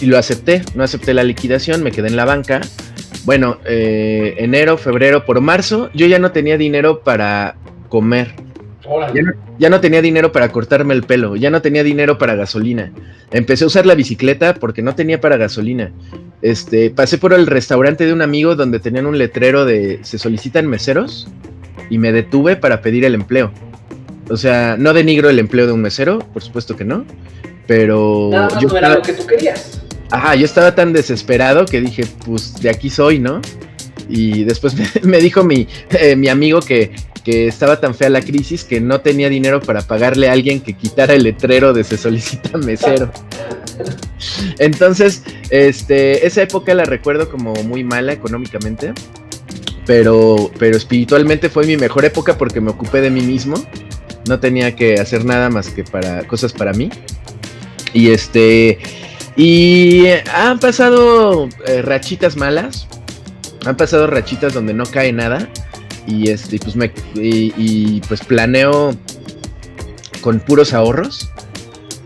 y 0.00 0.06
lo 0.06 0.18
acepté, 0.18 0.62
no 0.74 0.82
acepté 0.82 1.14
la 1.14 1.22
liquidación, 1.22 1.82
me 1.84 1.92
quedé 1.92 2.08
en 2.08 2.16
la 2.16 2.24
banca. 2.24 2.60
Bueno, 3.24 3.58
eh, 3.66 4.34
enero, 4.38 4.78
febrero, 4.78 5.24
por 5.24 5.40
marzo, 5.40 5.90
yo 5.94 6.06
ya 6.06 6.18
no 6.18 6.32
tenía 6.32 6.58
dinero 6.58 7.02
para 7.04 7.56
comer. 7.88 8.34
Ya 9.58 9.68
no, 9.68 9.80
tenía 9.80 10.02
dinero 10.02 10.32
para 10.32 10.50
cortarme 10.50 10.94
el 10.94 11.02
pelo, 11.02 11.36
ya 11.36 11.50
no 11.50 11.62
tenía 11.62 11.84
dinero 11.84 12.18
para 12.18 12.34
gasolina. 12.34 12.92
Empecé 13.30 13.64
a 13.64 13.66
usar 13.68 13.86
la 13.86 13.94
bicicleta 13.94 14.54
porque 14.54 14.82
no 14.82 14.94
tenía 14.94 15.20
para 15.20 15.36
gasolina. 15.36 15.92
Este, 16.42 16.90
pasé 16.90 17.18
por 17.18 17.32
el 17.32 17.46
restaurante 17.46 18.06
de 18.06 18.12
un 18.12 18.22
amigo 18.22 18.56
donde 18.56 18.80
tenían 18.80 19.06
un 19.06 19.18
letrero 19.18 19.64
de 19.64 20.00
se 20.02 20.18
solicitan 20.18 20.66
meseros 20.66 21.28
y 21.90 21.98
me 21.98 22.12
detuve 22.12 22.56
para 22.56 22.80
pedir 22.80 23.04
el 23.04 23.14
empleo. 23.14 23.52
O 24.28 24.36
sea, 24.36 24.76
no 24.78 24.92
denigro 24.92 25.28
el 25.28 25.38
empleo 25.38 25.66
de 25.66 25.72
un 25.72 25.82
mesero, 25.82 26.20
por 26.32 26.42
supuesto 26.42 26.76
que 26.76 26.84
no, 26.84 27.04
pero 27.66 28.30
yo 28.60 28.68
no 28.68 28.76
era 28.76 28.94
lo 28.94 29.02
que 29.02 29.12
tú 29.12 29.26
querías. 29.26 29.80
Ajá, 30.10 30.34
yo 30.34 30.44
estaba 30.44 30.74
tan 30.74 30.92
desesperado 30.92 31.66
que 31.66 31.80
dije, 31.80 32.04
pues 32.24 32.60
de 32.60 32.70
aquí 32.70 32.90
soy, 32.90 33.18
¿no? 33.18 33.40
Y 34.08 34.44
después 34.44 34.74
me, 35.04 35.18
dijo 35.18 35.44
mi, 35.44 35.68
eh, 35.90 36.16
mi 36.16 36.28
amigo 36.28 36.60
que 36.60 36.92
que 37.24 37.46
estaba 37.46 37.80
tan 37.80 37.94
fea 37.94 38.08
la 38.08 38.22
crisis 38.22 38.64
que 38.64 38.80
no 38.80 39.00
tenía 39.00 39.28
dinero 39.28 39.60
para 39.60 39.82
pagarle 39.82 40.28
a 40.28 40.32
alguien 40.32 40.60
que 40.60 40.74
quitara 40.74 41.14
el 41.14 41.22
letrero 41.22 41.72
de 41.72 41.84
se 41.84 41.96
solicita 41.96 42.56
mesero. 42.58 43.10
Entonces, 44.58 45.22
este, 45.50 46.26
esa 46.26 46.42
época 46.42 46.74
la 46.74 46.84
recuerdo 46.84 47.30
como 47.30 47.54
muy 47.64 47.84
mala 47.84 48.12
económicamente, 48.12 48.92
pero, 49.86 50.50
pero 50.58 50.76
espiritualmente 50.76 51.48
fue 51.48 51.66
mi 51.66 51.76
mejor 51.76 52.04
época 52.04 52.36
porque 52.36 52.60
me 52.60 52.70
ocupé 52.70 53.00
de 53.00 53.10
mí 53.10 53.22
mismo. 53.22 53.54
No 54.28 54.38
tenía 54.38 54.76
que 54.76 54.94
hacer 54.94 55.24
nada 55.24 55.48
más 55.48 55.70
que 55.70 55.82
para 55.82 56.26
cosas 56.26 56.52
para 56.52 56.72
mí. 56.72 56.90
Y 57.92 58.10
este, 58.10 58.78
y 59.36 60.06
han 60.32 60.58
pasado 60.60 61.48
eh, 61.66 61.82
rachitas 61.82 62.36
malas, 62.36 62.86
han 63.64 63.76
pasado 63.76 64.06
rachitas 64.06 64.52
donde 64.52 64.74
no 64.74 64.84
cae 64.84 65.12
nada 65.12 65.48
y 66.06 66.30
este 66.30 66.58
pues 66.58 66.76
me 66.76 66.90
y, 67.14 68.00
pues 68.08 68.24
planeo 68.24 68.94
con 70.20 70.40
puros 70.40 70.72
ahorros 70.74 71.30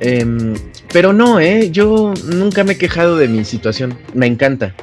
em, 0.01 0.55
pero 0.93 1.13
no 1.13 1.41
eh 1.41 1.71
yo 1.71 2.15
nunca 2.27 2.65
me 2.65 2.73
he 2.73 2.79
quejado 2.79 3.17
de 3.17 3.29
mi 3.29 3.45
situación 3.45 3.99
me 4.15 4.27
encanta 4.27 4.75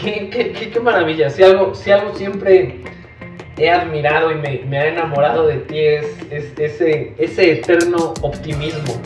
Qué, 0.00 0.30
qué, 0.30 0.70
qué, 0.70 0.80
maravilla. 0.80 1.28
Si 1.28 1.42
algo, 1.42 1.74
si 1.74 1.90
algo 1.90 2.14
siempre 2.14 2.82
he 3.56 3.70
admirado 3.70 4.30
y 4.30 4.36
me, 4.36 4.60
me 4.68 4.78
ha 4.78 4.86
enamorado 4.86 5.46
de 5.46 5.56
ti 5.58 5.78
es, 5.78 6.06
ese, 6.30 7.14
ese 7.18 7.52
eterno 7.52 8.14
optimismo. 8.22 9.00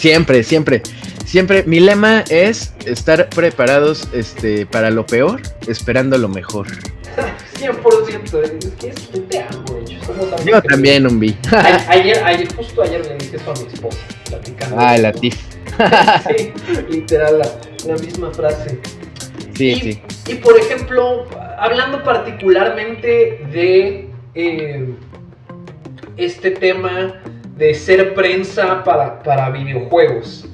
Siempre, 0.00 0.42
siempre. 0.42 0.82
Siempre, 1.26 1.62
mi 1.64 1.78
lema 1.78 2.24
es 2.30 2.72
estar 2.86 3.28
preparados 3.28 4.08
este, 4.14 4.64
para 4.64 4.90
lo 4.90 5.04
peor, 5.04 5.42
esperando 5.68 6.16
lo 6.16 6.28
mejor. 6.28 6.66
100%, 7.58 8.42
es 8.42 8.66
que, 8.80 8.88
es 8.88 9.00
que 9.08 9.20
te 9.20 9.40
amo. 9.40 9.84
Yo 10.44 10.62
también, 10.62 11.06
un 11.06 11.20
vi. 11.20 11.36
ayer, 11.88 12.24
ayer, 12.24 12.48
justo 12.54 12.82
ayer 12.82 13.04
le 13.06 13.16
dije 13.16 13.36
eso 13.36 13.50
a 13.50 13.54
mi 13.60 13.66
esposa, 13.72 13.98
platicando. 14.26 14.76
Ah, 14.78 14.96
la 14.96 15.12
TIF. 15.12 15.36
sí, 16.36 16.52
literal, 16.88 17.38
la, 17.38 17.50
la 17.86 18.00
misma 18.00 18.30
frase. 18.32 18.78
Sí, 19.54 19.74
sí. 19.76 20.02
Y 20.26 20.34
por 20.36 20.58
ejemplo, 20.58 21.26
hablando 21.58 22.02
particularmente 22.02 23.44
de 23.52 24.08
eh, 24.34 24.94
este 26.16 26.52
tema 26.52 27.20
de 27.60 27.74
ser 27.74 28.14
prensa 28.14 28.82
para, 28.82 29.22
para 29.22 29.50
videojuegos. 29.50 30.46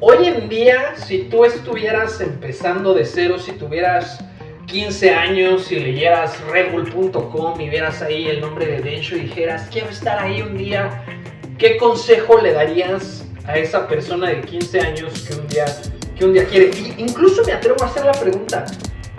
Hoy 0.00 0.26
en 0.26 0.48
día, 0.48 0.94
si 0.96 1.24
tú 1.24 1.44
estuvieras 1.44 2.18
empezando 2.20 2.94
de 2.94 3.04
cero, 3.04 3.38
si 3.38 3.52
tuvieras 3.52 4.24
15 4.66 5.10
años 5.10 5.70
y 5.70 5.76
leyeras 5.76 6.38
redbull.com 6.50 7.60
y 7.60 7.68
vieras 7.68 8.00
ahí 8.00 8.28
el 8.28 8.40
nombre 8.40 8.66
de 8.66 8.80
Densho 8.80 9.16
y 9.16 9.20
dijeras, 9.20 9.68
quiero 9.70 9.90
estar 9.90 10.18
ahí 10.18 10.40
un 10.40 10.56
día, 10.56 11.04
¿qué 11.58 11.76
consejo 11.76 12.40
le 12.40 12.52
darías 12.52 13.26
a 13.46 13.58
esa 13.58 13.86
persona 13.86 14.30
de 14.30 14.40
15 14.40 14.80
años 14.80 15.26
que 15.28 15.34
un 15.34 15.46
día, 15.46 15.66
que 16.18 16.24
un 16.24 16.32
día 16.32 16.46
quiere? 16.46 16.70
incluso 16.96 17.42
me 17.44 17.52
atrevo 17.52 17.82
a 17.82 17.86
hacer 17.86 18.04
la 18.04 18.12
pregunta, 18.12 18.64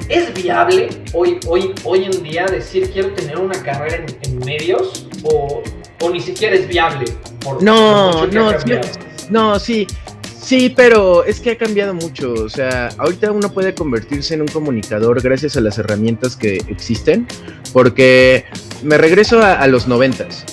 ¿es 0.09 0.33
viable 0.33 0.89
hoy, 1.13 1.39
hoy, 1.47 1.73
hoy 1.83 2.05
en 2.05 2.23
día 2.23 2.45
decir 2.45 2.89
quiero 2.91 3.11
tener 3.11 3.37
una 3.37 3.61
carrera 3.61 4.03
en, 4.23 4.39
medios 4.39 5.07
o, 5.23 5.63
o, 6.01 6.09
ni 6.09 6.19
siquiera 6.19 6.55
es 6.55 6.67
viable? 6.67 7.05
Por, 7.43 7.61
no, 7.61 8.25
no, 8.27 8.51
no, 9.29 9.59
sí. 9.59 9.87
Sí, 10.45 10.71
pero 10.75 11.25
es 11.25 11.39
que 11.39 11.51
ha 11.51 11.57
cambiado 11.57 11.95
mucho. 11.95 12.33
O 12.33 12.49
sea, 12.49 12.89
ahorita 12.99 13.31
uno 13.31 13.51
puede 13.51 13.73
convertirse 13.73 14.35
en 14.35 14.41
un 14.41 14.47
comunicador 14.47 15.19
gracias 15.19 15.57
a 15.57 15.61
las 15.61 15.79
herramientas 15.79 16.35
que 16.35 16.57
existen. 16.67 17.25
Porque 17.73 18.45
me 18.83 18.99
regreso 18.99 19.41
a, 19.41 19.65
los 19.65 19.87
noventas. 19.87 20.45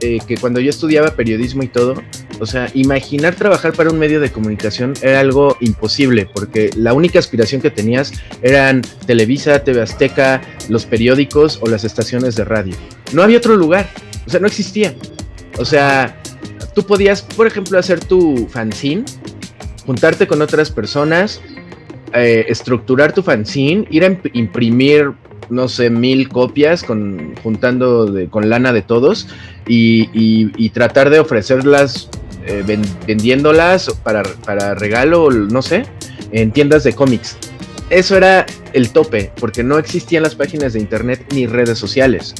Eh, 0.00 0.18
que 0.26 0.36
cuando 0.36 0.60
yo 0.60 0.70
estudiaba 0.70 1.10
periodismo 1.10 1.62
y 1.62 1.68
todo, 1.68 2.02
o 2.40 2.46
sea, 2.46 2.70
imaginar 2.74 3.34
trabajar 3.34 3.72
para 3.72 3.90
un 3.90 3.98
medio 3.98 4.20
de 4.20 4.30
comunicación 4.30 4.94
era 5.02 5.20
algo 5.20 5.56
imposible, 5.60 6.28
porque 6.32 6.70
la 6.76 6.92
única 6.92 7.18
aspiración 7.18 7.60
que 7.60 7.70
tenías 7.70 8.12
eran 8.42 8.82
Televisa, 9.06 9.62
TV 9.64 9.82
Azteca, 9.82 10.40
los 10.68 10.86
periódicos 10.86 11.58
o 11.62 11.66
las 11.66 11.84
estaciones 11.84 12.36
de 12.36 12.44
radio. 12.44 12.74
No 13.12 13.22
había 13.22 13.38
otro 13.38 13.56
lugar, 13.56 13.90
o 14.28 14.30
sea, 14.30 14.40
no 14.40 14.46
existía. 14.46 14.94
O 15.58 15.64
sea, 15.64 16.20
tú 16.74 16.84
podías, 16.84 17.22
por 17.22 17.46
ejemplo, 17.46 17.78
hacer 17.78 17.98
tu 17.98 18.46
fanzine, 18.50 19.04
juntarte 19.86 20.26
con 20.26 20.42
otras 20.42 20.70
personas, 20.70 21.40
eh, 22.12 22.44
estructurar 22.48 23.14
tu 23.14 23.22
fanzine, 23.22 23.86
ir 23.90 24.04
a 24.04 24.18
imprimir, 24.34 25.12
no 25.48 25.66
sé, 25.66 25.88
mil 25.88 26.28
copias 26.28 26.84
con, 26.84 27.34
juntando 27.42 28.14
con 28.28 28.50
lana 28.50 28.74
de 28.74 28.82
todos 28.82 29.28
y, 29.66 30.68
tratar 30.74 31.08
de 31.08 31.20
ofrecerlas 31.20 32.10
eh, 32.44 32.62
vendiéndolas 33.06 33.88
para, 34.04 34.24
para 34.44 34.74
regalo, 34.74 35.30
no 35.30 35.62
sé, 35.62 35.84
en 36.32 36.52
tiendas 36.52 36.84
de 36.84 36.92
cómics. 36.92 37.38
Eso 37.88 38.14
era 38.14 38.44
el 38.74 38.90
tope, 38.90 39.32
porque 39.40 39.62
no 39.62 39.78
existían 39.78 40.22
las 40.22 40.34
páginas 40.34 40.74
de 40.74 40.80
internet 40.80 41.24
ni 41.32 41.46
redes 41.46 41.78
sociales. 41.78 42.34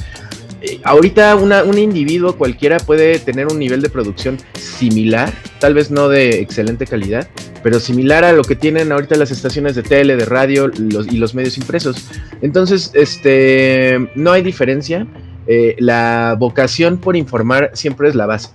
Eh, 0.61 0.81
ahorita 0.83 1.37
un 1.37 1.79
individuo 1.79 2.37
cualquiera 2.37 2.79
puede 2.79 3.19
tener 3.19 3.47
un 3.47 3.59
nivel 3.59 3.81
de 3.81 3.91
producción 3.91 4.39
similar, 4.55 5.33
tal 5.61 5.75
vez 5.75 5.91
no 5.91 6.09
de 6.09 6.41
excelente 6.41 6.87
calidad, 6.87 7.29
pero 7.63 7.79
similar 7.79 8.25
a 8.25 8.33
lo 8.33 8.43
que 8.43 8.57
tienen 8.57 8.91
ahorita 8.91 9.17
las 9.17 9.31
estaciones 9.31 9.75
de 9.77 9.83
tele, 9.83 10.17
de 10.17 10.25
radio 10.25 10.71
y 10.77 11.17
los 11.17 11.35
medios 11.35 11.59
impresos. 11.59 12.09
Entonces, 12.43 12.91
este, 12.95 14.11
no 14.15 14.33
hay 14.33 14.43
diferencia. 14.43 15.07
Eh, 15.47 15.77
la 15.79 16.37
vocación 16.39 16.99
por 16.99 17.17
informar 17.17 17.71
siempre 17.75 18.09
es 18.09 18.15
la 18.15 18.27
base. 18.27 18.51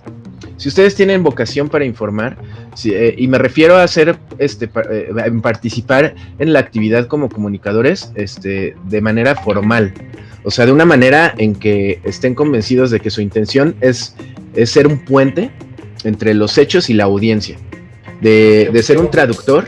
Si 0.56 0.68
ustedes 0.68 0.94
tienen 0.94 1.22
vocación 1.22 1.68
para 1.68 1.84
informar, 1.84 2.36
eh, 2.84 3.14
y 3.18 3.26
me 3.26 3.38
refiero 3.38 3.76
a 3.76 3.82
hacer, 3.82 4.16
este, 4.38 4.68
participar 4.68 6.14
en 6.38 6.52
la 6.52 6.60
actividad 6.60 7.06
como 7.08 7.28
comunicadores, 7.28 8.12
este, 8.14 8.76
de 8.84 9.00
manera 9.00 9.34
formal, 9.34 9.92
o 10.44 10.50
sea, 10.50 10.66
de 10.66 10.72
una 10.72 10.84
manera 10.84 11.34
en 11.38 11.54
que 11.54 12.00
estén 12.04 12.34
convencidos 12.34 12.90
de 12.90 13.00
que 13.00 13.10
su 13.10 13.22
intención 13.22 13.74
es, 13.80 14.14
ser 14.66 14.86
un 14.86 15.04
puente 15.04 15.50
entre 16.04 16.34
los 16.34 16.58
hechos 16.58 16.90
y 16.90 16.94
la 16.94 17.04
audiencia. 17.04 17.56
De, 18.20 18.70
ser 18.82 18.98
un 18.98 19.10
traductor 19.10 19.64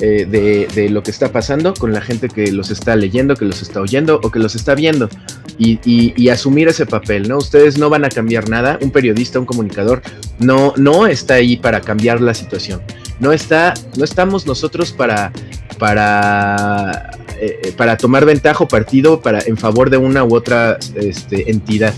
eh, 0.00 0.66
de, 0.74 0.88
lo 0.88 1.02
que 1.02 1.10
está 1.10 1.30
pasando 1.30 1.74
con 1.74 1.92
la 1.92 2.00
gente 2.00 2.28
que 2.28 2.50
los 2.52 2.70
está 2.70 2.96
leyendo, 2.96 3.36
que 3.36 3.44
los 3.44 3.62
está 3.62 3.80
oyendo 3.80 4.18
o 4.22 4.30
que 4.30 4.38
los 4.38 4.54
está 4.54 4.74
viendo. 4.74 5.10
Y, 5.58 6.28
asumir 6.30 6.68
ese 6.68 6.86
papel, 6.86 7.28
¿no? 7.28 7.36
Ustedes 7.36 7.78
no 7.78 7.90
van 7.90 8.06
a 8.06 8.08
cambiar 8.08 8.48
nada. 8.48 8.78
Un 8.80 8.90
periodista, 8.90 9.38
un 9.38 9.46
comunicador, 9.46 10.00
no, 10.38 10.72
no 10.76 11.06
está 11.06 11.34
ahí 11.34 11.56
para 11.56 11.82
cambiar 11.82 12.22
la 12.22 12.32
situación. 12.32 12.80
No 13.20 13.30
está, 13.30 13.74
no 13.96 14.04
estamos 14.04 14.46
nosotros 14.46 14.90
para, 14.90 15.32
para 15.78 17.10
eh, 17.44 17.60
eh, 17.62 17.72
para 17.76 17.96
tomar 17.98 18.24
ventaja 18.24 18.64
o 18.64 18.68
partido 18.68 19.20
para, 19.20 19.40
en 19.40 19.58
favor 19.58 19.90
de 19.90 19.98
una 19.98 20.24
u 20.24 20.34
otra 20.34 20.78
este, 20.94 21.50
entidad. 21.50 21.92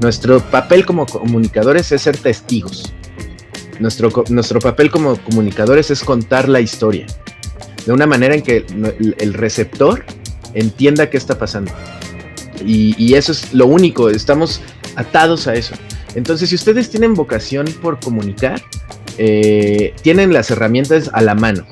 Nuestro 0.00 0.40
papel 0.40 0.86
como 0.86 1.04
comunicadores 1.04 1.92
es 1.92 2.02
ser 2.02 2.16
testigos. 2.16 2.92
Nuestro, 3.80 4.24
nuestro 4.30 4.60
papel 4.60 4.90
como 4.90 5.16
comunicadores 5.18 5.90
es 5.90 6.02
contar 6.02 6.48
la 6.48 6.60
historia 6.60 7.06
de 7.84 7.92
una 7.92 8.06
manera 8.06 8.34
en 8.34 8.42
que 8.42 8.64
el, 9.18 9.34
receptor 9.34 10.04
entienda 10.54 11.10
qué 11.10 11.16
está 11.16 11.38
pasando. 11.38 11.72
Y, 12.64 13.14
eso 13.14 13.32
es 13.32 13.52
lo 13.54 13.66
único, 13.66 14.08
estamos 14.08 14.60
atados 14.96 15.46
a 15.46 15.54
eso. 15.54 15.74
Entonces, 16.14 16.48
si 16.48 16.54
ustedes 16.54 16.90
tienen 16.90 17.14
vocación 17.14 17.66
por 17.82 18.00
comunicar, 18.00 18.62
eh, 19.16 19.94
tienen 20.02 20.32
las 20.32 20.50
herramientas 20.50 21.10
a 21.12 21.22
la 21.22 21.34
mano. 21.34 21.66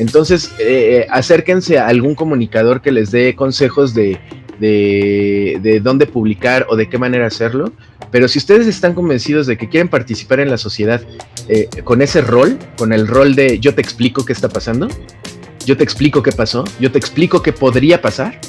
Entonces, 0.00 0.50
eh, 0.58 1.06
acérquense 1.10 1.78
a 1.78 1.86
algún 1.86 2.14
comunicador 2.14 2.80
que 2.80 2.90
les 2.90 3.10
dé 3.10 3.36
consejos 3.36 3.92
de, 3.92 4.18
de, 4.58 5.80
dónde 5.82 6.06
publicar 6.06 6.66
o 6.70 6.76
de 6.76 6.88
qué 6.88 6.96
manera 6.96 7.26
hacerlo. 7.26 7.70
Pero 8.10 8.26
si 8.26 8.38
ustedes 8.38 8.66
están 8.66 8.94
convencidos 8.94 9.46
de 9.46 9.58
que 9.58 9.68
quieren 9.68 9.88
participar 9.88 10.40
en 10.40 10.48
la 10.48 10.56
sociedad 10.56 11.02
eh, 11.48 11.68
con 11.84 12.00
ese 12.00 12.22
rol, 12.22 12.58
con 12.78 12.94
el 12.94 13.06
rol 13.06 13.34
de 13.34 13.60
yo 13.60 13.74
te 13.74 13.82
explico 13.82 14.24
qué 14.24 14.32
está 14.32 14.48
pasando, 14.48 14.88
yo 15.66 15.76
te 15.76 15.84
explico 15.84 16.22
qué 16.22 16.32
pasó, 16.32 16.64
yo 16.80 16.90
te 16.90 16.96
explico 16.96 17.42
qué 17.42 17.52
podría 17.52 18.00
pasar, 18.00 18.40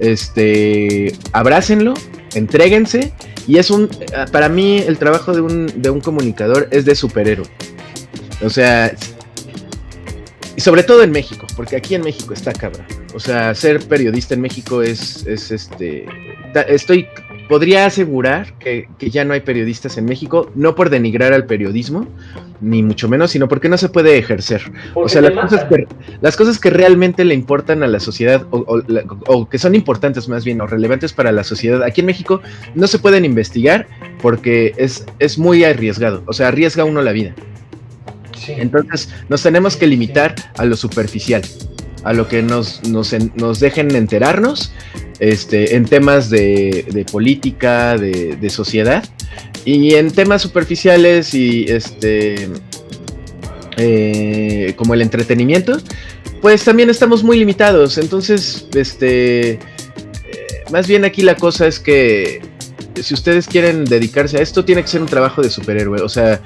este, 0.00 1.14
abrácenlo, 1.32 1.94
entréguense 2.34 3.12
y 3.46 3.58
es 3.58 3.70
un, 3.70 3.88
para 4.32 4.48
mí 4.48 4.78
el 4.78 4.98
trabajo 4.98 5.32
de 5.32 5.40
un, 5.40 5.72
de 5.80 5.88
un 5.88 6.00
comunicador 6.00 6.66
es 6.72 6.84
de 6.84 6.96
superhéroe. 6.96 7.46
O 8.42 8.50
sea, 8.50 8.92
y 10.56 10.60
sobre 10.62 10.82
todo 10.82 11.02
en 11.02 11.10
México, 11.10 11.46
porque 11.54 11.76
aquí 11.76 11.94
en 11.94 12.02
México 12.02 12.32
está 12.32 12.52
cabrón. 12.52 12.86
O 13.14 13.20
sea, 13.20 13.54
ser 13.54 13.86
periodista 13.86 14.34
en 14.34 14.40
México 14.40 14.82
es, 14.82 15.26
es 15.26 15.50
este. 15.50 16.06
Estoy. 16.68 17.06
Podría 17.48 17.86
asegurar 17.86 18.54
que, 18.58 18.88
ya 18.98 19.24
no 19.24 19.32
hay 19.32 19.40
periodistas 19.40 19.98
en 19.98 20.06
México, 20.06 20.50
no 20.56 20.74
por 20.74 20.90
denigrar 20.90 21.32
al 21.32 21.46
periodismo, 21.46 22.08
ni 22.60 22.82
mucho 22.82 23.08
menos, 23.08 23.30
sino 23.30 23.46
porque 23.46 23.68
no 23.68 23.78
se 23.78 23.88
puede 23.88 24.18
ejercer. 24.18 24.62
o 24.94 25.08
sea, 25.08 25.22
las 25.22 25.30
cosas, 25.30 25.64
que, 25.64 25.86
las 26.20 26.36
cosas, 26.36 26.58
que, 26.58 26.70
realmente 26.70 27.24
le 27.24 27.34
importan 27.34 27.84
a 27.84 27.86
la 27.86 28.00
sociedad, 28.00 28.44
o, 28.50 28.82
o, 29.28 29.48
que 29.48 29.58
son 29.58 29.76
importantes 29.76 30.28
más 30.28 30.44
bien, 30.44 30.60
o 30.60 30.66
relevantes 30.66 31.12
para 31.12 31.30
la 31.30 31.44
sociedad, 31.44 31.84
aquí 31.84 32.00
en 32.00 32.08
México 32.08 32.40
no 32.74 32.88
se 32.88 32.98
pueden 32.98 33.24
investigar 33.24 33.86
porque 34.20 34.74
es, 34.76 35.06
es 35.20 35.38
muy 35.38 35.62
arriesgado. 35.62 36.24
O 36.26 36.32
sea, 36.32 36.48
arriesga 36.48 36.84
uno 36.84 37.00
la 37.00 37.12
vida. 37.12 37.32
Entonces 38.48 39.08
nos 39.28 39.42
tenemos 39.42 39.76
que 39.76 39.86
limitar 39.86 40.34
a 40.56 40.64
lo 40.64 40.76
superficial, 40.76 41.42
a 42.04 42.12
lo 42.12 42.28
que 42.28 42.42
nos, 42.42 42.82
nos, 42.84 43.60
dejen 43.60 43.94
enterarnos 43.94 44.72
este, 45.18 45.76
en 45.76 45.84
temas 45.84 46.30
de, 46.30 47.06
política, 47.10 47.96
de, 47.96 48.50
sociedad, 48.50 49.04
y 49.64 49.94
en 49.94 50.10
temas 50.10 50.42
superficiales 50.42 51.34
y 51.34 51.64
este, 51.64 52.48
eh, 53.76 54.74
como 54.76 54.94
el 54.94 55.02
entretenimiento, 55.02 55.78
pues 56.40 56.64
también 56.64 56.90
estamos 56.90 57.24
muy 57.24 57.38
limitados. 57.38 57.98
Entonces, 57.98 58.68
este, 58.74 59.52
eh, 59.52 59.58
más 60.70 60.86
bien 60.86 61.04
aquí 61.04 61.22
la 61.22 61.34
cosa 61.34 61.66
es 61.66 61.80
que 61.80 62.40
si 63.02 63.14
ustedes 63.14 63.46
quieren 63.46 63.84
dedicarse 63.84 64.38
a 64.38 64.42
esto, 64.42 64.64
tiene 64.64 64.82
que 64.82 64.88
ser 64.88 65.02
un 65.02 65.08
trabajo 65.08 65.42
de 65.42 65.50
superhéroe. 65.50 66.00
O 66.02 66.08
sea, 66.08 66.40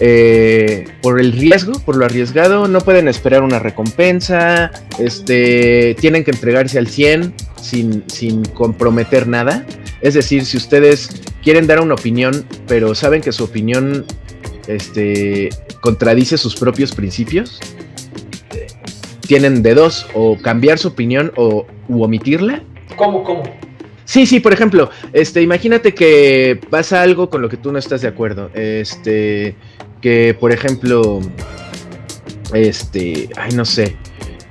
eh, 0.00 0.86
por 1.02 1.20
el 1.20 1.32
riesgo, 1.32 1.78
por 1.80 1.96
lo 1.96 2.04
arriesgado, 2.04 2.68
no 2.68 2.80
pueden 2.80 3.08
esperar 3.08 3.42
una 3.42 3.58
recompensa, 3.58 4.70
este, 4.98 5.94
tienen 6.00 6.24
que 6.24 6.32
entregarse 6.32 6.78
al 6.78 6.88
100 6.88 7.34
sin, 7.60 8.04
sin 8.08 8.44
comprometer 8.44 9.26
nada. 9.26 9.64
Es 10.00 10.14
decir, 10.14 10.44
si 10.44 10.56
ustedes 10.56 11.22
quieren 11.42 11.66
dar 11.66 11.80
una 11.80 11.94
opinión, 11.94 12.44
pero 12.66 12.94
saben 12.94 13.22
que 13.22 13.32
su 13.32 13.44
opinión 13.44 14.04
este, 14.66 15.50
contradice 15.80 16.38
sus 16.38 16.56
propios 16.56 16.92
principios, 16.92 17.60
tienen 19.26 19.62
de 19.62 19.74
dos, 19.74 20.06
o 20.14 20.36
cambiar 20.36 20.78
su 20.78 20.88
opinión 20.88 21.32
o 21.36 21.66
omitirla. 21.88 22.62
¿Cómo, 22.96 23.24
cómo? 23.24 23.42
Sí, 24.04 24.26
sí, 24.26 24.40
por 24.40 24.52
ejemplo, 24.52 24.90
este, 25.12 25.40
imagínate 25.40 25.94
que 25.94 26.60
pasa 26.70 27.02
algo 27.02 27.30
con 27.30 27.40
lo 27.40 27.48
que 27.48 27.56
tú 27.56 27.72
no 27.72 27.78
estás 27.78 28.02
de 28.02 28.08
acuerdo. 28.08 28.50
Este, 28.54 29.54
que 30.00 30.36
por 30.38 30.52
ejemplo, 30.52 31.20
este, 32.52 33.28
ay, 33.36 33.52
no 33.52 33.64
sé, 33.64 33.96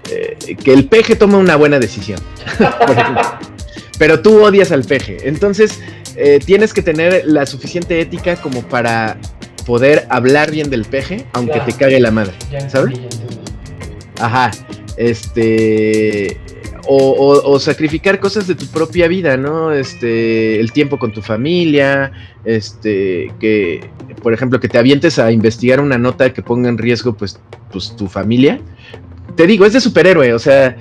eh, 0.10 0.56
que 0.64 0.74
el 0.74 0.86
peje 0.86 1.16
toma 1.16 1.38
una 1.38 1.56
buena 1.56 1.80
decisión. 1.80 2.20
pero 3.99 4.22
tú 4.22 4.43
odias 4.43 4.72
al 4.72 4.84
peje. 4.84 5.18
Entonces, 5.24 5.80
eh, 6.16 6.39
tienes 6.43 6.74
que 6.74 6.82
tener 6.82 7.24
la 7.26 7.45
suficiente 7.45 7.99
ética 8.01 8.36
como 8.36 8.62
para 8.64 9.18
poder 9.66 10.06
hablar 10.10 10.51
bien 10.51 10.70
del 10.70 10.86
peje, 10.86 11.26
aunque 11.34 11.60
te 11.62 11.74
cague 11.74 11.99
la 11.99 12.12
madre. 12.12 12.34
¿Sabes? 12.70 12.99
Ajá. 14.20 14.51
Este 14.97 16.38
o, 16.86 17.59
sacrificar 17.59 18.19
cosas 18.19 18.47
de 18.47 18.55
tu 18.55 18.65
propia 18.67 19.07
vida, 19.07 19.38
¿no? 19.38 19.71
Este, 19.71 20.59
el 20.59 20.71
tiempo 20.71 20.99
con 20.99 21.13
tu 21.13 21.21
familia, 21.21 22.11
este, 22.45 23.31
que, 23.39 23.89
por 24.21 24.34
ejemplo, 24.34 24.59
que 24.59 24.67
te 24.67 24.77
avientes 24.77 25.19
a 25.19 25.31
investigar 25.31 25.79
una 25.79 25.97
nota 25.97 26.34
que 26.34 26.41
ponga 26.41 26.69
en 26.69 26.77
riesgo, 26.77 27.13
pues, 27.13 27.39
pues 27.71 27.95
tu 27.95 28.07
familia. 28.07 28.59
Te 29.36 29.47
digo, 29.47 29.65
es 29.65 29.73
de 29.73 29.81
superhéroe, 29.81 30.34
o 30.34 30.39
sea, 30.39 30.77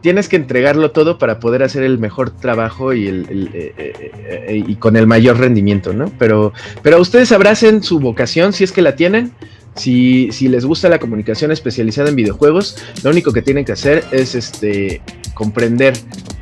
tienes 0.00 0.28
que 0.28 0.36
entregarlo 0.36 0.90
todo 0.90 1.18
para 1.18 1.40
poder 1.40 1.62
hacer 1.62 1.82
el 1.82 1.98
mejor 1.98 2.30
trabajo 2.30 2.92
y, 2.94 3.06
el, 3.06 3.50
eh, 3.52 3.74
eh, 3.76 4.12
eh, 4.48 4.64
y 4.66 4.76
con 4.76 4.96
el 4.96 5.06
mayor 5.06 5.38
rendimiento, 5.38 5.92
¿no? 5.92 6.10
Pero, 6.18 6.52
pero 6.82 7.00
ustedes 7.00 7.32
abracen 7.32 7.82
su 7.82 7.98
vocación 8.00 8.52
si 8.52 8.64
es 8.64 8.72
que 8.72 8.82
la 8.82 8.96
tienen 8.96 9.32
si, 9.78 10.48
les 10.48 10.64
gusta 10.64 10.88
la 10.88 10.98
comunicación 10.98 11.52
especializada 11.52 12.08
en 12.08 12.16
videojuegos, 12.16 12.76
lo 13.02 13.10
único 13.10 13.32
que 13.32 13.42
tienen 13.42 13.64
que 13.64 13.72
hacer 13.72 14.04
es 14.10 14.34
este, 14.34 15.00
comprender 15.34 15.94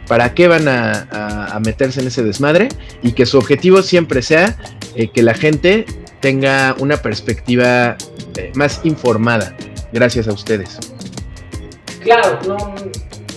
para 0.07 0.34
qué 0.34 0.49
van 0.49 0.68
a, 0.68 1.61
meterse 1.64 2.01
en 2.01 2.09
ese 2.09 2.22
desmadre 2.22 2.68
y 3.03 3.12
que 3.12 3.24
su 3.26 3.39
objetivo 3.39 3.82
siempre 3.82 4.20
sea 4.22 4.57
eh, 4.95 5.09
que 5.09 5.22
la 5.22 5.34
gente 5.34 5.87
tenga 6.20 6.76
una 6.78 6.99
perspectiva 6.99 7.97
eh, 8.37 8.53
más 8.55 8.80
informada, 8.84 9.57
gracias 9.93 10.28
a 10.28 10.32
ustedes. 10.32 10.78
Claro, 12.01 12.39
no, 12.47 12.57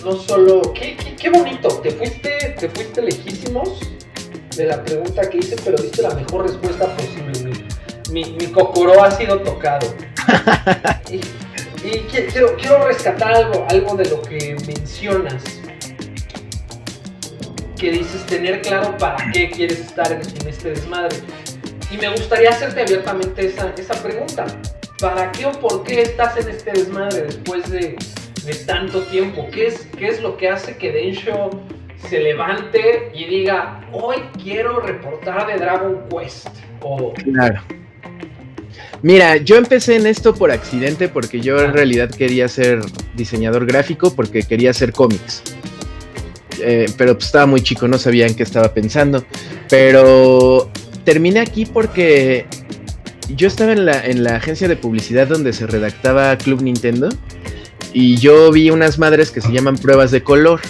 no 0.04 0.16
solo... 0.16 0.72
Qué, 0.74 0.96
qué, 1.18 1.30
bonito, 1.30 1.68
te 1.82 1.90
fuiste, 1.90 2.56
te 2.58 2.68
fuiste 2.68 3.02
lejísimos 3.02 3.80
de 4.56 4.66
la 4.66 4.84
pregunta 4.84 5.28
que 5.28 5.38
hice, 5.38 5.56
pero 5.64 5.82
diste 5.82 6.02
la 6.02 6.14
mejor 6.14 6.46
respuesta 6.46 6.94
posible 6.94 7.49
mi, 8.10 8.24
mi 8.24 8.46
cocoró 8.46 9.02
ha 9.02 9.10
sido 9.10 9.40
tocado. 9.40 9.86
y, 11.10 11.18
quiero, 12.10 12.56
quiero, 12.56 12.86
rescatar 12.86 13.32
algo, 13.32 13.66
algo 13.68 13.96
de 13.96 14.08
lo 14.10 14.22
que 14.22 14.56
mencionas. 14.66 15.42
Que 17.78 17.92
dices 17.92 18.26
tener 18.26 18.60
claro 18.60 18.96
para 18.98 19.30
qué 19.32 19.50
quieres 19.50 19.80
estar 19.80 20.12
en, 20.12 20.20
este 20.46 20.70
desmadre. 20.70 21.16
Y 21.90 21.96
me 21.96 22.08
gustaría 22.10 22.50
hacerte 22.50 22.82
abiertamente 22.82 23.46
esa, 23.46 23.72
esa, 23.76 23.94
pregunta. 24.02 24.46
¿Para 25.00 25.32
qué 25.32 25.46
o 25.46 25.52
por 25.52 25.82
qué 25.82 26.02
estás 26.02 26.36
en 26.36 26.50
este 26.50 26.72
desmadre 26.72 27.22
después 27.22 27.70
de, 27.70 27.96
de 28.44 28.54
tanto 28.66 29.02
tiempo? 29.04 29.48
¿Qué 29.50 29.68
es, 29.68 29.86
¿Qué 29.96 30.08
es 30.08 30.20
lo 30.20 30.36
que 30.36 30.50
hace 30.50 30.76
que 30.76 30.92
Densho 30.92 31.50
se 32.08 32.20
levante 32.20 33.10
y 33.14 33.24
diga, 33.24 33.80
hoy 33.92 34.16
quiero 34.42 34.80
reportar 34.80 35.46
de 35.46 35.56
Dragon 35.56 36.06
Quest? 36.10 36.48
O, 36.82 37.12
claro. 37.14 37.62
Mira, 39.02 39.38
yo 39.38 39.56
empecé 39.56 39.96
en 39.96 40.06
esto 40.06 40.34
por 40.34 40.50
accidente 40.50 41.08
porque 41.08 41.40
yo 41.40 41.60
en 41.60 41.72
realidad 41.72 42.10
quería 42.10 42.48
ser 42.48 42.80
diseñador 43.16 43.64
gráfico 43.66 44.14
porque 44.14 44.42
quería 44.42 44.70
hacer 44.70 44.92
cómics. 44.92 45.42
Eh, 46.60 46.86
pero 46.98 47.14
pues, 47.14 47.26
estaba 47.26 47.46
muy 47.46 47.62
chico, 47.62 47.88
no 47.88 47.96
sabía 47.96 48.26
en 48.26 48.34
qué 48.34 48.42
estaba 48.42 48.74
pensando. 48.74 49.24
Pero 49.70 50.70
terminé 51.04 51.40
aquí 51.40 51.64
porque 51.64 52.44
yo 53.34 53.48
estaba 53.48 53.72
en 53.72 53.86
la, 53.86 54.04
en 54.04 54.22
la 54.22 54.36
agencia 54.36 54.68
de 54.68 54.76
publicidad 54.76 55.28
donde 55.28 55.54
se 55.54 55.66
redactaba 55.66 56.36
Club 56.36 56.60
Nintendo 56.60 57.08
y 57.92 58.16
yo 58.16 58.52
vi 58.52 58.70
unas 58.70 58.98
madres 58.98 59.30
que 59.30 59.40
se 59.40 59.50
llaman 59.52 59.76
pruebas 59.76 60.10
de 60.10 60.22
color. 60.22 60.60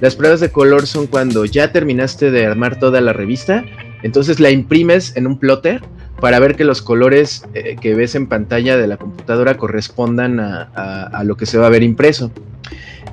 Las 0.00 0.14
pruebas 0.14 0.40
de 0.40 0.50
color 0.50 0.86
son 0.86 1.08
cuando 1.08 1.44
ya 1.44 1.72
terminaste 1.72 2.30
de 2.30 2.46
armar 2.46 2.78
toda 2.78 3.00
la 3.00 3.12
revista, 3.12 3.64
entonces 4.02 4.40
la 4.40 4.50
imprimes 4.50 5.14
en 5.16 5.26
un 5.26 5.38
plotter 5.38 5.82
para 6.20 6.38
ver 6.38 6.56
que 6.56 6.64
los 6.64 6.82
colores 6.82 7.44
eh, 7.54 7.76
que 7.80 7.94
ves 7.94 8.14
en 8.14 8.26
pantalla 8.26 8.76
de 8.76 8.86
la 8.86 8.96
computadora 8.96 9.56
correspondan 9.56 10.38
a, 10.40 11.22
lo 11.24 11.36
que 11.36 11.46
se 11.46 11.58
va 11.58 11.66
a 11.66 11.70
ver 11.70 11.82
impreso. 11.82 12.30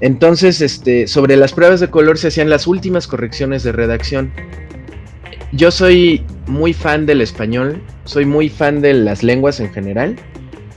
Entonces, 0.01 0.61
este, 0.61 1.07
sobre 1.07 1.35
las 1.37 1.53
pruebas 1.53 1.79
de 1.79 1.89
color 1.89 2.17
se 2.17 2.27
hacían 2.27 2.49
las 2.49 2.67
últimas 2.67 3.07
correcciones 3.07 3.63
de 3.63 3.71
redacción. 3.71 4.31
Yo 5.51 5.71
soy 5.71 6.23
muy 6.45 6.73
fan 6.73 7.05
del 7.05 7.21
español, 7.21 7.81
soy 8.03 8.25
muy 8.25 8.49
fan 8.49 8.81
de 8.81 8.93
las 8.93 9.23
lenguas 9.23 9.59
en 9.59 9.71
general. 9.71 10.15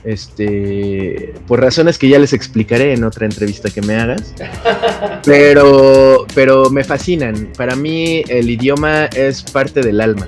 Este, 0.03 1.31
por 1.47 1.61
razones 1.61 1.99
que 1.99 2.09
ya 2.09 2.17
les 2.17 2.33
explicaré 2.33 2.93
en 2.93 3.03
otra 3.03 3.25
entrevista 3.25 3.69
que 3.69 3.81
me 3.81 3.95
hagas. 3.95 4.33
Pero, 5.23 6.25
pero 6.33 6.71
me 6.71 6.83
fascinan. 6.83 7.49
Para 7.55 7.75
mí 7.75 8.23
el 8.27 8.49
idioma 8.49 9.05
es 9.05 9.43
parte 9.43 9.81
del 9.81 10.01
alma. 10.01 10.27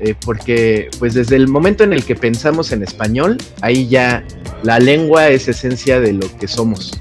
Eh, 0.00 0.14
porque 0.24 0.90
pues 0.98 1.14
desde 1.14 1.36
el 1.36 1.46
momento 1.46 1.84
en 1.84 1.92
el 1.92 2.04
que 2.04 2.16
pensamos 2.16 2.72
en 2.72 2.82
español, 2.82 3.38
ahí 3.60 3.88
ya 3.88 4.24
la 4.62 4.78
lengua 4.78 5.28
es 5.28 5.48
esencia 5.48 6.00
de 6.00 6.12
lo 6.12 6.36
que 6.38 6.48
somos. 6.48 7.00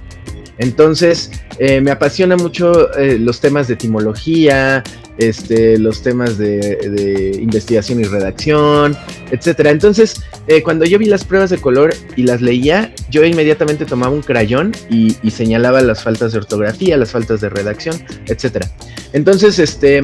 Entonces, 0.60 1.32
eh, 1.58 1.82
me 1.82 1.90
apasiona 1.90 2.38
mucho 2.38 2.96
eh, 2.96 3.18
los 3.18 3.40
temas 3.40 3.68
de 3.68 3.74
etimología, 3.74 4.84
este, 5.18 5.80
los 5.80 6.04
temas 6.04 6.38
de, 6.38 7.38
investigación 7.42 8.00
y 8.00 8.04
redacción, 8.04 8.96
etcétera. 9.32 9.72
Entonces, 9.72 10.22
cuando 10.64 10.86
yo 10.86 11.00
vi 11.00 11.06
las 11.06 11.24
pruebas 11.24 11.50
de 11.50 11.58
color 11.58 11.96
y 12.16 12.24
las 12.24 12.42
leía, 12.42 12.94
yo 13.10 13.26
inmediatamente 13.26 13.86
tomaba 13.86 14.14
un 14.14 14.22
crayón 14.22 14.74
y, 14.90 15.16
y 15.24 15.32
señalaba 15.32 15.82
las 15.82 16.04
faltas 16.04 16.34
de 16.34 16.40
ortografía, 16.40 16.98
las 16.98 17.12
faltas 17.12 17.42
de 17.42 17.50
redacción, 17.50 18.04
etcétera. 18.28 18.70
Entonces, 19.14 19.60
este, 19.60 20.04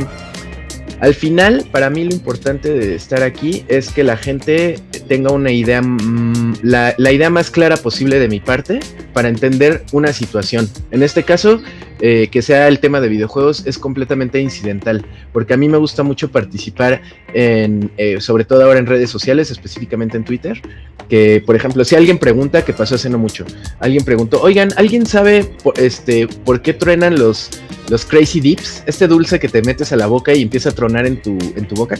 al 0.99 1.13
final, 1.15 1.65
para 1.71 1.89
mí 1.89 2.03
lo 2.03 2.13
importante 2.13 2.73
de 2.73 2.95
estar 2.95 3.23
aquí 3.23 3.63
es 3.67 3.91
que 3.91 4.03
la 4.03 4.17
gente 4.17 4.79
tenga 5.09 5.31
una 5.31 5.51
idea, 5.51 5.81
mm, 5.81 6.59
la, 6.61 6.93
idea 7.11 7.29
más 7.29 7.49
clara 7.49 7.75
posible 7.75 8.19
de 8.19 8.29
mi 8.29 8.39
parte 8.39 8.79
para 9.11 9.27
entender 9.27 9.83
una 9.91 10.13
situación. 10.13 10.69
En 10.91 11.03
este 11.03 11.23
caso, 11.23 11.61
eh, 11.99 12.29
que 12.31 12.41
sea 12.41 12.69
el 12.69 12.79
tema 12.79 13.01
de 13.01 13.09
videojuegos 13.09 13.65
es 13.65 13.77
completamente 13.77 14.39
incidental, 14.39 15.05
porque 15.33 15.55
a 15.55 15.57
mí 15.57 15.67
me 15.67 15.77
gusta 15.77 16.03
mucho 16.03 16.31
participar 16.31 17.01
en, 17.33 17.91
eh, 17.97 18.21
sobre 18.21 18.45
todo 18.45 18.63
ahora 18.63 18.79
en 18.79 18.85
redes 18.85 19.09
sociales, 19.09 19.51
específicamente 19.51 20.15
en 20.15 20.23
Twitter, 20.23 20.61
que 21.09 21.43
por 21.45 21.55
ejemplo, 21.55 21.83
si 21.83 21.95
alguien 21.95 22.19
pregunta, 22.19 22.63
que 22.63 22.71
pasó 22.71 22.95
hace 22.95 23.09
no 23.09 23.17
mucho, 23.17 23.45
alguien 23.79 24.05
preguntó, 24.05 24.39
oigan, 24.41 24.69
¿alguien 24.77 25.07
sabe 25.07 25.51
este, 25.75 26.27
por 26.45 26.61
qué 26.61 26.73
truenan 26.73 27.17
los 27.19 27.49
los 27.89 28.05
Crazy 28.05 28.39
Dips, 28.39 28.83
este 28.85 29.07
dulce 29.07 29.39
que 29.39 29.49
te 29.49 29.63
metes 29.63 29.91
a 29.91 29.95
la 29.95 30.05
boca 30.05 30.31
y 30.31 30.43
empieza 30.43 30.69
a 30.69 30.71
tronar 30.73 31.07
en 31.07 31.19
tu, 31.21 31.39
en 31.55 31.67
tu 31.67 31.73
boca. 31.73 31.97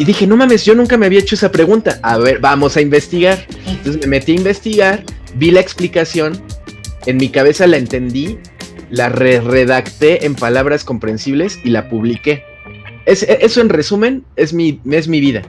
Y 0.00 0.04
dije, 0.06 0.26
no 0.26 0.34
mames, 0.34 0.64
yo 0.64 0.74
nunca 0.74 0.96
me 0.96 1.04
había 1.04 1.18
hecho 1.18 1.34
esa 1.34 1.52
pregunta. 1.52 2.00
A 2.02 2.16
ver, 2.16 2.38
vamos 2.38 2.74
a 2.74 2.80
investigar. 2.80 3.44
Entonces 3.66 4.00
me 4.00 4.06
metí 4.06 4.32
a 4.32 4.36
investigar, 4.36 5.04
vi 5.34 5.50
la 5.50 5.60
explicación, 5.60 6.40
en 7.04 7.18
mi 7.18 7.28
cabeza 7.28 7.66
la 7.66 7.76
entendí, 7.76 8.38
la 8.88 9.10
redacté 9.10 10.24
en 10.24 10.36
palabras 10.36 10.84
comprensibles 10.84 11.58
y 11.64 11.68
la 11.68 11.90
publiqué. 11.90 12.42
Es, 13.04 13.24
eso 13.24 13.60
en 13.60 13.68
resumen 13.68 14.24
es 14.36 14.54
mi, 14.54 14.80
es 14.90 15.06
mi 15.06 15.20
vida, 15.20 15.42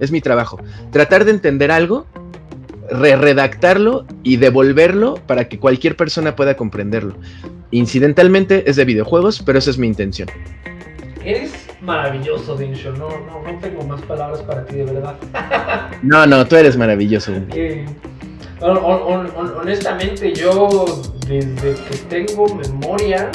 es 0.00 0.10
mi 0.10 0.22
trabajo. 0.22 0.58
Tratar 0.90 1.26
de 1.26 1.32
entender 1.32 1.70
algo 1.70 2.06
re-redactarlo 2.90 4.06
y 4.22 4.36
devolverlo 4.36 5.16
para 5.26 5.50
que 5.50 5.58
cualquier 5.58 5.96
persona 5.96 6.34
pueda 6.34 6.56
comprenderlo. 6.56 7.14
Incidentalmente 7.72 8.70
es 8.70 8.76
de 8.76 8.86
videojuegos, 8.86 9.42
pero 9.44 9.58
esa 9.58 9.68
es 9.68 9.76
mi 9.76 9.86
intención. 9.86 10.30
Eres 11.28 11.52
maravilloso, 11.82 12.56
Dinsho. 12.56 12.90
No, 12.92 13.10
no, 13.10 13.42
no 13.42 13.58
tengo 13.60 13.82
más 13.82 14.00
palabras 14.00 14.40
para 14.40 14.64
ti, 14.64 14.76
de 14.76 14.84
verdad. 14.84 15.14
no, 16.02 16.26
no, 16.26 16.46
tú 16.46 16.56
eres 16.56 16.74
maravilloso. 16.74 17.32
honestamente, 19.60 20.32
yo 20.32 20.86
desde 21.26 21.74
que 21.84 21.96
tengo 22.08 22.46
memoria, 22.54 23.30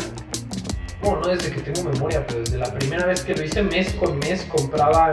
bueno, 1.03 1.19
no 1.21 1.27
desde 1.27 1.51
que 1.51 1.61
tengo 1.61 1.87
memoria, 1.87 2.25
pero 2.25 2.39
desde 2.39 2.57
la 2.57 2.73
primera 2.73 3.05
vez 3.05 3.21
que 3.21 3.35
lo 3.35 3.43
hice 3.43 3.61
mes 3.61 3.93
con 3.93 4.17
mes 4.17 4.43
compraba 4.49 5.11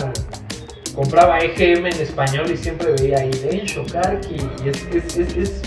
compraba 0.95 1.39
EGM 1.39 1.85
en 1.85 2.01
español 2.01 2.51
y 2.51 2.57
siempre 2.57 2.93
veía 2.93 3.19
ahí 3.19 3.31
Densho, 3.31 3.85
Karki. 3.93 4.37
Y 4.65 4.69
es, 4.71 5.19
es, 5.19 5.37
es, 5.37 5.63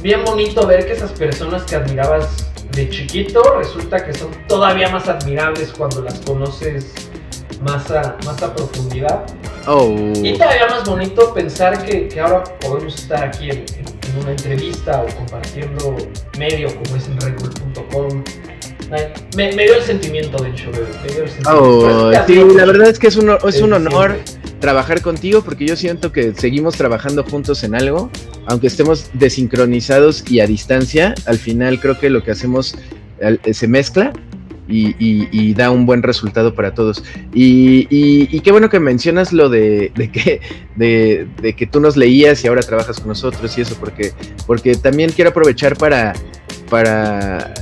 bien 0.00 0.24
bonito 0.24 0.66
ver 0.66 0.86
que 0.86 0.92
esas 0.92 1.12
personas 1.12 1.64
que 1.64 1.76
admirabas 1.76 2.46
de 2.72 2.88
chiquito 2.90 3.42
resulta 3.58 4.04
que 4.04 4.12
son 4.12 4.30
todavía 4.48 4.88
más 4.90 5.08
admirables 5.08 5.72
cuando 5.76 6.02
las 6.02 6.18
conoces 6.20 6.92
más 7.62 7.90
a, 7.90 8.16
más 8.24 8.42
a 8.42 8.54
profundidad. 8.54 9.24
Oh. 9.66 10.12
Y 10.22 10.34
todavía 10.34 10.68
más 10.68 10.84
bonito 10.84 11.32
pensar 11.34 11.84
que, 11.84 12.08
que 12.08 12.20
ahora 12.20 12.44
podemos 12.60 12.94
estar 12.94 13.24
aquí 13.24 13.50
en, 13.50 13.64
una 14.20 14.30
entrevista 14.30 15.02
o 15.02 15.14
compartiendo 15.14 15.94
medio 16.38 16.68
como 16.74 16.96
es 16.96 17.06
en 17.06 17.20
redbull.com. 17.20 18.24
Me, 19.36 19.52
me, 19.52 19.64
dio 19.64 19.74
el 19.74 19.82
sentimiento 19.82 20.42
de 20.42 20.50
hecho, 20.50 20.70
me 20.70 21.12
dio 21.12 21.24
el 21.24 21.28
sentimiento. 21.28 21.50
Oh, 21.50 22.12
sí, 22.26 22.44
la 22.54 22.64
verdad 22.64 22.88
es 22.88 22.98
que 22.98 23.08
es 23.08 23.16
un, 23.16 23.36
es 23.46 23.60
un 23.60 23.74
honor 23.74 24.16
trabajar 24.66 25.00
contigo 25.00 25.42
porque 25.42 25.64
yo 25.64 25.76
siento 25.76 26.10
que 26.10 26.34
seguimos 26.34 26.74
trabajando 26.76 27.22
juntos 27.22 27.62
en 27.62 27.76
algo, 27.76 28.10
aunque 28.46 28.66
estemos 28.66 29.08
desincronizados 29.12 30.28
y 30.28 30.40
a 30.40 30.46
distancia, 30.48 31.14
al 31.26 31.38
final 31.38 31.78
creo 31.78 31.96
que 32.00 32.10
lo 32.10 32.24
que 32.24 32.32
hacemos 32.32 32.76
se 33.48 33.68
mezcla 33.68 34.12
y, 34.66 35.54
da 35.54 35.70
un 35.70 35.86
buen 35.86 36.02
resultado 36.02 36.52
para 36.52 36.74
todos. 36.74 37.04
Y, 37.32 38.40
qué 38.40 38.50
bueno 38.50 38.68
que 38.68 38.80
mencionas 38.80 39.32
lo 39.32 39.48
de, 39.48 39.92
que, 40.12 40.40
de, 40.74 41.54
que 41.56 41.66
tú 41.68 41.78
nos 41.78 41.96
leías 41.96 42.42
y 42.42 42.48
ahora 42.48 42.62
trabajas 42.62 42.98
con 42.98 43.06
nosotros 43.06 43.56
y 43.56 43.60
eso, 43.60 43.76
porque, 43.78 44.14
porque 44.48 44.74
también 44.74 45.12
quiero 45.12 45.30
aprovechar 45.30 45.76
para, 45.76 46.12
para 46.68 47.54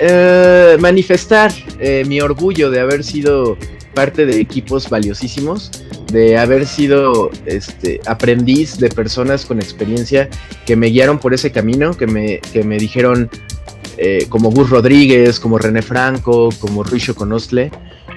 eh, 0.00 0.78
manifestar 0.80 1.52
eh, 1.78 2.04
mi 2.08 2.22
orgullo 2.22 2.70
de 2.70 2.80
haber 2.80 3.04
sido 3.04 3.58
parte 3.94 4.26
de 4.26 4.40
equipos 4.40 4.88
valiosísimos, 4.88 5.70
de 6.12 6.38
haber 6.38 6.66
sido 6.66 7.30
este, 7.46 8.00
aprendiz 8.06 8.78
de 8.78 8.88
personas 8.88 9.44
con 9.44 9.58
experiencia 9.58 10.28
que 10.66 10.76
me 10.76 10.88
guiaron 10.88 11.18
por 11.18 11.34
ese 11.34 11.50
camino, 11.52 11.94
que 11.94 12.06
me, 12.06 12.40
que 12.52 12.64
me 12.64 12.78
dijeron, 12.78 13.30
eh, 13.96 14.26
como 14.28 14.50
Gus 14.50 14.70
Rodríguez, 14.70 15.40
como 15.40 15.58
René 15.58 15.82
Franco, 15.82 16.50
como 16.60 16.82
Richo 16.82 17.14
Conostle, 17.14 17.70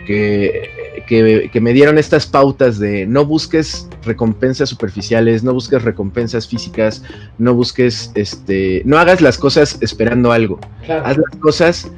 que, 0.05 0.69
que, 1.07 1.61
me 1.61 1.73
dieron 1.73 1.97
estas 1.97 2.25
pautas 2.25 2.79
de 2.79 3.05
no 3.05 3.25
busques 3.25 3.87
recompensas 4.03 4.69
superficiales, 4.69 5.43
no 5.43 5.53
busques 5.53 5.81
recompensas 5.83 6.47
físicas, 6.47 7.03
no 7.37 7.53
busques, 7.53 8.11
este, 8.15 8.81
no 8.85 8.97
hagas 8.97 9.21
las 9.21 9.37
cosas 9.37 9.77
esperando 9.81 10.31
algo, 10.31 10.59
haz 11.03 11.17
las 11.17 11.35
cosas 11.39 11.91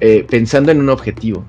eh, 0.00 0.26
pensando 0.28 0.72
en 0.72 0.80
un 0.80 0.90
objetivo. 0.90 1.44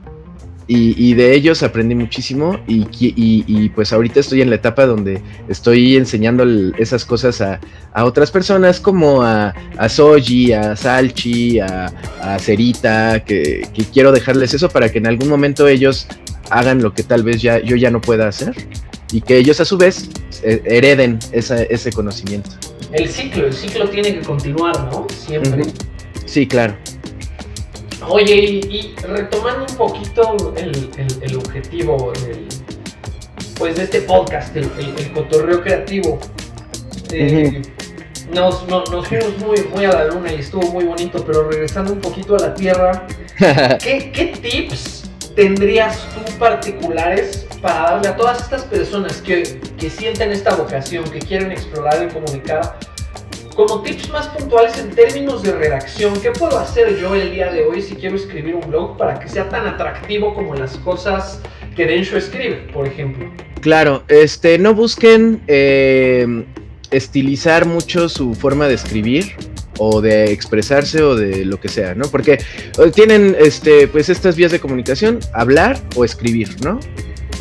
Y, 0.70 1.14
de 1.14 1.34
ellos 1.34 1.64
aprendí 1.64 1.96
muchísimo 1.96 2.60
y, 2.68 3.70
pues 3.70 3.94
ahorita 3.94 4.20
estoy 4.20 4.42
en 4.42 4.50
la 4.50 4.58
etapa 4.58 4.86
donde 4.86 5.22
estoy 5.48 5.96
enseñando 5.96 6.44
esas 6.78 7.06
cosas 7.06 7.42
a, 7.42 7.60
otras 8.04 8.32
personas 8.32 8.80
como 8.80 9.24
a, 9.24 9.56
a 9.78 9.90
Soji, 9.90 10.52
a 10.52 10.76
Salchi, 10.76 11.60
a, 11.60 11.90
Cerita, 12.40 13.24
que, 13.24 13.68
quiero 13.94 14.12
dejarles 14.12 14.54
eso 14.54 14.68
para 14.70 14.90
que 14.90 14.98
en 14.98 15.08
algún 15.08 15.30
momento 15.30 15.68
ellos 15.68 16.08
hagan 16.50 16.82
lo 16.82 16.94
que 16.94 17.04
tal 17.04 17.24
vez 17.24 17.42
ya, 17.42 17.60
yo 17.60 17.76
ya 17.76 17.90
no 17.90 18.02
pueda 18.02 18.28
hacer 18.28 18.54
y 19.12 19.22
que 19.22 19.38
ellos 19.38 19.60
a 19.62 19.66
su 19.66 19.78
vez 19.78 20.10
eh, 20.44 20.62
hereden 20.66 21.20
ese 21.32 21.92
conocimiento. 21.94 22.50
El 22.92 23.10
ciclo, 23.10 23.48
el 23.48 23.54
ciclo 23.54 23.90
tiene 23.90 24.16
que 24.16 24.22
continuar, 24.22 24.78
¿no? 24.92 25.08
Siempre. 25.26 25.64
Sí, 26.26 26.48
claro. 26.48 26.76
Oye, 28.10 28.36
y, 28.36 28.96
retomando 29.06 29.66
un 29.70 29.78
poquito 29.78 30.54
el, 30.56 31.36
objetivo 31.36 32.14
pues 33.58 33.76
de 33.76 33.84
este 33.84 34.02
podcast, 34.02 34.56
el, 34.56 35.12
cotorreo 35.14 35.62
creativo, 35.62 36.20
eh, 37.12 37.62
nos, 38.34 38.66
fuimos 39.08 39.38
muy, 39.40 39.62
muy 39.74 39.86
a 39.86 39.92
la 39.92 40.06
luna 40.06 40.32
y 40.32 40.36
estuvo 40.36 40.72
muy 40.72 40.86
bonito, 40.86 41.24
pero 41.26 41.50
regresando 41.50 41.94
un 41.94 42.00
poquito 42.00 42.36
a 42.36 42.40
la 42.40 42.54
tierra, 42.54 43.08
¿qué, 43.38 44.38
tips 44.42 45.10
tendrías 45.36 46.08
tú 46.14 46.38
particulares 46.38 47.46
para 47.62 47.92
darle 47.92 48.10
a 48.10 48.16
todas 48.16 48.42
estas 48.42 48.64
personas 48.64 49.22
que, 49.22 49.60
que 49.78 49.90
sienten 49.90 50.32
esta 50.32 50.56
vocación, 50.56 51.04
que 51.10 51.20
quieren 51.20 51.52
explorar 51.52 52.08
y 52.10 52.14
comunicar? 52.14 52.78
Como 53.58 53.82
tips 53.82 54.12
más 54.12 54.28
puntuales 54.28 54.78
en 54.78 54.92
términos 54.92 55.42
de 55.42 55.52
redacción, 55.52 56.14
¿qué 56.22 56.30
puedo 56.30 56.60
hacer 56.60 56.96
yo 57.02 57.16
el 57.16 57.32
día 57.32 57.52
de 57.52 57.66
hoy 57.66 57.82
si 57.82 57.96
quiero 57.96 58.16
escribir 58.16 58.54
un 58.54 58.70
blog 58.70 58.98
para 58.98 59.20
que 59.20 59.28
sea 59.28 59.50
tan 59.50 59.66
atractivo 59.66 60.36
como 60.36 60.54
las 60.54 60.78
cosas 60.78 61.42
que 61.76 61.88
Densho 61.88 62.18
escribe, 62.18 62.68
por 62.72 62.88
ejemplo? 62.88 63.32
Claro, 63.62 64.04
este, 64.10 64.60
no 64.60 64.76
busquen 64.76 65.42
eh, 65.48 66.46
estilizar 66.92 67.66
mucho 67.66 68.10
su 68.10 68.36
forma 68.36 68.68
de 68.68 68.76
escribir 68.76 69.34
o 69.80 70.02
de 70.02 70.32
expresarse 70.32 71.02
o 71.02 71.16
de 71.16 71.44
lo 71.44 71.60
que 71.60 71.68
sea, 71.68 71.96
¿no? 71.96 72.06
Porque 72.10 72.34
eh, 72.34 72.92
tienen 72.94 73.36
este, 73.40 73.88
pues 73.88 74.10
estas 74.10 74.36
vías 74.36 74.52
de 74.52 74.60
comunicación, 74.60 75.20
hablar 75.34 75.80
o 75.96 76.06
escribir, 76.06 76.50
¿no? 76.64 76.80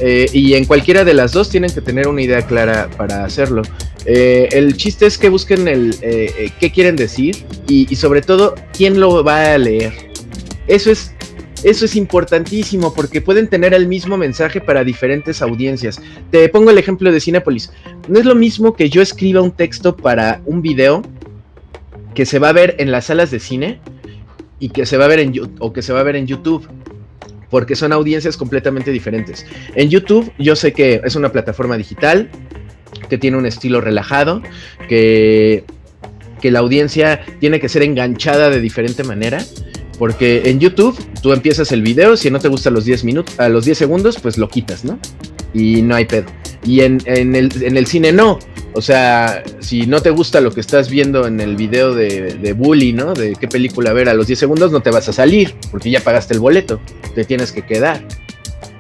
Eh, 0.01 0.27
y 0.33 0.55
en 0.55 0.65
cualquiera 0.65 1.05
de 1.05 1.13
las 1.13 1.33
dos 1.33 1.51
tienen 1.51 1.71
que 1.73 1.83
tener 1.83 2.09
una 2.09 2.23
idea 2.23 2.41
clara 2.41 2.89
para 2.97 3.25
hacerlo. 3.25 3.63
Eh, 4.05 4.49
el 4.53 4.77
chiste 4.77 5.07
es 5.07 5.19
que 5.19 5.29
busquen 5.29 5.67
el 5.67 5.97
eh, 6.03 6.51
qué 6.61 6.71
quieren 6.71 6.97
decir 6.97 7.45
y, 7.69 7.95
sobre 7.97 8.23
todo 8.23 8.55
quién 8.73 9.01
lo 9.01 9.25
va 9.25 9.55
a 9.55 9.59
leer. 9.59 9.93
Eso 10.69 10.91
es, 10.91 11.13
eso 11.65 11.85
es 11.85 11.97
importantísimo 11.97 12.95
porque 12.95 13.21
pueden 13.21 13.49
tener 13.49 13.75
el 13.75 13.89
mismo 13.89 14.17
mensaje 14.17 14.61
para 14.61 14.85
diferentes 14.85 15.43
audiencias. 15.43 16.01
Te 16.31 16.49
pongo 16.49 16.71
el 16.71 16.79
ejemplo 16.79 17.11
de 17.11 17.21
Cinepolis. 17.21 17.73
No 18.09 18.19
es 18.19 18.25
lo 18.25 18.35
mismo 18.35 18.75
que 18.75 18.89
yo 18.91 19.03
escriba 19.03 19.41
un 19.41 19.53
texto 19.53 19.97
para 19.97 20.41
un 20.45 20.63
video 20.63 21.03
que 22.15 22.27
se 22.27 22.39
va 22.39 22.51
a 22.51 22.53
ver 22.53 22.77
en 22.79 22.91
las 22.91 23.07
salas 23.07 23.31
de 23.31 23.41
cine 23.41 23.81
y 24.59 24.71
que 24.71 24.87
se 24.87 24.97
va 24.97 25.05
a 25.05 25.09
ver 25.09 25.21
en 25.21 25.33
o 25.59 25.73
que 25.73 25.83
se 25.83 25.93
va 25.93 26.01
a 26.01 26.05
ver 26.05 26.17
en 26.17 26.27
YouTube 26.27 26.67
porque 27.51 27.77
son 27.77 27.93
audiencias 27.93 28.37
completamente 28.37 28.91
diferentes. 28.91 29.47
En 29.75 29.89
YouTube 29.89 30.33
yo 30.39 30.57
sé 30.57 30.73
que 30.73 31.01
es 31.05 31.17
una 31.17 31.31
plataforma 31.31 31.77
digital, 31.77 32.31
que 32.99 33.19
tiene 33.19 33.37
un 33.37 33.47
estilo 33.47 33.81
relajado, 33.81 34.43
que, 34.89 35.65
que 36.41 36.51
la 36.51 36.61
audiencia 36.61 37.25
tiene 37.41 37.61
que 37.61 37.69
ser 37.69 37.83
enganchada 37.83 38.51
de 38.51 38.61
diferente 38.61 39.05
manera. 39.05 39.45
Porque 39.99 40.43
en 40.51 40.61
YouTube 40.61 40.99
tú 41.23 41.33
empiezas 41.33 41.73
el 41.73 41.83
video, 41.83 42.17
si 42.17 42.31
no 42.31 42.39
te 42.39 42.49
gusta 42.49 42.71
los 42.71 42.85
10 42.85 43.05
minutos, 43.05 43.41
a 43.41 43.49
los 43.49 43.65
10 43.65 43.79
segundos, 43.79 44.19
pues 44.21 44.37
lo 44.37 44.49
quitas, 44.49 44.85
¿no? 44.85 44.99
Y 45.55 45.81
no 45.83 45.95
hay 45.95 46.05
pedo. 46.05 46.27
Y 46.67 46.81
en, 46.81 47.01
en, 47.07 47.35
el, 47.35 47.51
en 47.63 47.77
el 47.77 47.87
cine 47.87 48.13
no. 48.13 48.39
O 48.75 48.83
sea, 48.83 49.43
si 49.61 49.87
no 49.87 50.03
te 50.03 50.11
gusta 50.11 50.43
lo 50.43 50.51
que 50.51 50.61
estás 50.61 50.91
viendo 50.91 51.27
en 51.27 51.41
el 51.41 51.57
video 51.57 51.95
de, 51.95 52.35
de 52.35 52.53
Bully, 52.53 52.93
¿no? 52.93 53.15
De 53.15 53.35
qué 53.41 53.49
película 53.49 53.95
ver 53.95 54.11
a 54.11 54.15
los 54.15 54.27
10 54.27 54.39
segundos, 54.39 54.71
no 54.71 54.83
te 54.83 54.91
vas 54.91 55.09
a 55.09 55.15
salir, 55.15 55.55
porque 55.71 55.91
ya 55.91 56.01
pagaste 56.01 56.35
el 56.35 56.41
boleto, 56.41 56.79
te 57.15 57.25
tienes 57.25 57.53
que 57.53 57.63
quedar. 57.63 58.07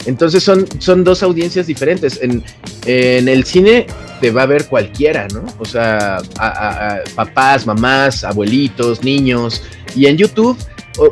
Entonces 0.07 0.43
son, 0.43 0.67
son 0.79 1.05
dos 1.05 1.23
audiencias 1.23 1.67
diferentes. 1.67 2.21
En, 2.23 2.43
en 2.87 3.29
el 3.29 3.45
cine 3.45 3.87
te 4.21 4.31
va 4.31 4.43
a 4.43 4.47
ver 4.47 4.67
cualquiera, 4.67 5.27
¿no? 5.29 5.45
O 5.59 5.65
sea, 5.65 6.19
a, 6.39 7.01
papás, 7.15 7.67
mamás, 7.67 8.25
abuelitos, 8.25 9.03
niños. 9.03 9.63
Y 9.95 10.07
en 10.07 10.17
YouTube 10.17 10.57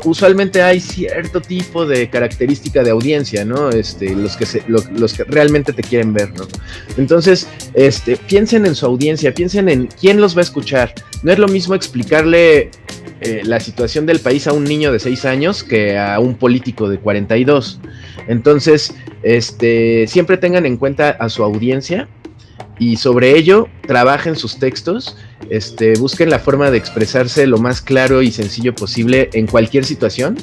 usualmente 0.03 0.63
hay 0.63 0.79
cierto 0.79 1.41
tipo 1.41 1.85
de 1.85 2.09
característica 2.09 2.83
de 2.83 2.89
audiencia, 2.91 3.45
¿no? 3.45 3.69
Este, 3.69 4.15
los 4.15 4.35
que 4.35 4.45
los 4.67 5.13
que 5.13 5.23
realmente 5.25 5.73
te 5.73 5.83
quieren 5.83 6.13
ver, 6.13 6.31
¿no? 6.35 6.47
Entonces, 6.97 7.47
este, 7.73 8.17
piensen 8.17 8.65
en 8.65 8.75
su 8.75 8.85
audiencia, 8.85 9.33
piensen 9.33 9.69
en 9.69 9.87
quién 9.87 10.19
los 10.19 10.35
va 10.35 10.39
a 10.39 10.43
escuchar. 10.43 10.93
No 11.21 11.31
es 11.31 11.39
lo 11.39 11.47
mismo 11.47 11.75
explicarle 11.75 12.71
eh, 13.21 13.41
la 13.43 13.59
situación 13.59 14.05
del 14.05 14.19
país 14.19 14.47
a 14.47 14.53
un 14.53 14.63
niño 14.63 14.91
de 14.91 14.99
6 14.99 15.25
años 15.25 15.63
que 15.63 15.97
a 15.97 16.19
un 16.19 16.35
político 16.35 16.89
de 16.89 16.99
42. 16.99 17.79
Entonces, 18.27 18.93
este, 19.23 20.07
siempre 20.07 20.37
tengan 20.37 20.65
en 20.65 20.77
cuenta 20.77 21.09
a 21.11 21.29
su 21.29 21.43
audiencia 21.43 22.07
y 22.79 22.97
sobre 22.97 23.37
ello 23.37 23.67
trabajen 23.87 24.35
sus 24.35 24.59
textos, 24.59 25.17
este, 25.49 25.93
busquen 25.97 26.29
la 26.29 26.39
forma 26.39 26.71
de 26.71 26.77
expresarse 26.77 27.47
lo 27.47 27.57
más 27.57 27.81
claro 27.81 28.21
y 28.21 28.31
sencillo 28.31 28.75
posible 28.75 29.29
en 29.33 29.47
cualquier 29.47 29.85
situación 29.85 30.37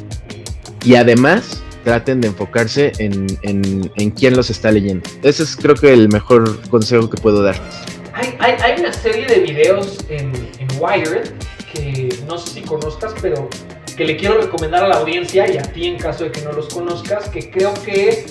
y 0.84 0.94
además 0.94 1.62
traten 1.84 2.20
de 2.20 2.28
enfocarse 2.28 2.92
en, 2.98 3.26
en, 3.42 4.10
quién 4.12 4.36
los 4.36 4.50
está 4.50 4.70
leyendo. 4.70 5.08
Ese 5.22 5.42
es 5.42 5.56
creo 5.56 5.74
que 5.74 5.92
el 5.92 6.08
mejor 6.08 6.60
consejo 6.68 7.10
que 7.10 7.20
puedo 7.20 7.42
darles. 7.42 7.74
Hay, 8.14 8.80
una 8.80 8.92
serie 8.92 9.26
de 9.26 9.40
videos 9.40 9.98
en 10.08 10.32
Wired 10.78 11.30
que 11.72 12.08
no 12.26 12.38
sé 12.38 12.54
si 12.54 12.60
conozcas, 12.62 13.14
pero 13.20 13.48
que 13.97 14.05
le 14.05 14.16
quiero 14.16 14.40
recomendar 14.40 14.84
a 14.84 14.88
la 14.88 14.97
audiencia 14.97 15.51
y 15.51 15.59
a 15.59 15.62
ti 15.62 15.86
en 15.86 15.99
caso 15.99 16.24
de 16.24 16.32
que 16.32 16.43
no 16.43 16.53
los 16.53 16.72
conozcas, 16.72 17.28
que 17.28 17.51
creo 17.51 17.72
que 17.84 18.24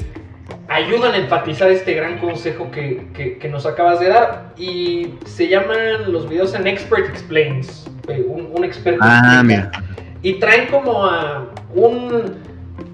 ayudan 0.67 1.13
a 1.13 1.17
enfatizar 1.17 1.69
este 1.69 1.93
gran 1.93 2.17
consejo 2.19 2.71
que, 2.71 3.07
que, 3.39 3.49
nos 3.49 3.65
acabas 3.65 3.99
de 3.99 4.07
dar. 4.09 4.53
Y 4.57 5.15
se 5.25 5.47
llaman 5.47 6.11
los 6.11 6.29
videos 6.29 6.53
en 6.53 6.67
Expert 6.67 7.09
Explains. 7.09 7.87
Eh, 8.07 8.25
un, 8.25 8.63
experto. 8.63 8.99
Ah, 9.03 9.43
y 10.23 10.33
traen 10.39 10.67
como 10.67 11.05
a 11.05 11.47
un, 11.73 12.35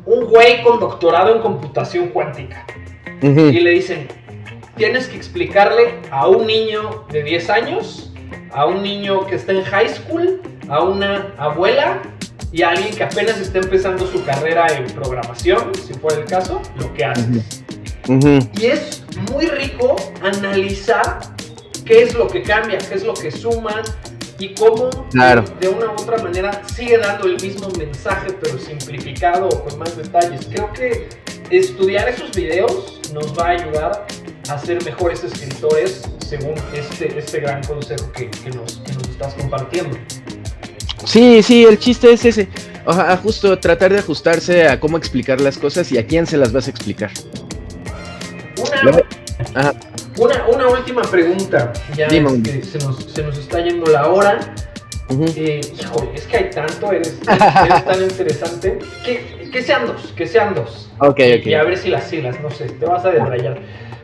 un 0.05 0.25
güey 0.25 0.61
con 0.63 0.79
doctorado 0.79 1.35
en 1.35 1.41
computación 1.41 2.07
cuántica. 2.07 2.65
Y 3.21 3.59
le 3.59 3.71
dicen, 3.71 4.07
tienes 4.75 5.07
que 5.07 5.17
explicarle 5.17 5.95
a 6.11 6.27
un 6.27 6.45
niño 6.45 7.05
de 7.11 7.23
10 7.23 7.49
años, 7.49 8.13
a 8.51 8.65
un 8.65 8.83
niño 8.83 9.25
que 9.25 9.35
está 9.35 9.51
en 9.51 9.63
high 9.63 9.89
school, 9.89 10.41
a 10.69 10.83
una 10.83 11.33
abuela 11.37 12.01
y 12.51 12.61
a 12.61 12.69
alguien 12.69 12.95
que 12.95 13.03
apenas 13.03 13.39
está 13.39 13.59
empezando 13.59 14.07
su 14.07 14.23
carrera 14.23 14.67
en 14.67 14.85
programación, 14.87 15.71
si 15.75 15.93
fuera 15.93 16.21
el 16.21 16.25
caso, 16.25 16.61
lo 16.77 16.93
que 16.93 17.05
haces. 17.05 17.63
Y 18.59 18.65
es 18.65 19.03
muy 19.31 19.47
rico 19.47 19.95
analizar 20.21 21.19
qué 21.85 22.03
es 22.03 22.13
lo 22.13 22.27
que 22.27 22.41
cambia, 22.41 22.77
qué 22.77 22.95
es 22.95 23.03
lo 23.03 23.13
que 23.13 23.31
suma 23.31 23.81
y 24.39 24.53
cómo 24.53 24.89
de 25.11 25.67
una 25.67 25.87
u 25.87 25.91
otra 25.93 26.17
manera 26.21 26.61
sigue 26.73 26.97
dando 26.97 27.25
el 27.25 27.41
mismo 27.41 27.69
mensaje 27.77 28.31
pero 28.39 28.57
simplificado 28.57 29.49
o 29.49 29.63
con 29.63 29.79
más 29.79 29.97
detalles. 29.97 30.47
Creo 30.49 30.71
que 30.73 31.09
estudiar 31.49 32.07
esos 32.09 32.31
videos 32.35 33.01
nos 33.13 33.37
va 33.37 33.47
a 33.47 33.49
ayudar 33.51 34.07
a 34.49 34.57
ser 34.57 34.83
mejores 34.85 35.23
escritores 35.23 36.03
según 36.19 36.55
este, 36.73 37.17
este 37.17 37.39
gran 37.39 37.63
consejo 37.63 38.11
que, 38.13 38.29
nos, 38.51 38.81
estás 39.09 39.33
compartiendo. 39.33 39.97
Sí, 41.07 41.41
sí, 41.41 41.63
el 41.63 41.79
chiste 41.79 42.11
es 42.11 42.25
ese. 42.25 42.49
O 42.85 42.91
sea, 42.91 43.15
justo 43.17 43.57
tratar 43.57 43.93
de 43.93 43.99
ajustarse 43.99 44.67
a 44.67 44.77
cómo 44.77 44.97
explicar 44.97 45.39
las 45.39 45.57
cosas 45.57 45.89
y 45.93 45.97
a 45.97 46.05
quién 46.05 46.27
se 46.27 46.35
las 46.35 46.51
vas 46.51 46.67
a 46.67 46.71
explicar. 46.71 47.11
Una, 50.17 50.45
una, 50.47 50.67
última 50.67 51.01
pregunta. 51.03 51.71
Ya 51.95 52.09
se, 52.09 52.19
nos, 52.19 52.39
se, 53.13 53.23
nos, 53.23 53.37
está 53.37 53.61
yendo 53.61 53.89
la 53.89 54.07
hora. 54.09 54.53
Eh, 55.09 55.61
híjole, 55.79 56.09
es 56.13 56.23
que 56.23 56.37
hay 56.37 56.49
tanto, 56.49 56.91
eres, 56.91 57.17
tan 57.21 58.01
interesante. 58.01 58.79
Que, 59.05 59.49
que, 59.49 59.61
sean 59.61 59.87
dos, 59.87 60.13
que 60.13 60.27
sean 60.27 60.55
dos. 60.55 60.89
Ok, 60.99 61.21
y, 61.45 61.53
a 61.53 61.63
ver 61.63 61.77
si 61.77 61.89
las 61.89 62.09
silas, 62.09 62.41
no 62.41 62.51
sé, 62.51 62.65
te 62.65 62.85
vas 62.85 63.05
a 63.05 63.11
desrayar. 63.11 63.59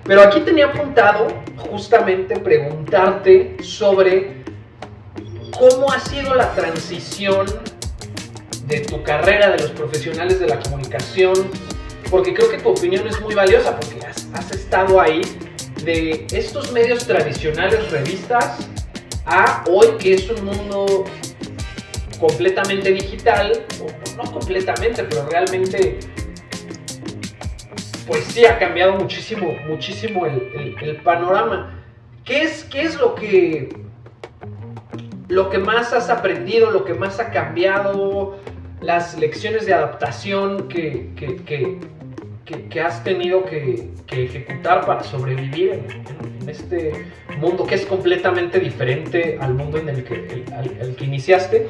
Pero 0.05 0.21
aquí 0.21 0.39
tenía 0.39 0.67
apuntado 0.67 1.27
justamente 1.57 2.37
preguntarte 2.39 3.57
sobre 3.61 4.42
cómo 5.69 5.89
ha 5.93 5.99
sido 5.99 6.35
la 6.35 6.53
transición 6.55 7.45
de 8.67 8.81
tu 8.81 9.01
carrera 9.01 9.51
de 9.51 9.59
los 9.59 9.71
profesionales 9.71 10.41
de 10.41 10.47
la 10.47 10.59
comunicación, 10.59 11.33
porque 12.11 12.33
creo 12.33 12.49
que 12.49 12.57
tu 12.57 12.69
opinión 12.69 13.07
es 13.07 13.21
muy 13.21 13.33
valiosa, 13.33 13.79
porque 13.79 14.05
has, 14.05 14.27
has 14.33 14.51
estado 14.51 14.99
ahí 14.99 15.21
de 15.85 16.27
estos 16.33 16.73
medios 16.73 17.07
tradicionales, 17.07 17.89
revistas, 17.91 18.67
a 19.25 19.63
hoy 19.69 19.87
que 19.99 20.15
es 20.15 20.29
un 20.29 20.43
mundo 20.43 21.05
completamente 22.19 22.91
digital, 22.91 23.63
o 23.81 24.17
no 24.17 24.31
completamente, 24.33 25.05
pero 25.05 25.29
realmente 25.29 25.99
pues 28.05 28.25
sí 28.25 28.45
ha 28.45 28.59
cambiado 28.59 28.95
muchísimo, 28.95 29.55
muchísimo 29.65 30.25
el, 30.25 30.99
panorama. 31.05 31.85
¿Qué 32.25 32.41
es, 32.41 32.65
¿Qué 32.65 32.81
es 32.81 32.95
lo 32.95 33.15
que 33.15 33.82
lo 35.33 35.49
que 35.49 35.57
más 35.57 35.93
has 35.93 36.09
aprendido, 36.09 36.69
lo 36.69 36.85
que 36.85 36.93
más 36.93 37.19
ha 37.19 37.31
cambiado, 37.31 38.37
las 38.81 39.17
lecciones 39.17 39.65
de 39.65 39.73
adaptación 39.73 40.67
que, 40.67 41.09
que, 41.15 42.81
has 42.81 43.03
tenido 43.03 43.43
que, 43.45 43.89
ejecutar 44.11 44.85
para 44.85 45.03
sobrevivir 45.03 45.71
en, 45.71 46.47
este 46.47 47.07
mundo 47.39 47.65
que 47.65 47.75
es 47.75 47.85
completamente 47.85 48.59
diferente 48.59 49.39
al 49.41 49.55
mundo 49.55 49.79
en 49.79 49.89
el 49.89 50.03
que, 50.03 50.45
el, 50.79 50.95
que 50.95 51.05
iniciaste? 51.05 51.67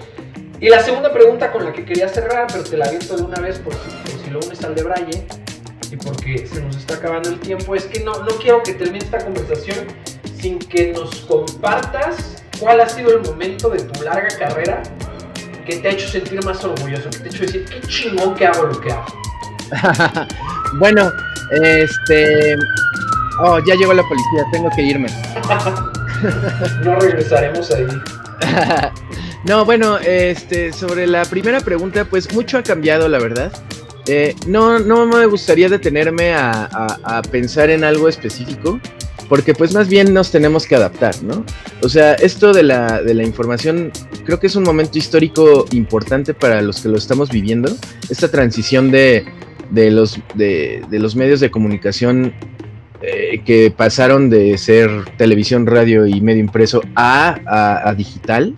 Y 0.59 0.67
la 0.67 0.79
segunda 0.81 1.13
pregunta 1.13 1.51
con 1.51 1.63
la 1.63 1.71
que 1.71 1.85
quería 1.85 2.09
cerrar, 2.09 2.47
pero 2.51 2.63
te 2.65 2.75
la 2.75 2.85
aviento 2.85 3.15
de 3.15 3.23
una 3.23 3.39
vez 3.39 3.59
por 3.59 3.73
por 3.73 4.19
si 4.23 4.29
lo 4.29 4.39
unes 4.39 4.61
al 4.63 4.75
de 4.75 4.83
Braille, 4.83 5.25
y 5.89 5.95
porque 5.95 6.47
se 6.47 6.61
nos 6.61 6.75
está 6.75 6.95
acabando 6.95 7.29
el 7.29 7.39
tiempo, 7.39 7.75
es 7.75 7.85
que 7.85 8.01
no, 8.01 8.11
no 8.23 8.31
quiero 8.41 8.61
que 8.63 8.73
termine 8.73 9.05
esta 9.05 9.19
conversación 9.19 9.85
sin 10.35 10.59
que 10.59 10.91
nos 10.91 11.21
compartas 11.21 12.42
cuál 12.59 12.81
ha 12.81 12.89
sido 12.89 13.11
el 13.11 13.21
momento 13.21 13.69
de 13.69 13.83
tu 13.83 14.03
larga 14.03 14.29
carrera 14.37 14.83
que 15.65 15.77
te 15.77 15.87
ha 15.87 15.91
hecho 15.91 16.07
sentir 16.07 16.43
más 16.43 16.63
orgulloso, 16.63 17.09
que 17.09 17.19
te 17.19 17.23
ha 17.23 17.27
hecho 17.27 17.43
decir, 17.43 17.65
qué 17.65 17.81
chingón 17.87 18.35
que 18.35 18.45
hago 18.45 18.63
lo 18.63 18.79
que 18.79 18.91
hago. 18.91 19.05
bueno, 20.79 21.11
este... 21.51 22.55
Oh, 23.39 23.59
ya 23.65 23.75
llegó 23.75 23.93
la 23.93 24.03
policía, 24.03 24.43
tengo 24.51 24.69
que 24.75 24.83
irme. 24.83 25.09
no 26.83 26.99
regresaremos 26.99 27.71
ahí. 27.71 27.87
no, 29.43 29.65
bueno, 29.65 29.97
este, 29.97 30.71
sobre 30.71 31.07
la 31.07 31.25
primera 31.25 31.59
pregunta, 31.61 32.05
pues 32.05 32.33
mucho 32.33 32.57
ha 32.57 32.63
cambiado, 32.63 33.07
la 33.07 33.19
verdad. 33.19 33.51
Eh, 34.05 34.35
no, 34.47 34.79
no 34.79 35.05
me 35.05 35.25
gustaría 35.25 35.69
detenerme 35.69 36.33
a, 36.33 37.21
pensar 37.31 37.69
en 37.69 37.83
algo 37.83 38.09
específico, 38.09 38.79
porque 39.29 39.53
pues 39.53 39.73
más 39.73 39.87
bien 39.87 40.13
nos 40.13 40.31
tenemos 40.31 40.65
que 40.65 40.75
adaptar, 40.75 41.21
¿no? 41.23 41.45
O 41.81 41.89
sea, 41.89 42.13
esto 42.15 42.53
de 42.53 42.63
la, 42.63 43.01
de 43.01 43.13
la 43.13 43.23
información 43.23 43.91
creo 44.25 44.39
que 44.39 44.47
es 44.47 44.55
un 44.55 44.63
momento 44.63 44.97
histórico 44.97 45.65
importante 45.71 46.33
para 46.33 46.61
los 46.61 46.81
que 46.81 46.89
lo 46.89 46.97
estamos 46.97 47.29
viviendo, 47.29 47.75
esta 48.09 48.29
transición 48.29 48.91
de, 48.91 49.25
de, 49.71 49.91
los, 49.91 50.19
de, 50.35 50.85
los 50.89 51.15
medios 51.15 51.39
de 51.39 51.51
comunicación 51.51 52.33
eh, 53.01 53.41
que 53.45 53.71
pasaron 53.75 54.29
de 54.29 54.57
ser 54.57 54.89
televisión, 55.17 55.65
radio 55.65 56.05
y 56.05 56.21
medio 56.21 56.41
impreso 56.41 56.81
a, 56.95 57.89
a 57.89 57.93
digital 57.95 58.55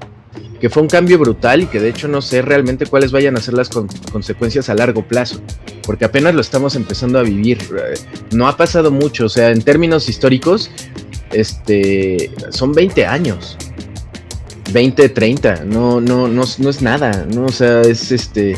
que 0.60 0.70
fue 0.70 0.84
un 0.84 0.90
cambio 0.90 1.20
brutal 1.20 1.64
y 1.64 1.66
que 1.68 1.80
de 1.80 1.90
hecho 1.90 2.08
no 2.08 2.22
sé 2.22 2.42
realmente 2.42 2.86
cuáles 2.86 3.12
vayan 3.12 3.38
a 3.38 3.42
ser 3.42 3.54
las 3.54 3.70
consecuencias 3.70 4.70
a 4.70 4.76
largo 4.76 5.08
plazo, 5.08 5.42
porque 5.84 6.06
apenas 6.06 6.34
lo 6.34 6.42
estamos 6.42 6.76
empezando 6.76 7.20
a 7.20 7.24
vivir. 7.24 7.60
Eh, 7.78 8.00
no 8.32 8.48
ha 8.48 8.58
pasado 8.58 8.92
mucho, 8.92 9.26
o 9.26 9.30
sea, 9.30 9.52
en 9.52 9.62
términos 9.62 10.10
históricos, 10.10 10.72
este, 11.32 12.32
son 12.50 12.74
20 12.74 13.06
años. 13.06 13.58
20, 14.74 15.10
30, 15.10 15.64
no, 15.66 16.02
no, 16.02 16.28
no, 16.28 16.44
no 16.58 16.70
es 16.70 16.82
nada, 16.82 17.26
¿no? 17.34 17.46
O 17.46 17.52
sea, 17.52 17.82
es 17.82 18.12
este. 18.12 18.58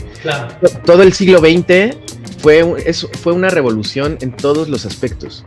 Todo 0.86 1.04
el 1.04 1.12
siglo 1.14 1.39
XX 1.39 1.98
fue, 2.39 2.93
fue 3.22 3.34
una 3.34 3.50
revolución 3.50 4.18
en 4.22 4.32
todos 4.32 4.70
los 4.70 4.86
aspectos. 4.86 5.43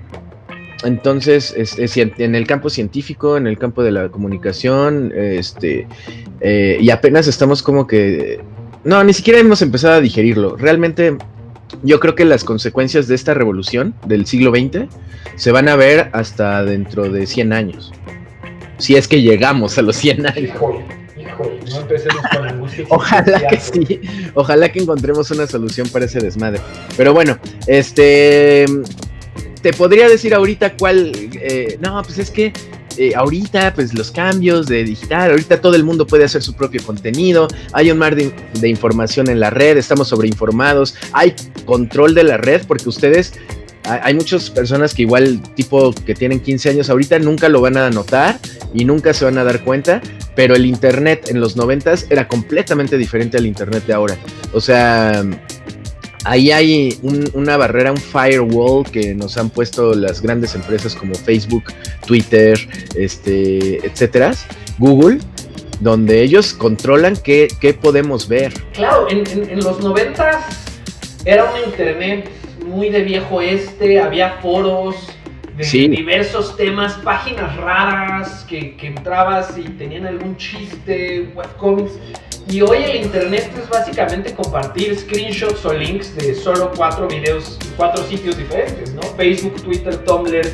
Entonces, 0.84 1.54
en 1.86 2.34
el 2.34 2.46
campo 2.46 2.70
científico, 2.70 3.36
en 3.36 3.46
el 3.46 3.58
campo 3.58 3.82
de 3.82 3.90
la 3.90 4.08
comunicación, 4.08 5.12
este, 5.14 5.86
eh, 6.40 6.78
y 6.80 6.90
apenas 6.90 7.26
estamos 7.26 7.62
como 7.62 7.86
que... 7.86 8.40
No, 8.84 9.04
ni 9.04 9.12
siquiera 9.12 9.38
hemos 9.38 9.60
empezado 9.60 9.94
a 9.94 10.00
digerirlo. 10.00 10.56
Realmente 10.56 11.18
yo 11.82 12.00
creo 12.00 12.14
que 12.14 12.24
las 12.24 12.44
consecuencias 12.44 13.08
de 13.08 13.14
esta 13.14 13.34
revolución 13.34 13.94
del 14.06 14.26
siglo 14.26 14.50
XX 14.50 14.86
se 15.36 15.52
van 15.52 15.68
a 15.68 15.76
ver 15.76 16.08
hasta 16.12 16.64
dentro 16.64 17.10
de 17.10 17.26
100 17.26 17.52
años. 17.52 17.92
Si 18.78 18.96
es 18.96 19.06
que 19.06 19.20
llegamos 19.20 19.76
a 19.76 19.82
los 19.82 19.96
100 19.96 20.26
años. 20.26 20.58
no 20.58 21.80
empecemos 21.80 22.22
con. 22.34 22.66
Ojalá 22.88 23.46
que 23.48 23.60
sí. 23.60 24.00
Ojalá 24.34 24.70
que 24.70 24.80
encontremos 24.80 25.30
una 25.30 25.46
solución 25.46 25.88
para 25.88 26.06
ese 26.06 26.20
desmadre. 26.20 26.60
Pero 26.96 27.12
bueno, 27.12 27.38
este 27.66 28.64
te 29.62 29.72
podría 29.72 30.08
decir 30.08 30.34
ahorita 30.34 30.76
cuál. 30.76 31.12
Eh, 31.34 31.78
no, 31.80 32.02
pues 32.02 32.18
es 32.18 32.30
que 32.30 32.52
eh, 32.96 33.12
ahorita, 33.14 33.72
pues 33.74 33.94
los 33.94 34.10
cambios 34.10 34.66
de 34.66 34.84
digital, 34.84 35.30
ahorita 35.30 35.60
todo 35.60 35.74
el 35.76 35.84
mundo 35.84 36.06
puede 36.06 36.24
hacer 36.24 36.42
su 36.42 36.54
propio 36.54 36.82
contenido, 36.84 37.48
hay 37.72 37.90
un 37.90 37.98
mar 37.98 38.16
de, 38.16 38.68
información 38.68 39.28
en 39.30 39.40
la 39.40 39.50
red, 39.50 39.76
estamos 39.76 40.08
sobreinformados, 40.08 40.96
hay 41.12 41.34
control 41.64 42.14
de 42.14 42.24
la 42.24 42.36
red, 42.36 42.62
porque 42.66 42.88
ustedes. 42.88 43.32
Hay 43.82 44.12
muchas 44.12 44.50
personas 44.50 44.94
que 44.94 45.02
igual, 45.02 45.40
tipo 45.54 45.92
que 46.04 46.14
tienen 46.14 46.40
15 46.40 46.68
años 46.68 46.90
ahorita, 46.90 47.18
nunca 47.18 47.48
lo 47.48 47.62
van 47.62 47.78
a 47.78 47.88
notar 47.88 48.38
y 48.74 48.84
nunca 48.84 49.14
se 49.14 49.24
van 49.24 49.38
a 49.38 49.42
dar 49.42 49.64
cuenta, 49.64 50.02
pero 50.36 50.54
el 50.54 50.66
Internet 50.66 51.28
en 51.28 51.40
los 51.40 51.56
90 51.56 51.94
era 52.10 52.28
completamente 52.28 52.98
diferente 52.98 53.38
al 53.38 53.46
Internet 53.46 53.86
de 53.86 53.94
ahora. 53.94 54.18
O 54.52 54.60
sea, 54.60 55.24
ahí 56.24 56.50
hay 56.50 56.98
una 57.32 57.56
barrera, 57.56 57.92
un 57.92 57.98
firewall 57.98 58.84
que 58.90 59.14
nos 59.14 59.36
han 59.36 59.50
puesto 59.50 59.94
las 59.94 60.20
grandes 60.20 60.54
empresas 60.54 60.94
como 60.94 61.14
Facebook, 61.14 61.64
Twitter, 62.06 62.58
este, 62.94 63.84
etcétera, 63.86 64.32
Google, 64.78 65.18
donde 65.80 66.22
ellos 66.22 66.52
controlan 66.52 67.16
qué, 67.16 67.48
podemos 67.80 68.28
ver. 68.28 68.52
Claro, 68.72 69.06
en, 69.08 69.60
los 69.60 69.80
noventas 69.80 70.44
era 71.24 71.44
un 71.44 71.70
internet 71.70 72.28
muy 72.66 72.90
de 72.90 73.02
viejo 73.02 73.40
este, 73.40 74.00
había 74.00 74.38
foros 74.40 74.96
de 75.56 75.88
diversos 75.88 76.56
temas, 76.56 76.94
páginas 77.04 77.54
raras 77.56 78.44
que, 78.48 78.76
que 78.76 78.86
entrabas 78.86 79.58
y 79.58 79.62
tenían 79.62 80.06
algún 80.06 80.36
chiste, 80.36 81.28
webcomics 81.34 81.92
y 82.50 82.62
hoy 82.62 82.82
el 82.82 83.04
internet 83.04 83.50
es 83.56 83.68
básicamente 83.68 84.34
compartir 84.34 84.98
screenshots 84.98 85.64
o 85.64 85.72
links 85.72 86.14
de 86.16 86.34
solo 86.34 86.72
cuatro 86.76 87.06
videos, 87.06 87.58
cuatro 87.76 88.04
sitios 88.04 88.36
diferentes, 88.36 88.92
¿no? 88.92 89.02
Facebook, 89.16 89.62
Twitter, 89.62 89.96
Tumblr 90.04 90.46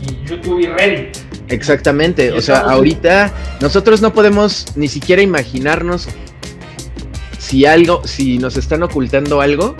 y 0.00 0.28
YouTube 0.28 0.60
y 0.60 0.66
Reddit. 0.66 1.18
Exactamente, 1.48 2.32
o 2.32 2.40
sea, 2.40 2.60
ahorita 2.60 3.30
nosotros 3.60 4.00
no 4.00 4.14
podemos 4.14 4.64
ni 4.74 4.88
siquiera 4.88 5.20
imaginarnos 5.20 6.08
si 7.38 7.66
algo, 7.66 8.02
si 8.06 8.38
nos 8.38 8.56
están 8.56 8.82
ocultando 8.82 9.42
algo, 9.42 9.76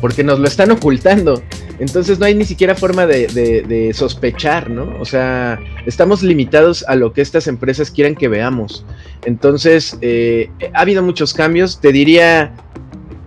porque 0.00 0.24
nos 0.24 0.38
lo 0.38 0.48
están 0.48 0.70
ocultando. 0.70 1.42
Entonces 1.78 2.18
no 2.18 2.26
hay 2.26 2.34
ni 2.34 2.44
siquiera 2.44 2.74
forma 2.74 3.06
de, 3.06 3.92
sospechar, 3.94 4.68
¿no? 4.68 5.00
O 5.00 5.04
sea, 5.04 5.60
estamos 5.86 6.22
limitados 6.22 6.84
a 6.88 6.96
lo 6.96 7.12
que 7.12 7.20
estas 7.20 7.46
empresas 7.46 7.90
quieren 7.90 8.16
que 8.16 8.28
veamos. 8.28 8.84
Entonces, 9.24 9.96
eh, 10.00 10.50
ha 10.74 10.80
habido 10.80 11.02
muchos 11.02 11.34
cambios. 11.34 11.80
Te 11.80 11.92
diría, 11.92 12.52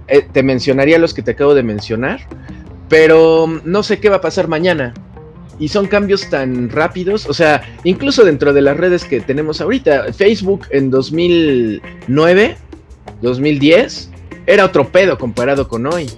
eh, 0.07 0.27
te 0.29 0.43
mencionaría 0.43 0.99
los 0.99 1.13
que 1.13 1.21
te 1.21 1.31
acabo 1.31 1.53
de 1.53 1.63
mencionar, 1.63 2.19
pero 2.89 3.47
no 3.63 3.83
sé 3.83 3.99
qué 3.99 4.09
va 4.09 4.17
a 4.17 4.21
pasar 4.21 4.49
mañana. 4.49 4.93
Y 5.57 5.69
son 5.69 5.87
cambios 5.87 6.29
tan 6.29 6.69
rápidos, 6.69 7.27
o 7.27 7.33
sea, 7.33 7.61
incluso 7.83 8.25
dentro 8.25 8.51
de 8.51 8.61
las 8.61 8.75
redes 8.75 9.05
que 9.05 9.21
tenemos 9.21 9.61
ahorita, 9.61 10.11
Facebook 10.11 10.65
en 10.71 10.89
2009, 10.89 12.57
2010, 13.21 14.09
era 14.47 14.65
otro 14.65 14.91
pedo 14.91 15.17
comparado 15.17 15.67
con 15.67 15.85
hoy. 15.85 16.09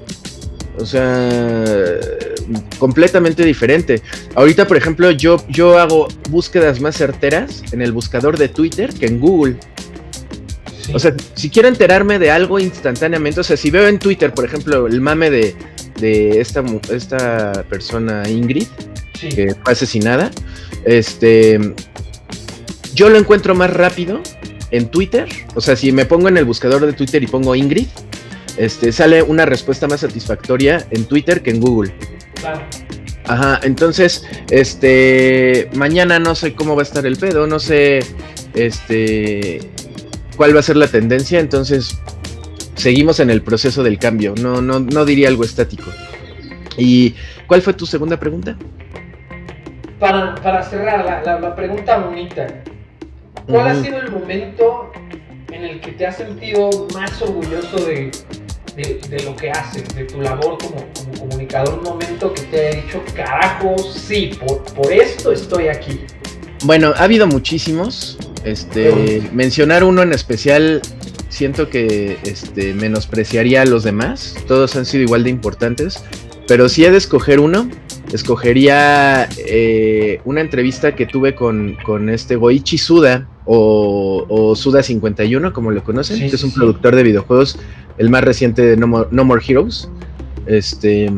O 0.77 0.85
sea, 0.85 1.99
completamente 2.79 3.43
diferente. 3.43 4.01
Ahorita, 4.35 4.67
por 4.67 4.77
ejemplo, 4.77 5.11
yo, 5.11 5.37
yo 5.49 5.77
hago 5.77 6.07
búsquedas 6.29 6.81
más 6.81 6.97
certeras 6.97 7.61
en 7.71 7.81
el 7.81 7.91
buscador 7.91 8.37
de 8.37 8.49
Twitter 8.49 8.93
que 8.93 9.05
en 9.05 9.19
Google. 9.19 9.57
O 10.93 10.99
sea, 10.99 11.15
si 11.35 11.49
quiero 11.49 11.69
enterarme 11.69 12.19
de 12.19 12.31
algo 12.31 12.59
instantáneamente, 12.59 13.39
o 13.39 13.43
sea, 13.43 13.55
si 13.55 13.71
veo 13.71 13.87
en 13.87 13.99
Twitter, 13.99 14.33
por 14.33 14.45
ejemplo, 14.45 14.87
el 14.87 14.99
mame 14.99 15.29
de, 15.29 15.55
de 15.99 16.41
esta, 16.41 16.63
esta 16.91 17.63
persona 17.69 18.27
Ingrid, 18.27 18.67
que 19.19 19.55
fue 19.63 19.71
asesinada, 19.71 20.29
este, 20.83 21.59
yo 22.93 23.09
lo 23.09 23.17
encuentro 23.17 23.55
más 23.55 23.71
rápido 23.71 24.21
en 24.71 24.89
Twitter. 24.89 25.29
O 25.55 25.61
sea, 25.61 25.75
si 25.75 25.91
me 25.91 26.05
pongo 26.05 26.27
en 26.27 26.37
el 26.37 26.45
buscador 26.45 26.85
de 26.85 26.93
Twitter 26.93 27.23
y 27.23 27.27
pongo 27.27 27.55
Ingrid, 27.55 27.87
este, 28.57 28.91
sale 28.91 29.23
una 29.23 29.45
respuesta 29.45 29.87
más 29.87 30.01
satisfactoria 30.01 30.85
en 30.91 31.05
Twitter 31.05 31.41
que 31.41 31.51
en 31.51 31.59
Google. 31.59 31.93
Claro. 32.35 32.61
Ajá, 33.25 33.59
entonces, 33.63 34.27
este, 34.51 35.69
mañana 35.75 36.19
no 36.19 36.35
sé 36.35 36.53
cómo 36.53 36.75
va 36.75 36.81
a 36.81 36.83
estar 36.83 37.05
el 37.05 37.15
pedo, 37.15 37.47
no 37.47 37.57
sé, 37.57 37.99
este, 38.53 39.61
cuál 40.35 40.55
va 40.55 40.59
a 40.59 40.63
ser 40.63 40.75
la 40.75 40.87
tendencia, 40.87 41.39
entonces 41.39 41.97
seguimos 42.75 43.19
en 43.21 43.29
el 43.29 43.41
proceso 43.41 43.81
del 43.81 43.97
cambio, 43.97 44.33
no, 44.41 44.61
no, 44.61 44.79
no 44.79 45.05
diría 45.05 45.29
algo 45.29 45.45
estático. 45.45 45.89
¿Y 46.77 47.15
cuál 47.47 47.61
fue 47.61 47.73
tu 47.73 47.85
segunda 47.85 48.19
pregunta? 48.19 48.57
Para, 49.99 50.63
cerrar, 50.63 51.05
la, 51.25 51.55
pregunta 51.55 51.97
bonita, 51.99 52.47
¿cuál 53.47 53.67
ha 53.67 53.81
sido 53.81 53.99
el 53.99 54.11
momento 54.11 54.91
en 55.49 55.63
el 55.63 55.79
que 55.79 55.93
te 55.93 56.05
has 56.05 56.17
sentido 56.17 56.87
más 56.93 57.21
orgulloso 57.21 57.85
de, 57.85 58.11
de, 58.75 59.21
lo 59.23 59.35
que 59.35 59.51
haces, 59.51 59.83
de 59.95 60.05
tu 60.05 60.21
labor 60.21 60.57
como, 60.57 60.85
comunicador, 61.19 61.79
un 61.79 61.83
momento 61.83 62.33
que 62.33 62.41
te 62.43 62.67
haya 62.67 62.81
dicho, 62.81 63.03
carajo, 63.15 63.75
sí, 63.77 64.31
por, 64.39 64.63
por 64.73 64.91
esto 64.91 65.31
estoy 65.31 65.67
aquí. 65.67 66.01
Bueno, 66.63 66.93
ha 66.95 67.03
habido 67.03 67.27
muchísimos. 67.27 68.17
Este, 68.43 69.21
mencionar 69.31 69.83
uno 69.83 70.01
en 70.01 70.13
especial, 70.13 70.81
siento 71.29 71.69
que 71.69 72.17
este, 72.23 72.73
menospreciaría 72.73 73.61
a 73.61 73.65
los 73.65 73.83
demás. 73.83 74.35
Todos 74.47 74.75
han 74.75 74.85
sido 74.85 75.03
igual 75.03 75.23
de 75.23 75.29
importantes. 75.29 76.03
Pero 76.47 76.67
si 76.67 76.83
he 76.83 76.91
de 76.91 76.97
escoger 76.97 77.39
uno, 77.39 77.69
escogería 78.13 79.27
eh, 79.37 80.21
una 80.23 80.41
entrevista 80.41 80.95
que 80.95 81.05
tuve 81.05 81.33
con, 81.33 81.77
con 81.83 82.09
este 82.09 82.35
Goichi 82.35 82.77
Suda 82.77 83.27
o, 83.45 84.53
Suda51, 84.55 85.51
como 85.51 85.71
lo 85.71 85.83
conocen, 85.83 86.19
que 86.19 86.35
es 86.35 86.43
un 86.43 86.53
productor 86.53 86.95
de 86.95 87.03
videojuegos 87.03 87.59
el 87.97 88.09
más 88.09 88.23
reciente 88.23 88.61
de 88.63 88.77
No 88.77 88.87
More, 88.87 89.41
Heroes. 89.45 89.89
Este, 90.45 91.11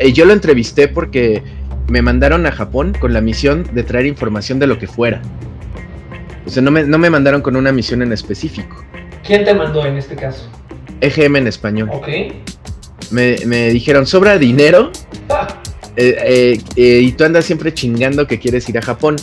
y 0.00 0.12
yo 0.12 0.24
lo 0.24 0.32
entrevisté 0.32 0.88
porque 0.88 1.42
me 1.88 2.02
mandaron 2.02 2.46
a 2.46 2.52
Japón 2.52 2.94
con 2.98 3.12
la 3.12 3.20
misión 3.20 3.64
de 3.72 3.82
traer 3.82 4.06
información 4.06 4.58
de 4.58 4.66
lo 4.66 4.78
que 4.78 4.86
fuera. 4.86 5.22
O 6.46 6.50
sea, 6.50 6.62
no 6.62 6.70
me, 6.70 6.84
no 6.84 6.98
me 6.98 7.10
mandaron 7.10 7.40
con 7.40 7.56
una 7.56 7.72
misión 7.72 8.02
en 8.02 8.12
específico. 8.12 8.84
¿Quién 9.24 9.44
te 9.44 9.54
mandó 9.54 9.84
en 9.86 9.96
este 9.96 10.14
caso? 10.14 10.48
EGM 11.00 11.36
en 11.36 11.46
español. 11.46 11.90
Ok. 11.92 12.08
Me, 13.10 13.36
me 13.46 13.70
dijeron, 13.70 14.06
sobra 14.06 14.38
dinero. 14.38 14.90
Eh, 15.28 15.63
eh, 15.96 16.60
eh, 16.76 17.00
y 17.02 17.12
tú 17.12 17.24
andas 17.24 17.44
siempre 17.44 17.72
chingando 17.72 18.26
que 18.26 18.38
quieres 18.38 18.68
ir 18.68 18.78
a 18.78 18.82
Japón. 18.82 19.16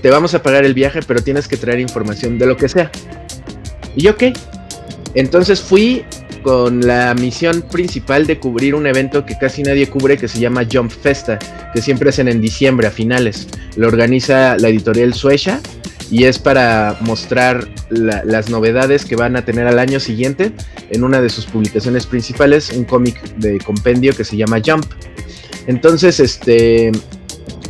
Te 0.00 0.10
vamos 0.10 0.34
a 0.34 0.42
pagar 0.42 0.64
el 0.64 0.74
viaje, 0.74 1.00
pero 1.06 1.22
tienes 1.22 1.48
que 1.48 1.56
traer 1.56 1.80
información 1.80 2.38
de 2.38 2.46
lo 2.46 2.56
que 2.56 2.68
sea. 2.68 2.90
Y 3.96 4.02
yo, 4.02 4.16
¿qué? 4.16 4.32
Entonces 5.14 5.60
fui 5.60 6.04
con 6.42 6.80
la 6.80 7.14
misión 7.14 7.62
principal 7.62 8.26
de 8.26 8.38
cubrir 8.38 8.74
un 8.74 8.86
evento 8.86 9.24
que 9.24 9.36
casi 9.38 9.62
nadie 9.62 9.88
cubre 9.88 10.16
que 10.16 10.28
se 10.28 10.40
llama 10.40 10.66
Jump 10.70 10.90
Festa, 10.90 11.38
que 11.72 11.80
siempre 11.80 12.10
hacen 12.10 12.28
en 12.28 12.40
diciembre 12.40 12.88
a 12.88 12.90
finales. 12.90 13.48
Lo 13.76 13.86
organiza 13.86 14.56
la 14.56 14.68
editorial 14.68 15.14
Suecia 15.14 15.60
y 16.10 16.24
es 16.24 16.38
para 16.38 16.96
mostrar 17.00 17.68
las 17.90 18.50
novedades 18.50 19.04
que 19.04 19.16
van 19.16 19.36
a 19.36 19.44
tener 19.44 19.66
al 19.66 19.78
año 19.78 20.00
siguiente 20.00 20.52
en 20.90 21.04
una 21.04 21.20
de 21.20 21.30
sus 21.30 21.46
publicaciones 21.46 22.06
principales, 22.06 22.70
un 22.70 22.84
cómic 22.84 23.22
de 23.36 23.58
compendio 23.58 24.14
que 24.14 24.24
se 24.24 24.36
llama 24.36 24.60
Jump. 24.64 24.84
Entonces, 25.66 26.20
este, 26.20 26.92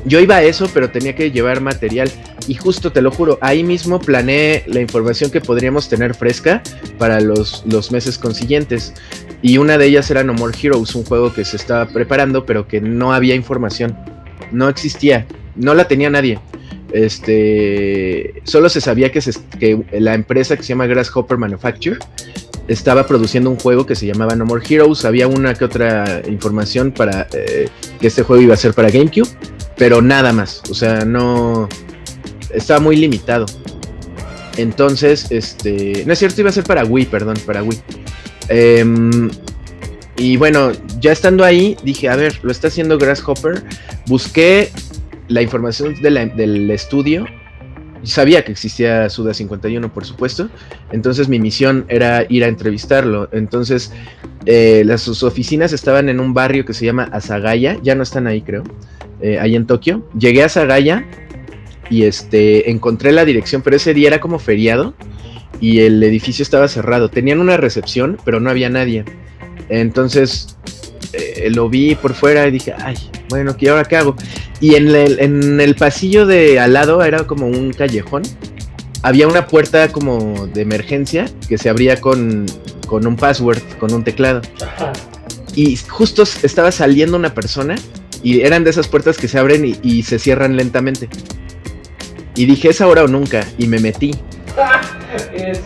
yo 0.05 0.21
iba 0.21 0.37
a 0.37 0.43
eso, 0.43 0.69
pero 0.73 0.91
tenía 0.91 1.15
que 1.15 1.31
llevar 1.31 1.61
material. 1.61 2.11
Y 2.49 2.55
justo 2.55 2.91
te 2.91 3.03
lo 3.03 3.11
juro, 3.13 3.39
ahí 3.41 3.63
mismo 3.63 4.01
planeé 4.01 4.65
la 4.67 4.81
información 4.81 5.31
que 5.31 5.41
podríamos 5.41 5.89
tener 5.89 6.15
fresca 6.15 6.63
para 6.99 7.21
los, 7.21 7.63
los 7.67 7.93
meses 7.93 8.19
consiguientes. 8.19 8.95
Y 9.43 9.59
una 9.59 9.79
de 9.79 9.87
ellas 9.87 10.11
era 10.11 10.25
No 10.25 10.35
More 10.35 10.57
Heroes, 10.61 10.95
un 10.95 11.05
juego 11.05 11.33
que 11.33 11.45
se 11.45 11.57
estaba 11.57 11.87
preparando, 11.87 12.45
pero 12.45 12.67
que 12.67 12.81
no 12.81 13.13
había 13.13 13.35
información. 13.35 13.97
No 14.51 14.69
existía, 14.69 15.27
no 15.55 15.75
la 15.75 15.87
tenía 15.87 16.11
nadie. 16.11 16.41
Este, 16.93 18.43
solo 18.45 18.69
se 18.69 18.81
sabía 18.81 19.11
que, 19.11 19.21
que 19.59 19.83
la 19.99 20.15
empresa 20.15 20.57
que 20.57 20.63
se 20.63 20.71
llama 20.71 20.87
Grasshopper 20.87 21.39
Manufacture 21.39 21.99
estaba 22.69 23.07
produciendo 23.07 23.51
un 23.51 23.57
juego 23.59 23.87
que 23.87 23.95
se 23.95 24.07
llamaba 24.07 24.35
No 24.37 24.45
More 24.45 24.65
Heroes. 24.69 25.05
Había 25.05 25.27
una 25.27 25.55
que 25.55 25.65
otra 25.65 26.23
información 26.29 26.93
para 26.93 27.29
eh, 27.33 27.69
que 28.01 28.07
este 28.07 28.23
juego 28.23 28.43
iba 28.43 28.55
a 28.55 28.57
ser 28.57 28.75
para 28.75 28.91
GameCube, 28.91 29.29
pero 29.77 30.01
nada 30.03 30.33
más. 30.33 30.63
O 30.71 30.75
sea, 30.75 31.05
no 31.05 31.69
estaba 32.51 32.81
muy 32.81 32.97
limitado. 32.97 33.47
Entonces, 34.57 35.27
este, 35.31 36.05
no 36.07 36.13
es 36.13 36.19
cierto, 36.19 36.41
iba 36.41 36.51
a 36.51 36.53
ser 36.53 36.65
para 36.65 36.85
Wii, 36.85 37.07
perdón, 37.07 37.37
para 37.47 37.63
Wii. 37.63 37.81
Em, 38.49 39.31
y 40.17 40.37
bueno, 40.37 40.73
ya 41.01 41.13
estando 41.13 41.45
ahí, 41.45 41.77
dije, 41.83 42.09
a 42.09 42.17
ver, 42.17 42.39
lo 42.43 42.53
está 42.53 42.69
haciendo 42.69 42.99
Grasshopper. 42.99 43.63
Busqué 44.07 44.71
la 45.29 45.41
información 45.41 45.95
del 46.03 46.71
estudio 46.71 47.25
sabía 48.05 48.45
que 48.45 48.53
existía 48.53 49.09
Suda 49.09 49.35
51, 49.35 49.93
por 49.93 50.05
supuesto. 50.05 50.49
Entonces 50.91 51.29
mi 51.29 51.39
misión 51.39 51.85
era 51.89 52.27
ir 52.29 52.45
a 52.45 52.49
entrevistarlo. 52.49 53.29
Entonces 53.33 53.93
eh, 54.47 54.83
las, 54.85 55.03
sus 55.03 55.23
oficinas 55.23 55.73
estaban 55.73 56.09
en 56.09 56.21
un 56.21 56.35
barrio 56.35 56.65
que 56.65 56.75
se 56.75 56.85
llama 56.85 57.09
Asagaya. 57.13 57.79
Ya 57.83 57.95
no 57.95 58.03
están 58.03 58.27
ahí, 58.27 58.43
creo. 58.43 58.65
Eh, 59.21 59.39
ahí 59.39 59.55
en 59.55 59.67
Tokio. 59.67 60.09
Llegué 60.19 60.43
a 60.43 60.47
Asagaya 60.47 61.05
y 61.91 62.05
este, 62.05 62.71
encontré 62.71 63.13
la 63.13 63.25
dirección, 63.25 63.63
pero 63.63 63.77
ese 63.77 63.95
día 63.95 64.09
era 64.09 64.21
como 64.21 64.39
feriado 64.39 64.95
y 65.61 65.81
el 65.81 66.03
edificio 66.03 66.43
estaba 66.43 66.67
cerrado. 66.69 67.09
Tenían 67.09 67.41
una 67.41 67.57
recepción, 67.57 68.19
pero 68.25 68.41
no 68.41 68.51
había 68.51 68.69
nadie. 68.69 69.05
Entonces 69.69 70.57
eh, 71.13 71.51
lo 71.51 71.69
vi 71.69 71.95
por 71.95 72.15
fuera 72.15 72.47
y 72.47 72.51
dije, 72.51 72.75
ay, 72.79 72.97
bueno, 73.29 73.57
¿qué 73.57 73.71
ahora 73.71 73.85
qué 73.85 73.97
hago? 73.97 74.17
Y 74.61 74.77
en 74.77 74.89
el, 74.95 75.21
en 75.21 75.61
el 75.61 75.75
pasillo 75.75 76.27
de 76.27 76.59
al 76.59 76.73
lado 76.73 77.03
era 77.03 77.27
como 77.27 77.47
un 77.47 77.73
callejón. 77.73 78.23
Había 79.03 79.27
una 79.27 79.47
puerta 79.47 79.89
como 79.89 80.47
de 80.47 80.63
emergencia 80.63 81.27
que 81.49 81.59
se 81.59 81.69
abría 81.69 82.01
con, 82.01 82.47
con 82.87 83.07
un 83.07 83.17
password, 83.17 83.61
con 83.79 83.93
un 83.93 84.05
teclado. 84.05 84.43
Y 85.55 85.77
justo 85.77 86.23
estaba 86.43 86.73
saliendo 86.73 87.17
una 87.17 87.35
persona 87.35 87.75
y 88.23 88.41
eran 88.43 88.65
de 88.65 88.71
esas 88.71 88.89
puertas 88.89 89.19
que 89.19 89.29
se 89.29 89.39
abren 89.39 89.65
y, 89.65 89.77
y 89.83 90.03
se 90.05 90.19
cierran 90.19 90.57
lentamente. 90.57 91.09
Y 92.35 92.47
dije, 92.47 92.71
es 92.71 92.81
ahora 92.81 93.05
o 93.05 93.09
nunca. 93.09 93.47
Y 93.59 93.67
me 93.67 93.79
metí. 93.79 94.13
es 95.35 95.61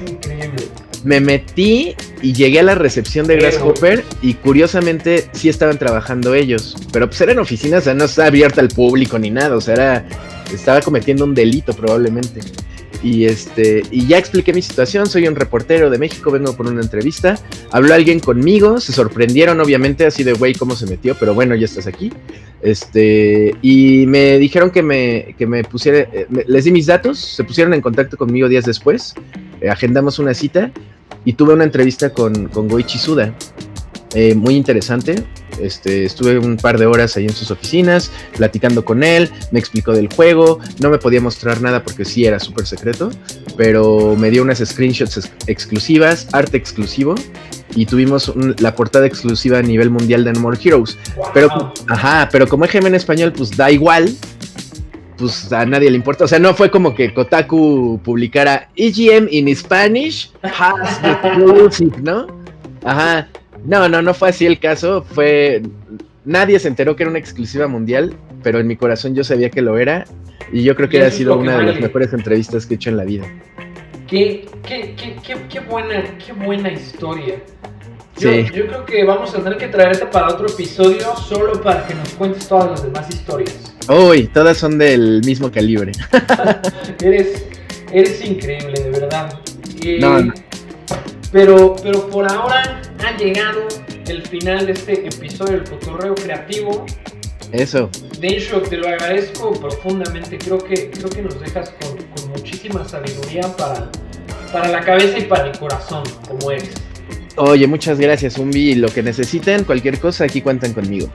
me 1.06 1.20
metí 1.20 1.94
y 2.20 2.32
llegué 2.32 2.58
a 2.58 2.62
la 2.64 2.74
recepción 2.74 3.28
de 3.28 3.36
Grasshopper 3.36 4.04
y 4.22 4.34
curiosamente 4.34 5.30
sí 5.32 5.48
estaban 5.48 5.78
trabajando 5.78 6.34
ellos, 6.34 6.76
pero 6.92 7.06
pues 7.06 7.20
eran 7.20 7.38
oficinas, 7.38 7.82
o 7.82 7.84
sea, 7.84 7.94
no 7.94 8.06
estaba 8.06 8.26
abierta 8.26 8.60
al 8.60 8.68
público 8.68 9.16
ni 9.16 9.30
nada, 9.30 9.56
o 9.56 9.60
sea, 9.60 9.74
era, 9.74 10.08
estaba 10.52 10.80
cometiendo 10.80 11.24
un 11.24 11.32
delito 11.32 11.72
probablemente. 11.74 12.40
Y 13.04 13.26
este, 13.26 13.84
y 13.92 14.08
ya 14.08 14.18
expliqué 14.18 14.52
mi 14.52 14.62
situación, 14.62 15.06
soy 15.06 15.28
un 15.28 15.36
reportero 15.36 15.90
de 15.90 15.98
México, 15.98 16.32
vengo 16.32 16.56
por 16.56 16.66
una 16.66 16.80
entrevista. 16.80 17.38
Habló 17.70 17.94
alguien 17.94 18.18
conmigo, 18.18 18.80
se 18.80 18.92
sorprendieron 18.92 19.60
obviamente, 19.60 20.06
así 20.06 20.24
de 20.24 20.32
güey, 20.32 20.54
cómo 20.54 20.74
se 20.74 20.86
metió, 20.86 21.14
pero 21.14 21.34
bueno, 21.34 21.54
ya 21.54 21.66
estás 21.66 21.86
aquí. 21.86 22.10
Este, 22.62 23.54
y 23.62 24.06
me 24.06 24.38
dijeron 24.38 24.70
que 24.70 24.82
me, 24.82 25.36
que 25.38 25.46
me 25.46 25.62
pusiera, 25.62 25.98
eh, 25.98 26.26
les 26.48 26.64
di 26.64 26.72
mis 26.72 26.86
datos, 26.86 27.18
se 27.18 27.44
pusieron 27.44 27.74
en 27.74 27.80
contacto 27.80 28.16
conmigo 28.16 28.48
días 28.48 28.64
después, 28.64 29.14
eh, 29.60 29.68
agendamos 29.68 30.18
una 30.18 30.34
cita 30.34 30.72
y 31.24 31.34
tuve 31.34 31.54
una 31.54 31.64
entrevista 31.64 32.10
con, 32.10 32.48
con 32.48 32.68
Goichi 32.68 32.98
Suda, 32.98 33.34
eh, 34.14 34.34
muy 34.34 34.54
interesante. 34.54 35.24
Este, 35.60 36.04
estuve 36.04 36.38
un 36.38 36.56
par 36.56 36.78
de 36.78 36.86
horas 36.86 37.16
ahí 37.16 37.24
en 37.24 37.32
sus 37.32 37.50
oficinas, 37.50 38.10
platicando 38.36 38.84
con 38.84 39.02
él, 39.02 39.30
me 39.52 39.58
explicó 39.58 39.92
del 39.92 40.12
juego, 40.12 40.58
no 40.80 40.90
me 40.90 40.98
podía 40.98 41.20
mostrar 41.20 41.60
nada 41.62 41.82
porque 41.82 42.04
sí 42.04 42.24
era 42.26 42.38
súper 42.38 42.66
secreto, 42.66 43.10
pero 43.56 44.16
me 44.16 44.30
dio 44.30 44.42
unas 44.42 44.58
screenshots 44.58 45.30
exclusivas, 45.46 46.28
arte 46.32 46.56
exclusivo, 46.56 47.14
y 47.74 47.86
tuvimos 47.86 48.32
la 48.58 48.74
portada 48.74 49.06
exclusiva 49.06 49.58
a 49.58 49.62
nivel 49.62 49.90
mundial 49.90 50.24
de 50.24 50.32
No 50.32 50.40
More 50.40 50.58
Heroes. 50.62 50.96
Pero, 51.34 51.72
ajá, 51.88 52.28
pero 52.32 52.46
como 52.46 52.64
EGM 52.64 52.86
en 52.86 52.94
español, 52.94 53.32
pues 53.36 53.56
da 53.56 53.70
igual, 53.70 54.14
pues 55.16 55.52
a 55.52 55.64
nadie 55.66 55.90
le 55.90 55.96
importa. 55.96 56.24
O 56.24 56.28
sea, 56.28 56.38
no 56.38 56.54
fue 56.54 56.70
como 56.70 56.94
que 56.94 57.12
Kotaku 57.12 58.00
publicara 58.04 58.68
EGM 58.76 59.28
in 59.30 59.54
Spanish 59.54 60.30
has 60.42 61.00
the 61.02 61.10
exclusive, 61.10 61.96
¿no? 62.02 62.26
Ajá. 62.84 63.28
No, 63.64 63.88
no, 63.88 64.02
no 64.02 64.14
fue 64.14 64.28
así 64.28 64.46
el 64.46 64.58
caso. 64.58 65.02
Fue. 65.02 65.62
Nadie 66.24 66.58
se 66.58 66.68
enteró 66.68 66.96
que 66.96 67.04
era 67.04 67.10
una 67.10 67.18
exclusiva 67.18 67.66
mundial, 67.66 68.14
pero 68.42 68.58
en 68.60 68.66
mi 68.66 68.76
corazón 68.76 69.14
yo 69.14 69.24
sabía 69.24 69.50
que 69.50 69.62
lo 69.62 69.78
era. 69.78 70.04
Y 70.52 70.62
yo 70.62 70.76
creo 70.76 70.88
que 70.88 71.02
ha 71.02 71.10
sido 71.10 71.36
una 71.36 71.58
de 71.58 71.64
las 71.64 71.80
mejores 71.80 72.12
entrevistas 72.12 72.66
que 72.66 72.74
he 72.74 72.76
hecho 72.76 72.90
en 72.90 72.96
la 72.96 73.04
vida. 73.04 73.24
Qué, 74.06 74.48
qué, 74.62 74.94
qué, 74.96 75.36
qué, 75.48 75.60
buena, 75.60 76.04
qué 76.24 76.32
buena 76.32 76.70
historia. 76.70 77.42
Yo, 78.18 78.30
yo, 78.30 78.66
creo 78.66 78.86
que 78.86 79.04
vamos 79.04 79.34
a 79.34 79.42
tener 79.42 79.58
que 79.58 79.68
traerte 79.68 80.06
para 80.06 80.28
otro 80.28 80.46
episodio 80.46 81.14
solo 81.16 81.60
para 81.60 81.86
que 81.86 81.94
nos 81.94 82.08
cuentes 82.14 82.48
todas 82.48 82.70
las 82.70 82.82
demás 82.82 83.06
historias. 83.10 83.54
Uy, 83.88 84.26
todas 84.28 84.56
son 84.56 84.78
del 84.78 85.20
mismo 85.24 85.50
calibre. 85.52 85.92
eres, 87.02 87.44
eres 87.92 88.24
increíble, 88.24 88.80
de 88.82 88.90
verdad. 88.90 89.38
no, 90.00 90.32
Pero, 91.30 91.76
pero 91.82 92.08
por 92.08 92.26
ahora 92.30 92.80
ha 93.04 93.16
llegado 93.18 93.68
el 94.08 94.22
final 94.22 94.64
de 94.64 94.72
este 94.72 95.06
episodio 95.06 95.58
del 95.58 95.68
Cotorreo 95.68 96.14
Creativo. 96.14 96.86
Eso. 97.52 97.90
De 98.18 98.28
hecho, 98.28 98.62
te 98.62 98.78
lo 98.78 98.88
agradezco 98.88 99.52
profundamente. 99.52 100.38
Creo 100.38 100.58
que, 100.58 100.90
creo 100.90 101.10
que 101.10 101.22
nos 101.22 101.38
dejas 101.38 101.70
con, 101.80 101.96
con 101.98 102.30
muchísima 102.30 102.88
sabiduría 102.88 103.42
para, 103.56 103.90
para 104.52 104.68
la 104.68 104.80
cabeza 104.80 105.18
y 105.18 105.24
para 105.24 105.50
el 105.50 105.58
corazón, 105.58 106.02
como 106.26 106.50
eres. 106.50 106.70
Oye, 107.36 107.66
muchas 107.66 107.98
gracias, 107.98 108.38
Umbi. 108.38 108.74
Lo 108.74 108.88
que 108.88 109.02
necesiten, 109.02 109.64
cualquier 109.64 109.98
cosa, 109.98 110.24
aquí 110.24 110.40
cuentan 110.40 110.72
conmigo. 110.72 111.08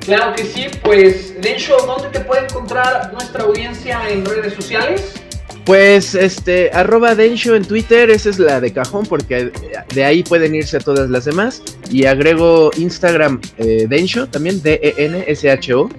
Claro 0.00 0.34
que 0.34 0.44
sí, 0.44 0.66
pues 0.82 1.38
Densho, 1.40 1.76
¿dónde 1.86 2.08
te 2.08 2.20
puede 2.20 2.44
encontrar 2.44 3.12
nuestra 3.12 3.44
audiencia 3.44 4.00
en 4.08 4.24
redes 4.24 4.54
sociales? 4.54 5.12
Pues 5.66 6.14
este, 6.14 6.70
arroba 6.72 7.14
Densho 7.14 7.54
en 7.54 7.62
Twitter, 7.62 8.08
esa 8.08 8.30
es 8.30 8.38
la 8.38 8.58
de 8.58 8.72
cajón, 8.72 9.04
porque 9.04 9.52
de 9.94 10.04
ahí 10.04 10.22
pueden 10.22 10.54
irse 10.54 10.78
a 10.78 10.80
todas 10.80 11.10
las 11.10 11.26
demás. 11.26 11.62
Y 11.90 12.06
agrego 12.06 12.70
Instagram 12.78 13.38
eh, 13.58 13.84
Densho 13.86 14.26
también, 14.28 14.62
D-E-N-S-H-O. 14.62 15.90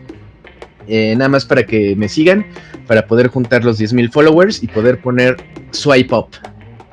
Eh, 0.88 1.14
nada 1.16 1.30
más 1.30 1.46
para 1.46 1.64
que 1.68 1.96
me 1.96 2.10
sigan, 2.10 2.48
para 2.88 3.06
poder 3.06 3.28
juntar 3.28 3.64
los 3.64 3.80
10.000 3.80 4.12
followers 4.12 4.64
y 4.64 4.68
poder 4.68 5.00
poner 5.00 5.38
swipe 5.70 6.16
up. 6.16 6.30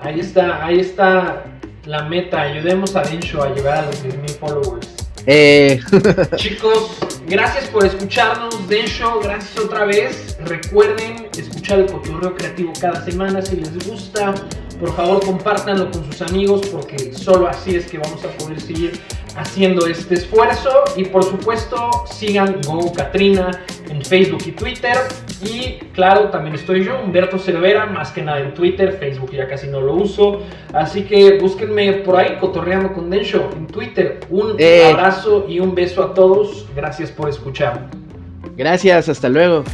Ahí 0.01 0.21
está, 0.21 0.67
ahí 0.67 0.81
está 0.81 1.45
la 1.87 2.03
meta. 2.03 2.43
Ayudemos 2.43 2.95
a 2.97 3.03
Densho 3.03 3.43
a 3.43 3.55
llegar 3.55 3.79
a 3.79 3.87
los 3.87 4.05
10.000 4.05 4.39
followers. 4.39 4.89
Eh. 5.27 5.81
Chicos, 6.37 6.99
gracias 7.27 7.67
por 7.69 7.85
escucharnos. 7.85 8.69
Den 8.69 8.87
Show, 8.87 9.21
gracias 9.23 9.59
otra 9.59 9.85
vez. 9.85 10.37
Recuerden 10.45 11.29
escuchar 11.37 11.81
el 11.81 11.87
cotorreo 11.87 12.35
creativo 12.35 12.73
cada 12.81 13.05
semana 13.05 13.43
si 13.43 13.57
les 13.57 13.87
gusta. 13.87 14.35
Por 14.79 14.95
favor, 14.95 15.25
compártanlo 15.25 15.91
con 15.91 16.05
sus 16.05 16.23
amigos 16.23 16.67
porque 16.69 17.13
solo 17.13 17.49
así 17.49 17.77
es 17.77 17.87
que 17.87 17.99
vamos 17.99 18.25
a 18.25 18.29
poder 18.37 18.61
seguir 18.61 19.01
haciendo 19.37 19.87
este 19.87 20.15
esfuerzo. 20.15 20.71
Y 20.97 21.05
por 21.05 21.25
supuesto, 21.25 22.05
sigan 22.07 22.61
Go 22.67 22.93
Katrina 22.93 23.51
en 23.89 24.05
Facebook 24.05 24.43
y 24.47 24.53
Twitter. 24.53 24.97
Y 25.43 25.79
claro, 25.93 26.31
también 26.31 26.55
estoy 26.55 26.85
yo, 26.85 26.99
Humberto 27.03 27.39
Cervera, 27.39 27.87
más 27.87 28.11
que 28.11 28.23
nada 28.23 28.41
en 28.41 28.55
Twitter, 28.55 28.97
Facebook 28.99 29.33
ya 29.33 29.47
casi 29.47 29.67
no 29.67 29.81
lo 29.81 29.95
uso. 29.95 30.43
Así 30.73 31.05
que 31.05 31.39
búsquenme 31.39 31.93
por 31.95 32.17
ahí, 32.17 32.37
cotorreando 32.41 32.93
con 32.93 33.11
Densho 33.11 33.51
en 33.55 33.67
Twitter. 33.67 34.21
Un 34.31 34.57
eh. 34.59 34.91
abrazo 34.93 35.47
y 35.49 35.61
un 35.61 35.75
beso 35.75 36.03
a 36.03 36.15
todos. 36.15 36.67
Gracias 36.75 37.11
por 37.11 37.29
escuchar. 37.29 37.87
Gracias, 38.57 39.09
hasta 39.09 39.29
luego. 39.29 39.65